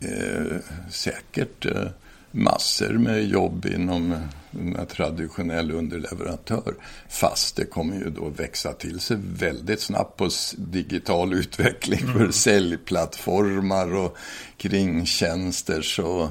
Eh, 0.00 0.56
säkert 0.90 1.66
eh, 1.66 1.86
massor 2.30 2.92
med 2.92 3.24
jobb 3.24 3.66
inom 3.66 4.16
en 4.52 4.86
traditionell 4.86 5.70
underleverantör. 5.70 6.74
Fast 7.08 7.56
det 7.56 7.64
kommer 7.64 7.96
ju 7.96 8.10
då 8.10 8.28
växa 8.28 8.72
till 8.72 9.00
sig 9.00 9.16
väldigt 9.20 9.80
snabbt 9.80 10.16
på 10.16 10.28
digital 10.56 11.34
utveckling 11.34 12.00
mm. 12.00 12.12
för 12.12 12.30
säljplattformar 12.30 13.94
och 13.94 14.16
kringtjänster. 14.56 15.82
Så 15.82 16.22
eh, 16.22 16.30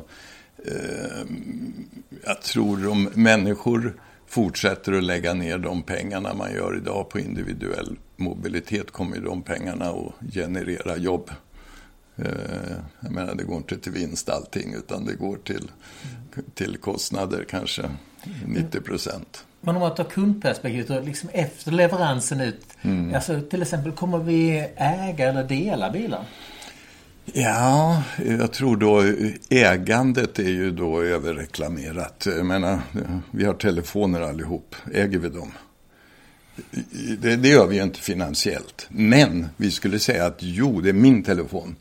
jag 2.26 2.42
tror 2.42 2.88
om 2.88 3.10
människor 3.14 4.02
fortsätter 4.28 4.94
att 4.94 5.04
lägga 5.04 5.34
ner 5.34 5.58
de 5.58 5.84
pengarna 5.84 6.34
man 6.34 6.54
gör 6.54 6.78
idag 6.78 7.10
på 7.10 7.20
individuell 7.20 7.98
mobilitet 8.20 8.92
kommer 8.92 9.16
ju 9.16 9.22
de 9.22 9.42
pengarna 9.42 9.86
att 9.86 10.34
generera 10.34 10.98
jobb. 10.98 11.32
Eh, 12.16 12.26
jag 13.00 13.12
menar, 13.12 13.36
det 13.36 13.44
går 13.44 13.58
inte 13.58 13.78
till 13.78 13.92
vinst 13.92 14.30
allting 14.30 14.74
utan 14.74 15.06
det 15.06 15.14
går 15.14 15.38
till, 15.38 15.72
till 16.54 16.78
kostnader 16.78 17.46
kanske 17.50 17.90
90 18.46 18.82
procent. 18.82 19.46
Men 19.62 19.76
om 19.76 19.82
man 19.82 19.96
tar 19.96 20.04
kundperspektivet 20.04 20.90
och 20.90 21.04
liksom 21.04 21.30
efter 21.34 21.72
leveransen 21.72 22.42
ut. 22.42 22.66
Mm. 22.82 23.16
Alltså 23.16 23.42
till 23.42 23.62
exempel 23.62 23.92
kommer 23.92 24.18
vi 24.18 24.68
äga 24.76 25.30
eller 25.30 25.44
dela 25.44 25.92
bilar? 25.92 26.26
Ja, 27.34 28.04
jag 28.26 28.52
tror 28.52 28.78
då 28.78 29.04
ägandet 29.50 30.40
är 30.40 30.50
ju 30.50 30.72
då 30.72 31.02
överreklamerat. 31.02 32.28
Jag 32.36 32.46
menar, 32.46 32.80
vi 33.32 33.46
har 33.46 33.54
telefoner 33.54 34.22
allihop. 34.22 34.76
Äger 34.94 35.20
vi 35.20 35.30
dem? 35.30 35.52
Det, 37.22 37.36
det 37.36 37.48
gör 37.48 37.68
vi 37.68 37.76
ju 37.76 37.84
inte 37.84 38.00
finansiellt. 38.00 38.88
Men 38.90 39.50
vi 39.58 39.72
skulle 39.72 40.00
säga 40.00 40.26
att 40.26 40.38
jo, 40.40 40.82
det 40.82 40.90
är 40.90 40.94
min 40.94 41.24
telefon. 41.24 41.76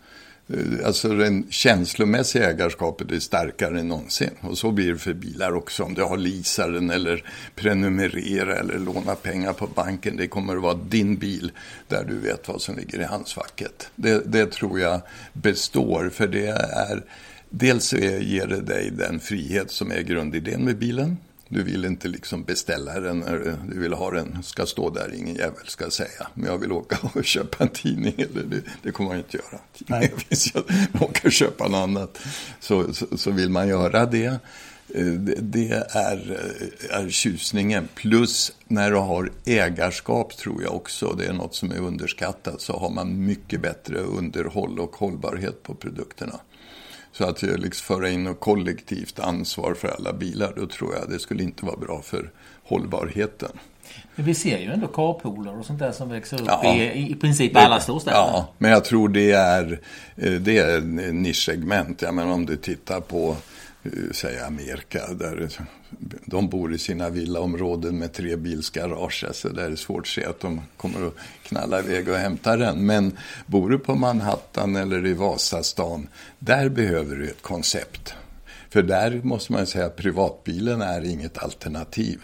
Eh, 0.49 0.87
alltså 0.87 1.09
det 1.09 1.43
känslomässiga 1.51 2.51
ägarskapet 2.51 3.13
är 3.13 3.19
starkare 3.19 3.81
än 3.81 3.89
någonsin. 3.89 4.31
Och 4.41 4.59
så 4.59 4.71
blir 4.71 4.93
det 4.93 4.99
för 4.99 5.15
bilar 5.15 5.53
också. 5.53 5.83
Om 5.83 5.95
du 5.95 6.03
har 6.03 6.17
leasaren 6.17 6.91
eller 6.91 7.25
prenumerera 7.55 8.57
eller 8.57 8.79
låna 8.79 9.15
pengar 9.15 9.53
på 9.53 9.67
banken. 9.67 10.17
Det 10.17 10.29
kommer 10.29 10.57
att 10.57 10.63
vara 10.63 10.75
din 10.75 11.17
bil 11.17 11.53
där 11.89 12.05
du 12.05 12.19
vet 12.19 12.49
vad 12.49 12.63
som 12.63 12.77
ligger 12.77 13.01
i 13.01 13.05
handskfacket. 13.05 13.91
Det, 13.95 14.23
det 14.27 14.53
tror 14.53 14.81
jag 14.81 15.01
består. 15.33 16.11
För 16.15 16.27
det 16.27 16.47
är 16.47 17.03
Dels 17.51 17.93
ger 17.93 18.47
det 18.47 18.61
dig 18.61 18.91
den 18.91 19.21
frihet 19.21 19.71
som 19.71 19.91
är 19.93 20.01
grundidén 20.01 20.65
med 20.65 20.79
bilen. 20.79 21.17
Du 21.49 21.63
vill 21.63 21.85
inte 21.85 22.09
liksom 22.09 22.45
beställa 22.45 23.01
den 23.01 23.19
när 23.19 23.57
du 23.71 23.81
vill 23.81 23.93
ha 23.93 24.11
den, 24.11 24.43
ska 24.43 24.67
stå 24.67 24.91
där, 24.91 25.15
ingen 25.15 25.35
jävel 25.35 25.67
ska 25.67 25.91
säga. 25.91 26.27
Men 26.35 26.47
jag 26.47 26.59
vill 26.59 26.73
åka 26.73 26.99
och 27.15 27.25
köpa 27.25 27.65
en 27.65 27.71
tidning, 27.71 28.15
eller 28.17 28.43
det, 28.43 28.63
det 28.83 28.91
kommer 28.91 29.11
man 29.11 29.19
inte 29.19 29.37
göra. 29.37 29.61
Nej. 29.87 30.13
Finns 30.29 30.55
jag 30.55 30.65
åka 31.03 31.21
och 31.25 31.33
köpa 31.33 31.69
något 31.69 31.79
annat. 31.79 32.19
Så, 32.61 32.95
så, 32.95 33.19
så 33.19 33.31
vill 33.31 33.51
man 33.51 33.69
göra 33.69 34.07
det. 34.07 34.41
Eh, 34.95 35.07
det 35.41 35.71
är, 35.91 36.41
är 36.91 37.09
tjusningen. 37.11 37.89
Plus 37.95 38.53
när 38.67 38.91
du 38.91 38.97
har 38.97 39.31
ägarskap 39.45 40.37
tror 40.37 40.63
jag 40.63 40.75
också, 40.75 41.15
det 41.19 41.27
är 41.27 41.33
något 41.33 41.55
som 41.55 41.71
är 41.73 41.79
underskattat, 41.79 42.61
så 42.61 42.79
har 42.79 42.91
man 42.91 43.27
mycket 43.27 43.61
bättre 43.61 43.99
underhåll 43.99 44.81
och 44.81 44.97
hållbarhet 44.97 45.63
på 45.63 45.75
produkterna. 45.75 46.41
Så 47.19 47.25
att 47.25 47.43
liksom 47.43 47.97
föra 47.97 48.11
in 48.11 48.25
något 48.25 48.41
kollektivt 48.41 49.19
ansvar 49.19 49.75
för 49.75 49.89
alla 49.89 50.13
bilar, 50.13 50.53
då 50.57 50.67
tror 50.67 50.95
jag 50.95 51.11
det 51.11 51.19
skulle 51.19 51.43
inte 51.43 51.65
vara 51.65 51.77
bra 51.77 52.03
för 52.03 52.31
hållbarheten. 52.65 53.49
Men 54.15 54.27
vi 54.27 54.35
ser 54.35 54.59
ju 54.59 54.73
ändå 54.73 54.87
carpooler 54.87 55.59
och 55.59 55.67
sånt 55.67 55.79
där 55.79 55.93
som 55.93 56.09
växer 56.09 56.43
upp 56.43 56.49
ja, 56.49 56.75
i, 56.75 57.13
i 57.13 57.15
princip 57.15 57.55
det, 57.55 57.61
alla 57.61 57.81
storstäder. 57.81 58.17
Ja, 58.17 58.49
men 58.59 58.71
jag 58.71 58.85
tror 58.85 59.09
det 59.09 59.31
är, 59.31 59.81
eh, 60.17 60.33
det 60.33 60.59
är 60.59 60.81
nischsegment. 61.13 62.03
Ja, 62.03 62.13
men 62.13 62.31
om 62.31 62.47
du 62.47 62.57
tittar 62.57 63.01
på 63.01 63.29
eh, 63.31 63.37
säg 64.13 64.41
Amerika, 64.41 65.07
där 65.13 65.49
de 66.25 66.49
bor 66.49 66.75
i 66.75 66.79
sina 66.79 67.11
villaområden 67.11 67.99
med 67.99 68.13
tre 68.13 68.37
bilsgarage. 68.37 69.25
Så 69.33 69.49
där 69.49 69.63
är 69.63 69.71
det 69.71 69.77
svårt 69.77 70.01
att 70.01 70.07
se 70.07 70.25
att 70.25 70.41
de 70.41 70.61
kommer 70.77 71.07
att 71.07 71.15
knalla 71.43 71.79
iväg 71.79 72.09
och 72.09 72.17
hämta 72.17 72.57
den. 72.57 72.87
Men 72.87 73.17
bor 73.47 73.71
du 73.71 73.79
på 73.79 73.95
Manhattan 73.95 74.77
eller 74.77 75.07
i 75.07 75.13
Vasastan, 75.13 76.09
där 76.39 76.69
behöver 76.69 77.17
du 77.17 77.29
ett 77.29 77.43
koncept. 77.43 78.15
För 78.71 78.83
där 78.83 79.21
måste 79.23 79.53
man 79.53 79.67
säga 79.67 79.87
att 79.87 79.97
privatbilen 79.97 80.83
är 80.83 81.05
inget 81.05 81.39
alternativ. 81.39 82.21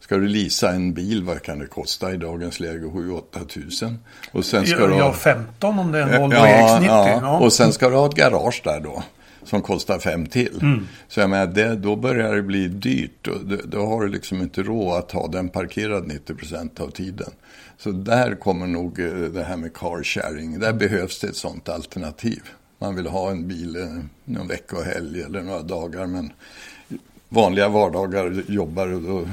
Ska 0.00 0.16
du 0.16 0.28
lisa 0.28 0.72
en 0.72 0.94
bil, 0.94 1.22
vad 1.22 1.42
kan 1.42 1.58
det 1.58 1.66
kosta 1.66 2.12
i 2.12 2.16
dagens 2.16 2.60
läge? 2.60 2.84
7-8 2.84 3.46
tusen. 3.46 3.98
Och 4.32 4.44
sen 4.44 4.66
ska 4.66 4.80
ja, 4.80 4.86
du 4.86 4.94
ha... 4.94 5.12
15 5.12 5.78
om 5.78 5.92
det 5.92 5.98
är 5.98 6.02
en 6.02 6.20
Volvo 6.20 6.36
ja, 6.36 6.78
X90. 6.80 6.86
Ja. 6.86 7.20
ja. 7.22 7.38
Och 7.38 7.52
sen 7.52 7.72
ska 7.72 7.88
du 7.88 7.96
ha 7.96 8.06
ett 8.06 8.14
garage 8.14 8.60
där 8.64 8.80
då 8.80 9.02
som 9.46 9.62
kostar 9.62 9.98
fem 9.98 10.26
till. 10.26 10.58
Mm. 10.62 10.86
Så 11.08 11.20
jag 11.20 11.30
menar, 11.30 11.46
det, 11.46 11.76
då 11.76 11.96
börjar 11.96 12.34
det 12.34 12.42
bli 12.42 12.68
dyrt. 12.68 13.28
Och 13.28 13.46
det, 13.46 13.56
då 13.56 13.86
har 13.86 14.00
du 14.00 14.08
liksom 14.08 14.42
inte 14.42 14.62
råd 14.62 14.98
att 14.98 15.12
ha 15.12 15.26
den 15.26 15.48
parkerad 15.48 16.06
90 16.06 16.34
procent 16.34 16.80
av 16.80 16.90
tiden. 16.90 17.30
Så 17.78 17.90
där 17.90 18.34
kommer 18.34 18.66
nog 18.66 19.00
eh, 19.00 19.12
det 19.12 19.44
här 19.44 19.56
med 19.56 19.74
car 19.74 20.02
sharing. 20.02 20.58
Där 20.58 20.72
behövs 20.72 21.20
det 21.20 21.26
ett 21.26 21.36
sånt 21.36 21.68
alternativ. 21.68 22.42
Man 22.78 22.94
vill 22.94 23.06
ha 23.06 23.30
en 23.30 23.48
bil 23.48 23.76
eh, 23.76 23.82
någon 24.24 24.48
vecka 24.48 24.76
och 24.76 24.84
helg 24.84 25.22
eller 25.22 25.42
några 25.42 25.62
dagar. 25.62 26.06
Men 26.06 26.32
vanliga 27.28 27.68
vardagar 27.68 28.42
jobbar 28.48 28.92
och 28.92 29.02
då, 29.02 29.28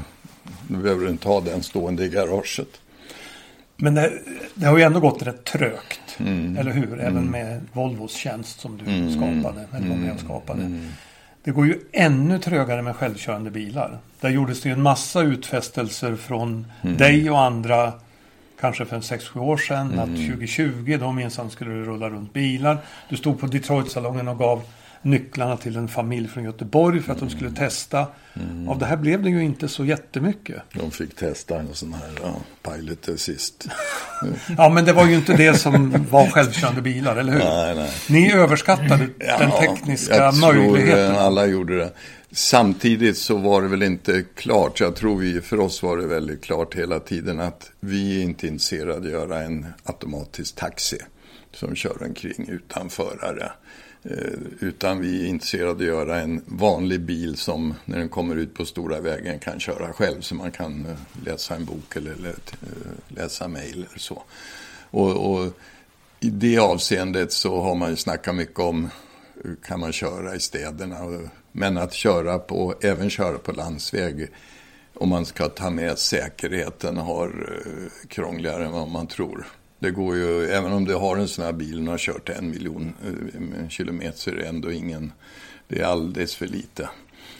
då 0.68 0.78
behöver 0.78 1.05
du 1.05 1.11
inte 1.11 1.28
ha 1.28 1.41
den 1.41 1.64
stående 1.64 2.05
i 2.05 2.09
garaget. 2.09 2.70
Men 3.76 3.95
det, 3.95 4.11
det, 4.53 4.66
har 4.66 4.78
ju 4.78 4.84
ändå 4.84 4.99
gått 4.99 5.22
rätt 5.22 5.43
trögt. 5.43 5.99
Mm. 6.20 6.57
Eller 6.57 6.72
hur? 6.72 6.99
Även 6.99 7.18
mm. 7.18 7.32
med 7.32 7.61
Volvos 7.74 8.14
tjänst 8.14 8.59
som 8.59 8.78
du 8.78 8.86
mm. 8.86 9.11
skapade. 9.11 9.66
Eller 9.74 9.88
vad 9.88 9.97
mm. 9.97 10.18
skapade. 10.18 10.61
Mm. 10.61 10.88
Det 11.43 11.51
går 11.51 11.68
ju 11.68 11.80
ännu 11.91 12.39
trögare 12.39 12.82
med 12.82 12.95
självkörande 12.95 13.51
bilar. 13.51 13.97
Där 14.20 14.30
gjordes 14.30 14.61
det 14.61 14.70
en 14.70 14.82
massa 14.82 15.22
utfästelser 15.22 16.16
från 16.16 16.68
mm. 16.82 16.97
dig 16.97 17.30
och 17.30 17.41
andra. 17.41 17.93
Kanske 18.59 18.86
för 18.86 18.97
6-7 18.97 19.39
år 19.39 19.57
sedan. 19.57 19.99
Att 19.99 20.09
2020 20.09 20.97
då 20.99 21.11
minsann 21.11 21.49
skulle 21.49 21.72
det 21.72 21.82
rulla 21.82 22.09
runt 22.09 22.34
bilar. 22.34 22.78
Du 23.09 23.18
stod 23.18 23.39
på 23.39 23.47
Detroit-salongen 23.47 24.28
och 24.28 24.38
gav 24.38 24.64
nycklarna 25.04 25.58
till 25.58 25.76
en 25.76 25.88
familj 25.88 26.28
från 26.28 26.43
Göteborg 26.43 27.01
för 27.01 27.14
att 27.14 27.20
de 27.20 27.30
skulle 27.30 27.51
testa. 27.51 28.08
Mm. 28.34 28.70
Av 28.70 28.80
det 28.80 28.86
här 28.86 28.97
blev 28.97 29.24
det 29.24 29.30
ju 29.30 29.43
inte 29.43 29.68
så 29.68 29.86
jättemycket. 29.86 30.62
De 30.74 30.91
fick 30.91 31.16
testa 31.16 31.60
en 31.60 31.74
sån 31.74 31.93
här 31.93 32.10
ja, 32.22 32.36
Pilot 32.72 33.10
Assist. 33.10 33.68
ja, 34.58 34.70
men 34.70 34.86
det 34.86 34.93
var 34.93 35.08
ju 35.08 35.16
inte 35.16 35.38
det 35.38 35.54
som 35.54 36.06
var 36.12 36.28
självkörande 36.28 36.82
bilar, 36.82 37.16
eller 37.16 37.34
hur? 37.34 37.39
Nej, 37.39 37.76
nej. 37.76 37.91
Ni 38.10 38.34
överskattade 38.34 39.10
ja, 39.20 39.38
den 39.38 39.51
tekniska 39.51 40.16
jag 40.16 40.38
möjligheten. 40.38 41.14
Tror 41.14 41.22
alla 41.22 41.45
gjorde 41.45 41.78
det. 41.78 41.91
Samtidigt 42.32 43.18
så 43.18 43.38
var 43.38 43.62
det 43.62 43.68
väl 43.68 43.84
inte 43.84 44.24
klart. 44.36 44.80
Jag 44.80 44.95
tror 44.95 45.18
vi, 45.18 45.41
för 45.41 45.60
oss 45.60 45.84
var 45.84 45.97
det 45.97 46.08
väldigt 46.08 46.43
klart 46.43 46.76
hela 46.76 46.99
tiden 46.99 47.39
att 47.39 47.72
vi 47.80 48.20
är 48.20 48.24
inte 48.24 48.47
intresserade 48.47 48.93
av 48.93 49.04
att 49.04 49.10
göra 49.10 49.41
en 49.41 49.66
automatisk 49.84 50.56
taxi 50.56 50.97
som 51.51 51.76
kör 51.76 52.04
omkring 52.04 52.49
utan 52.49 52.89
förare. 52.89 53.51
Eh, 54.06 54.39
utan 54.60 55.01
vi 55.01 55.24
är 55.24 55.28
intresserade 55.28 55.70
av 55.72 55.78
att 55.78 55.86
göra 55.86 56.22
en 56.22 56.41
vanlig 56.45 57.01
bil 57.01 57.38
som 57.38 57.74
när 57.86 57.97
den 57.97 58.10
kommer 58.10 58.36
ut 58.36 58.54
på 58.54 58.66
stora 58.66 59.01
vägen 59.01 59.39
kan 59.39 59.60
köra 59.60 59.93
själv. 59.93 60.22
Så 60.22 60.36
man 60.36 60.51
kan 60.51 60.86
eh, 60.86 61.26
läsa 61.26 61.56
en 61.56 61.66
bok 61.66 61.95
eller 61.95 62.12
eh, 62.12 62.36
läsa 63.08 63.47
mejl 63.47 63.86
eller 63.89 63.99
så. 63.99 64.24
Och, 64.89 65.34
och, 65.34 65.54
i 66.20 66.30
det 66.30 66.58
avseendet 66.58 67.32
så 67.32 67.62
har 67.62 67.76
man 67.76 67.89
ju 67.89 67.95
snackat 67.95 68.36
mycket 68.36 68.60
om 68.60 68.89
kan 69.66 69.80
man 69.80 69.91
köra 69.91 70.36
i 70.36 70.39
städerna. 70.39 70.97
Men 71.51 71.78
att 71.78 71.93
köra 71.93 72.39
på, 72.39 72.76
även 72.82 73.10
köra 73.10 73.38
på 73.38 73.51
landsväg 73.51 74.28
om 74.93 75.10
man 75.10 75.26
ska 75.26 75.49
ta 75.49 75.70
med 75.70 75.99
säkerheten 75.99 76.97
har 76.97 77.60
krångligare 78.08 78.66
än 78.66 78.72
vad 78.72 78.88
man 78.88 79.08
tror. 79.08 79.47
Det 79.84 79.91
går 79.91 80.15
ju, 80.15 80.45
även 80.45 80.73
om 80.73 80.86
du 80.86 80.95
har 80.95 81.17
en 81.17 81.27
sån 81.27 81.45
här 81.45 81.53
bil 81.53 81.79
och 81.81 81.91
har 81.91 81.97
kört 81.97 82.29
en 82.29 82.49
miljon 82.49 82.93
eh, 83.05 83.67
kilometer 83.69 84.17
så 84.17 84.29
är 84.29 84.36
det 84.36 84.45
ändå 84.45 84.71
ingen, 84.71 85.11
det 85.67 85.79
är 85.79 85.86
alldeles 85.86 86.36
för 86.36 86.47
lite. 86.47 86.89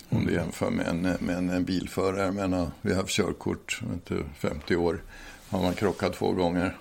Om 0.10 0.26
du 0.26 0.34
jämför 0.34 0.70
med 0.70 0.88
en, 0.88 1.02
med 1.02 1.38
en, 1.38 1.66
bilförare. 1.66 2.32
Menar, 2.32 2.72
vi 2.82 2.90
har 2.92 3.02
haft 3.02 3.14
körkort, 3.14 3.82
inte, 3.94 4.16
50 4.40 4.76
år. 4.76 5.02
Har 5.50 5.62
man 5.62 5.74
krockat 5.74 6.14
två 6.14 6.32
gånger, 6.32 6.78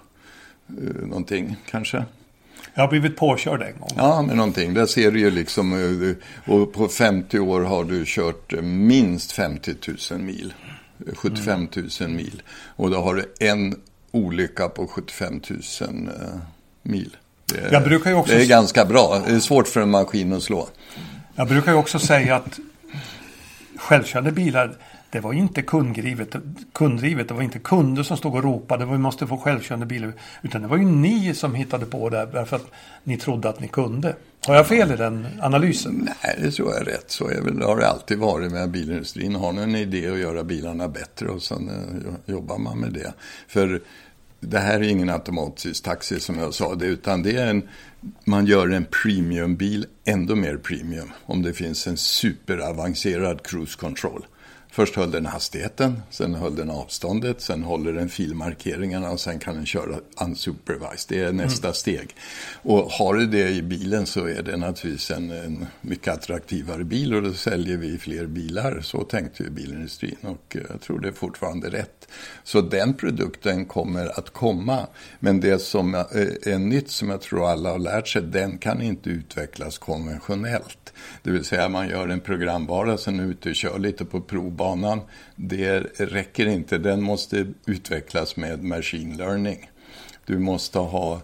eh, 0.68 1.06
någonting 1.06 1.56
kanske. 1.70 2.04
Jag 2.74 2.82
har 2.82 2.88
blivit 2.88 3.16
påkörd 3.16 3.62
en 3.62 3.80
gång. 3.80 3.90
Ja, 3.96 4.22
men 4.22 4.36
någonting. 4.36 4.74
Där 4.74 4.86
ser 4.86 5.10
du 5.10 5.20
ju 5.20 5.30
liksom, 5.30 5.72
eh, 5.72 6.52
och 6.54 6.72
på 6.72 6.88
50 6.88 7.38
år 7.38 7.60
har 7.60 7.84
du 7.84 8.04
kört 8.06 8.62
minst 8.62 9.32
50 9.32 9.74
000 10.10 10.20
mil. 10.20 10.54
75 11.14 11.68
000 12.00 12.10
mil. 12.10 12.42
Och 12.76 12.90
då 12.90 12.96
har 12.96 13.14
du 13.14 13.46
en 13.46 13.76
olycka 14.12 14.68
på 14.68 14.86
75 14.86 15.40
000 15.80 16.08
eh, 16.08 16.28
mil. 16.82 17.16
Det 17.46 17.76
är, 17.76 18.14
också... 18.14 18.34
det 18.34 18.42
är 18.42 18.48
ganska 18.48 18.84
bra. 18.84 19.22
Det 19.26 19.34
är 19.34 19.40
svårt 19.40 19.68
för 19.68 19.80
en 19.80 19.90
maskin 19.90 20.32
att 20.32 20.42
slå. 20.42 20.68
Jag 21.34 21.48
brukar 21.48 21.72
ju 21.72 21.78
också 21.78 21.98
säga 21.98 22.36
att 22.36 22.58
självkörande 23.76 24.32
bilar 24.32 24.76
det 25.12 25.20
var 25.20 25.32
inte 25.32 25.62
kunddrivet, 25.62 26.36
kunddrivet. 26.72 27.28
Det 27.28 27.34
var 27.34 27.42
inte 27.42 27.58
kunder 27.58 28.02
som 28.02 28.16
stod 28.16 28.34
och 28.34 28.42
ropade 28.42 28.84
vi 28.84 28.98
måste 28.98 29.26
få 29.26 29.38
självkörande 29.38 29.86
bilar. 29.86 30.12
Utan 30.42 30.62
det 30.62 30.68
var 30.68 30.76
ju 30.76 30.84
ni 30.84 31.34
som 31.34 31.54
hittade 31.54 31.86
på 31.86 32.08
det 32.08 32.26
därför 32.26 32.56
att 32.56 32.66
ni 33.04 33.16
trodde 33.16 33.48
att 33.48 33.60
ni 33.60 33.68
kunde. 33.68 34.16
Har 34.46 34.54
jag 34.54 34.68
fel 34.68 34.92
i 34.92 34.96
den 34.96 35.26
analysen? 35.40 36.08
Nej, 36.22 36.38
det 36.42 36.50
tror 36.50 36.70
jag 36.70 36.80
är 36.80 36.84
rätt. 36.84 37.10
Så 37.10 37.28
är 37.28 37.40
väl, 37.40 37.62
har 37.62 37.76
det 37.76 37.88
alltid 37.88 38.18
varit 38.18 38.52
med 38.52 38.70
bilindustrin. 38.70 39.34
Har 39.34 39.52
en 39.52 39.74
idé 39.74 40.08
att 40.08 40.18
göra 40.18 40.44
bilarna 40.44 40.88
bättre 40.88 41.28
och 41.28 41.42
sen 41.42 41.68
eh, 41.68 42.34
jobbar 42.34 42.58
man 42.58 42.78
med 42.78 42.92
det. 42.92 43.12
För 43.48 43.82
det 44.40 44.58
här 44.58 44.80
är 44.80 44.88
ingen 44.88 45.10
automatisk 45.10 45.84
taxi 45.84 46.20
som 46.20 46.38
jag 46.38 46.54
sa 46.54 46.74
det, 46.74 46.86
utan 46.86 47.22
det 47.22 47.36
är 47.36 47.46
en, 47.46 47.68
man 48.24 48.46
gör 48.46 48.68
en 48.68 48.84
premiumbil 49.02 49.86
ändå 50.04 50.34
mer 50.36 50.56
premium 50.56 51.10
om 51.26 51.42
det 51.42 51.52
finns 51.52 51.86
en 51.86 51.96
superavancerad 51.96 53.42
cruise 53.42 53.78
control. 53.78 54.26
Först 54.74 54.96
höll 54.96 55.10
den 55.10 55.26
hastigheten, 55.26 56.02
sen 56.10 56.34
höll 56.34 56.56
den 56.56 56.70
avståndet, 56.70 57.40
sen 57.40 57.62
håller 57.62 57.92
den 57.92 58.08
filmarkeringarna 58.08 59.10
och 59.10 59.20
sen 59.20 59.38
kan 59.38 59.54
den 59.54 59.66
köra 59.66 59.96
unsupervised. 60.20 61.06
Det 61.08 61.24
är 61.24 61.32
nästa 61.32 61.66
mm. 61.66 61.74
steg. 61.74 62.16
Och 62.62 62.90
har 62.90 63.14
du 63.14 63.26
det 63.26 63.48
i 63.48 63.62
bilen 63.62 64.06
så 64.06 64.26
är 64.26 64.42
det 64.42 64.56
naturligtvis 64.56 65.10
en, 65.10 65.30
en, 65.30 65.66
mycket 65.80 66.14
attraktivare 66.14 66.84
bil 66.84 67.14
och 67.14 67.22
då 67.22 67.32
säljer 67.32 67.76
vi 67.76 67.98
fler 67.98 68.26
bilar. 68.26 68.80
Så 68.80 69.04
tänkte 69.04 69.42
ju 69.42 69.50
bilindustrin 69.50 70.16
och 70.22 70.56
jag 70.70 70.80
tror 70.80 71.00
det 71.00 71.08
är 71.08 71.12
fortfarande 71.12 71.70
rätt. 71.70 72.08
Så 72.44 72.60
den 72.60 72.94
produkten 72.94 73.64
kommer 73.64 74.18
att 74.18 74.30
komma. 74.30 74.86
Men 75.20 75.40
det 75.40 75.58
som 75.58 75.94
är 75.94 76.58
nytt 76.58 76.90
som 76.90 77.10
jag 77.10 77.20
tror 77.20 77.50
alla 77.50 77.70
har 77.70 77.78
lärt 77.78 78.08
sig, 78.08 78.22
den 78.22 78.58
kan 78.58 78.82
inte 78.82 79.10
utvecklas 79.10 79.78
konventionellt. 79.78 80.92
Det 81.22 81.30
vill 81.30 81.44
säga 81.44 81.68
man 81.68 81.88
gör 81.88 82.08
en 82.08 82.20
programvara, 82.20 82.98
sen 82.98 83.20
är 83.20 83.24
ute 83.24 83.48
och 83.48 83.54
kör 83.54 83.78
lite 83.78 84.04
på 84.04 84.20
provbanan. 84.62 85.00
Det 85.36 85.80
räcker 85.98 86.46
inte, 86.46 86.78
den 86.78 87.02
måste 87.02 87.46
utvecklas 87.66 88.36
med 88.36 88.64
machine 88.64 89.16
learning. 89.16 89.70
Du 90.26 90.38
måste 90.38 90.78
ha 90.78 91.14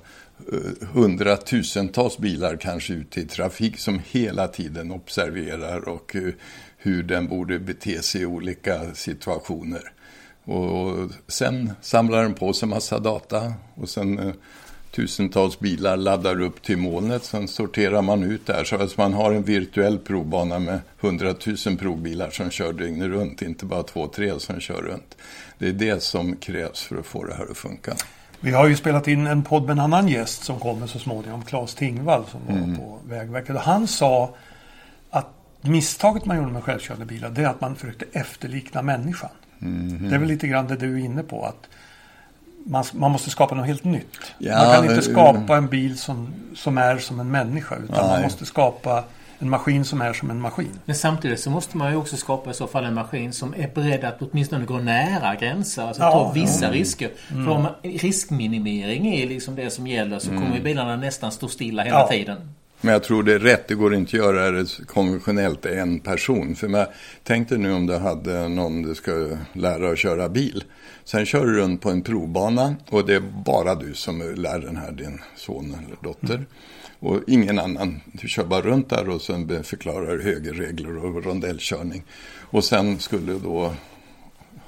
eh, 0.52 0.88
hundratusentals 0.92 2.18
bilar 2.18 2.56
kanske 2.56 2.92
ute 2.92 3.20
i 3.20 3.24
trafik 3.24 3.78
som 3.78 4.00
hela 4.10 4.48
tiden 4.48 4.90
observerar 4.90 5.88
och 5.88 6.16
eh, 6.16 6.32
hur 6.78 7.02
den 7.02 7.28
borde 7.28 7.58
bete 7.58 8.02
sig 8.02 8.20
i 8.20 8.26
olika 8.26 8.94
situationer. 8.94 9.92
Och 10.44 11.10
sen 11.28 11.72
samlar 11.80 12.22
den 12.22 12.34
på 12.34 12.52
sig 12.52 12.68
massa 12.68 12.98
data 12.98 13.54
och 13.74 13.88
sen 13.88 14.18
eh, 14.18 14.34
tusentals 14.90 15.58
bilar 15.60 15.96
laddar 15.96 16.40
upp 16.40 16.62
till 16.62 16.76
molnet. 16.78 17.24
Sen 17.24 17.48
sorterar 17.48 18.02
man 18.02 18.22
ut 18.22 18.46
där 18.46 18.64
så 18.64 18.76
att 18.76 18.96
man 18.96 19.12
har 19.12 19.32
en 19.32 19.42
virtuell 19.42 19.98
provbana 19.98 20.58
med 20.58 20.80
hundratusen 21.00 21.76
provbilar 21.76 22.30
som 22.30 22.50
kör 22.50 22.72
dygnet 22.72 23.08
runt. 23.08 23.42
Inte 23.42 23.64
bara 23.64 23.82
två, 23.82 24.06
tre 24.06 24.40
som 24.40 24.60
kör 24.60 24.82
runt. 24.82 25.16
Det 25.58 25.68
är 25.68 25.72
det 25.72 26.02
som 26.02 26.36
krävs 26.36 26.82
för 26.82 26.96
att 26.96 27.06
få 27.06 27.24
det 27.24 27.34
här 27.34 27.46
att 27.50 27.56
funka. 27.56 27.92
Vi 28.40 28.50
har 28.52 28.68
ju 28.68 28.76
spelat 28.76 29.08
in 29.08 29.26
en 29.26 29.42
podd 29.42 29.62
med 29.62 29.70
en 29.70 29.78
annan 29.78 30.08
gäst 30.08 30.44
som 30.44 30.60
kommer 30.60 30.86
så 30.86 30.98
småningom, 30.98 31.42
Claes 31.44 31.74
Tingvall 31.74 32.24
som 32.30 32.40
var 32.46 32.62
Mm. 32.62 32.76
på 32.76 32.98
Vägverket. 33.08 33.56
Och 33.56 33.62
han 33.62 33.86
sa 33.86 34.34
att 35.10 35.26
misstaget 35.60 36.24
man 36.24 36.36
gjorde 36.36 36.52
med 36.52 36.64
självkörande 36.64 37.06
bilar 37.06 37.30
det 37.30 37.42
är 37.42 37.48
att 37.48 37.60
man 37.60 37.76
försökte 37.76 38.04
efterlikna 38.12 38.82
människan. 38.82 39.30
Mm. 39.62 40.08
Det 40.08 40.14
är 40.14 40.18
väl 40.18 40.28
lite 40.28 40.48
grann 40.48 40.66
det 40.66 40.76
du 40.76 40.94
är 40.94 40.98
inne 41.04 41.22
på. 41.22 41.44
att 41.44 41.68
man, 42.66 42.84
man 42.92 43.10
måste 43.10 43.30
skapa 43.30 43.54
något 43.54 43.66
helt 43.66 43.84
nytt. 43.84 44.16
Ja, 44.38 44.56
man 44.64 44.74
kan 44.74 44.84
inte 44.90 45.02
skapa 45.02 45.56
en 45.56 45.66
bil 45.68 45.98
som, 45.98 46.28
som 46.56 46.78
är 46.78 46.98
som 46.98 47.20
en 47.20 47.30
människa. 47.30 47.76
Utan 47.76 47.96
man 47.96 48.06
Nej. 48.14 48.22
måste 48.22 48.46
skapa 48.46 49.04
en 49.38 49.50
maskin 49.50 49.84
som 49.84 50.00
är 50.02 50.12
som 50.12 50.30
en 50.30 50.40
maskin. 50.40 50.78
Men 50.84 50.96
samtidigt 50.96 51.40
så 51.40 51.50
måste 51.50 51.76
man 51.76 51.90
ju 51.90 51.96
också 51.96 52.16
skapa 52.16 52.50
i 52.50 52.54
så 52.54 52.66
fall 52.66 52.84
en 52.84 52.94
maskin 52.94 53.32
som 53.32 53.54
är 53.58 53.68
beredd 53.74 54.04
att 54.04 54.22
åtminstone 54.22 54.64
gå 54.64 54.78
nära 54.78 55.34
gränser. 55.34 55.82
Alltså 55.82 56.02
Ja, 56.02 56.10
ta 56.10 56.32
vissa 56.32 56.66
Mm. 56.66 56.78
risker. 56.78 57.10
För 57.28 57.48
om 57.48 57.66
riskminimering 57.82 59.06
är 59.14 59.26
liksom 59.28 59.54
det 59.56 59.70
som 59.70 59.86
gäller 59.86 60.18
så 60.18 60.28
kommer 60.30 60.56
ju 60.56 60.62
bilarna 60.62 60.96
nästan 60.96 61.32
stå 61.32 61.48
stilla 61.48 61.82
hela 61.82 61.98
Ja. 62.00 62.08
tiden. 62.08 62.54
Men 62.80 62.92
jag 62.92 63.02
tror 63.02 63.22
det 63.22 63.34
är 63.34 63.38
rätt, 63.38 63.68
det 63.68 63.74
går 63.74 63.94
inte 63.94 64.08
att 64.08 64.24
göra 64.24 64.50
det 64.50 64.86
konventionellt 64.86 65.66
en 65.66 66.00
person. 66.00 66.54
För 66.54 66.68
man, 66.68 66.86
tänk 67.22 67.48
dig 67.48 67.58
nu 67.58 67.72
om 67.72 67.86
du 67.86 67.94
hade 67.94 68.48
någon 68.48 68.82
du 68.82 68.94
ska 68.94 69.36
lära 69.52 69.90
att 69.90 69.98
köra 69.98 70.28
bil. 70.28 70.64
Sen 71.04 71.26
kör 71.26 71.46
du 71.46 71.54
runt 71.54 71.80
på 71.80 71.90
en 71.90 72.02
provbana 72.02 72.76
och 72.90 73.06
det 73.06 73.14
är 73.14 73.22
bara 73.44 73.74
du 73.74 73.94
som 73.94 74.34
lär 74.36 74.58
den 74.58 74.76
här, 74.76 74.92
din 74.92 75.20
son 75.36 75.76
eller 75.86 75.96
dotter. 76.02 76.46
Och 77.00 77.20
ingen 77.26 77.58
annan. 77.58 78.00
Du 78.12 78.28
kör 78.28 78.44
bara 78.44 78.60
runt 78.60 78.90
där 78.90 79.08
och 79.08 79.22
sen 79.22 79.64
förklarar 79.64 80.18
högerregler 80.18 81.04
och 81.04 81.24
rondellkörning. 81.24 82.04
Och 82.50 82.64
sen 82.64 82.98
skulle 82.98 83.32
då 83.32 83.72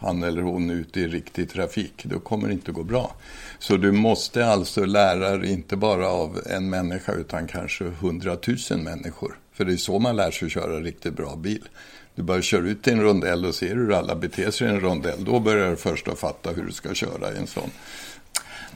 han 0.01 0.23
eller 0.23 0.43
hon 0.43 0.71
ut 0.71 0.97
i 0.97 1.09
riktig 1.09 1.51
trafik, 1.51 2.05
då 2.05 2.21
kommer 2.21 2.49
det 2.49 2.53
inte 2.53 2.73
gå 2.73 2.83
bra. 2.83 3.15
Så 3.59 3.77
du 3.77 3.93
måste 3.93 4.47
alltså 4.47 4.85
lära 4.85 5.37
dig 5.37 5.53
inte 5.53 5.77
bara 5.77 6.09
av 6.09 6.41
en 6.47 6.71
människa 6.71 7.13
utan 7.13 7.47
kanske 7.47 7.85
hundratusen 7.85 8.83
människor. 8.83 9.39
För 9.53 9.65
det 9.65 9.73
är 9.73 9.77
så 9.77 9.99
man 9.99 10.17
lär 10.17 10.31
sig 10.31 10.51
köra 10.51 10.81
riktigt 10.81 11.17
bra 11.17 11.37
bil. 11.37 11.69
Du 12.15 12.23
bara 12.23 12.43
kör 12.43 12.63
ut 12.63 12.89
i 12.89 12.91
en 12.91 13.03
rondell 13.03 13.47
och 13.47 13.55
ser 13.55 13.75
hur 13.75 13.93
alla 13.93 14.15
beter 14.15 14.51
sig 14.51 14.67
i 14.67 14.71
en 14.71 14.81
rondell. 14.81 15.25
Då 15.25 15.41
börjar 15.41 15.71
du 15.71 15.77
först 15.77 16.09
att 16.09 16.19
fatta 16.19 16.51
hur 16.51 16.65
du 16.65 16.73
ska 16.73 16.95
köra 16.95 17.33
i 17.33 17.39
en 17.39 17.47
sån. 17.47 17.71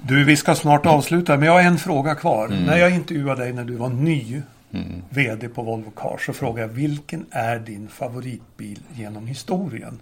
Du, 0.03 0.25
vi 0.25 0.37
ska 0.37 0.55
snart 0.55 0.87
avsluta, 0.87 1.37
men 1.37 1.47
jag 1.47 1.53
har 1.53 1.61
en 1.61 1.79
fråga 1.79 2.15
kvar. 2.15 2.47
Mm. 2.47 2.63
När 2.65 2.77
jag 2.77 2.91
intervjuade 2.91 3.43
dig 3.43 3.53
när 3.53 3.65
du 3.65 3.77
var 3.77 3.89
ny 3.89 4.43
VD 5.11 5.49
på 5.49 5.63
Volvo 5.63 5.91
Cars 5.91 6.27
så 6.27 6.33
frågade 6.33 6.61
jag 6.61 6.75
vilken 6.75 7.27
är 7.31 7.59
din 7.59 7.89
favoritbil 7.89 8.81
genom 8.95 9.27
historien? 9.27 9.99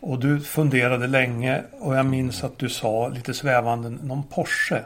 Och 0.00 0.18
du 0.18 0.40
funderade 0.40 1.06
länge 1.06 1.62
och 1.80 1.96
jag 1.96 2.06
minns 2.06 2.44
att 2.44 2.58
du 2.58 2.68
sa 2.68 3.08
lite 3.08 3.34
svävande 3.34 3.90
någon 3.90 4.22
Porsche. 4.22 4.82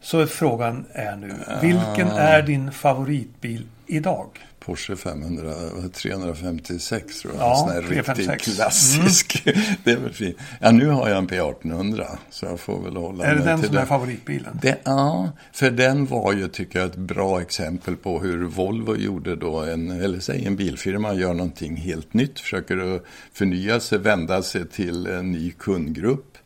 Så 0.00 0.26
frågan 0.26 0.84
är 0.92 1.16
nu, 1.16 1.34
vilken 1.60 2.08
Ah. 2.08 2.18
är 2.18 2.42
din 2.42 2.72
favoritbil 2.72 3.66
idag? 3.86 4.28
Porsche 4.64 4.96
500, 4.96 5.52
356 5.92 7.20
tror 7.20 7.34
jag. 7.34 7.42
Ja, 7.42 7.52
en 7.52 7.58
sån 7.58 7.68
här 7.68 7.82
356. 7.82 8.28
riktigt 8.28 8.54
klassisk. 8.54 9.42
Det 9.84 9.90
är 9.90 9.96
väl 9.96 10.12
fint. 10.12 10.36
Ja, 10.60 10.70
nu 10.70 10.86
har 10.86 11.08
jag 11.08 11.18
en 11.18 11.28
P1800 11.28 12.06
så 12.30 12.46
jag 12.46 12.60
får 12.60 12.80
väl 12.80 12.96
hålla 12.96 13.24
Är 13.24 13.34
det 13.34 13.44
den 13.44 13.62
som 13.62 13.76
är 13.76 13.86
favoritbilen? 13.86 14.58
Det, 14.62 14.78
ja, 14.84 15.30
för 15.52 15.70
den 15.70 16.06
var 16.06 16.32
ju, 16.32 16.48
tycker 16.48 16.78
jag, 16.78 16.88
ett 16.88 16.96
bra 16.96 17.40
exempel 17.40 17.96
på 17.96 18.20
hur 18.20 18.44
Volvo 18.44 18.96
gjorde 18.96 19.36
då, 19.36 19.60
en, 19.60 19.90
eller 19.90 20.20
säg 20.20 20.46
en 20.46 20.56
bilfirma 20.56 21.14
gör 21.14 21.34
någonting 21.34 21.76
helt 21.76 22.14
nytt, 22.14 22.40
försöker 22.40 22.96
att 22.96 23.04
förnya 23.32 23.80
sig, 23.80 23.98
vända 23.98 24.42
sig 24.42 24.68
till 24.68 25.06
en 25.06 25.32
ny 25.32 25.50
kundgrupp, 25.50 26.38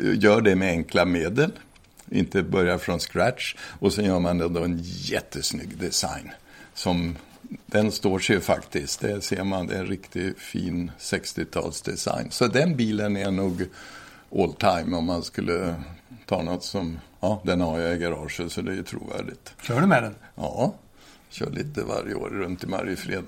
eh, 0.00 0.18
gör 0.18 0.40
det 0.40 0.56
med 0.56 0.70
enkla 0.70 1.04
medel, 1.04 1.52
inte 2.10 2.42
börja 2.42 2.78
från 2.78 2.98
scratch, 2.98 3.54
och 3.78 3.92
sen 3.92 4.04
gör 4.04 4.20
man 4.20 4.38
då 4.38 4.64
en 4.64 4.80
jättesnygg 4.82 5.78
design. 5.78 6.30
Som, 6.74 7.16
den 7.66 7.92
står 7.92 8.18
sig 8.18 8.36
ju 8.36 8.40
faktiskt, 8.40 9.00
det 9.00 9.24
ser 9.24 9.44
man, 9.44 9.66
det 9.66 9.74
är 9.74 9.78
en 9.78 9.86
riktigt 9.86 10.38
fin 10.38 10.90
60-talsdesign. 10.98 12.30
Så 12.30 12.46
den 12.46 12.76
bilen 12.76 13.16
är 13.16 13.30
nog 13.30 13.66
all 14.36 14.52
time 14.52 14.96
om 14.96 15.04
man 15.04 15.22
skulle 15.22 15.74
ta 16.26 16.42
något 16.42 16.64
som, 16.64 16.98
ja 17.20 17.40
den 17.44 17.60
har 17.60 17.78
jag 17.78 17.96
i 17.96 17.98
garaget 17.98 18.52
så 18.52 18.62
det 18.62 18.72
är 18.72 18.76
ju 18.76 18.82
trovärdigt. 18.82 19.54
Kör 19.62 19.80
du 19.80 19.86
med 19.86 20.02
den? 20.02 20.14
Ja, 20.34 20.74
kör 21.28 21.50
lite 21.50 21.82
varje 21.82 22.14
år 22.14 22.28
runt 22.28 22.64
i 22.64 22.66
Mariefred. 22.66 23.24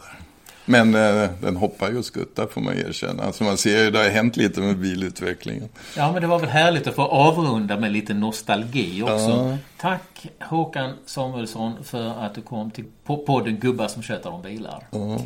Men 0.64 0.94
eh, 0.94 1.30
den 1.42 1.56
hoppar 1.56 1.90
ju 1.90 1.98
och 1.98 2.04
skuttar 2.04 2.46
får 2.46 2.61
man 2.61 2.74
erkänna. 2.78 3.22
Alltså 3.22 3.44
man 3.44 3.58
ser 3.58 3.84
ju, 3.84 3.90
det 3.90 3.98
har 3.98 4.08
hänt 4.08 4.36
lite 4.36 4.61
med 4.61 4.78
bilutvecklingen. 4.78 5.68
Ja, 5.96 6.12
men 6.12 6.22
det 6.22 6.28
var 6.28 6.38
väl 6.38 6.48
härligt 6.48 6.86
att 6.86 6.94
få 6.94 7.02
avrunda 7.02 7.76
med 7.76 7.92
lite 7.92 8.14
nostalgi 8.14 9.02
också. 9.02 9.14
Ja. 9.14 9.56
Tack 9.80 10.26
Håkan 10.40 10.92
Samuelsson 11.06 11.84
för 11.84 12.24
att 12.24 12.34
du 12.34 12.40
kom 12.42 12.70
till 12.70 12.84
po- 13.06 13.26
podden 13.26 13.56
Gubbar 13.58 13.88
som 13.88 14.02
tjötar 14.02 14.30
om 14.30 14.42
bilar. 14.42 14.86
Ja, 14.90 15.18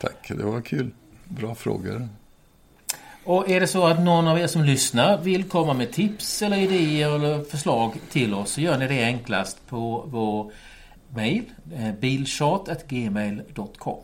tack, 0.00 0.28
det 0.28 0.44
var 0.44 0.60
kul. 0.60 0.90
Bra 1.24 1.54
frågor. 1.54 2.08
Och 3.24 3.50
är 3.50 3.60
det 3.60 3.66
så 3.66 3.86
att 3.86 4.00
någon 4.00 4.28
av 4.28 4.38
er 4.38 4.46
som 4.46 4.64
lyssnar 4.64 5.18
vill 5.18 5.44
komma 5.44 5.74
med 5.74 5.92
tips 5.92 6.42
eller 6.42 6.56
idéer 6.56 7.14
eller 7.14 7.42
förslag 7.44 7.92
till 8.10 8.34
oss 8.34 8.50
så 8.50 8.60
gör 8.60 8.78
ni 8.78 8.86
det 8.88 9.04
enklast 9.04 9.66
på 9.68 10.04
vår 10.06 10.52
mail 11.14 11.44
eh, 11.76 11.92
biltjat.gmail.com 12.00 14.00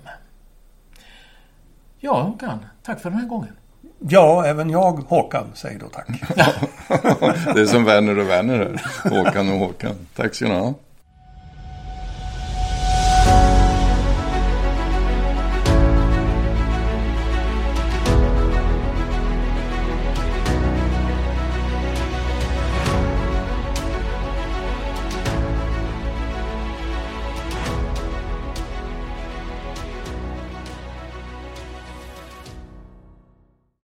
Ja, 2.04 2.22
Håkan. 2.22 2.58
Tack 2.82 3.00
för 3.00 3.10
den 3.10 3.18
här 3.18 3.26
gången. 3.26 3.52
Ja, 3.98 4.46
även 4.46 4.70
jag, 4.70 4.92
Håkan, 4.92 5.46
säger 5.54 5.78
då 5.78 5.88
tack. 5.88 6.06
Det 7.54 7.60
är 7.60 7.66
som 7.66 7.84
Werner 7.84 8.18
och 8.18 8.28
Werner 8.28 8.58
här. 8.58 9.10
Håkan 9.10 9.52
och 9.52 9.58
Håkan. 9.58 9.94
Tack 10.16 10.34
ska 10.34 10.44
ni 10.44 10.54
ha. 10.54 10.74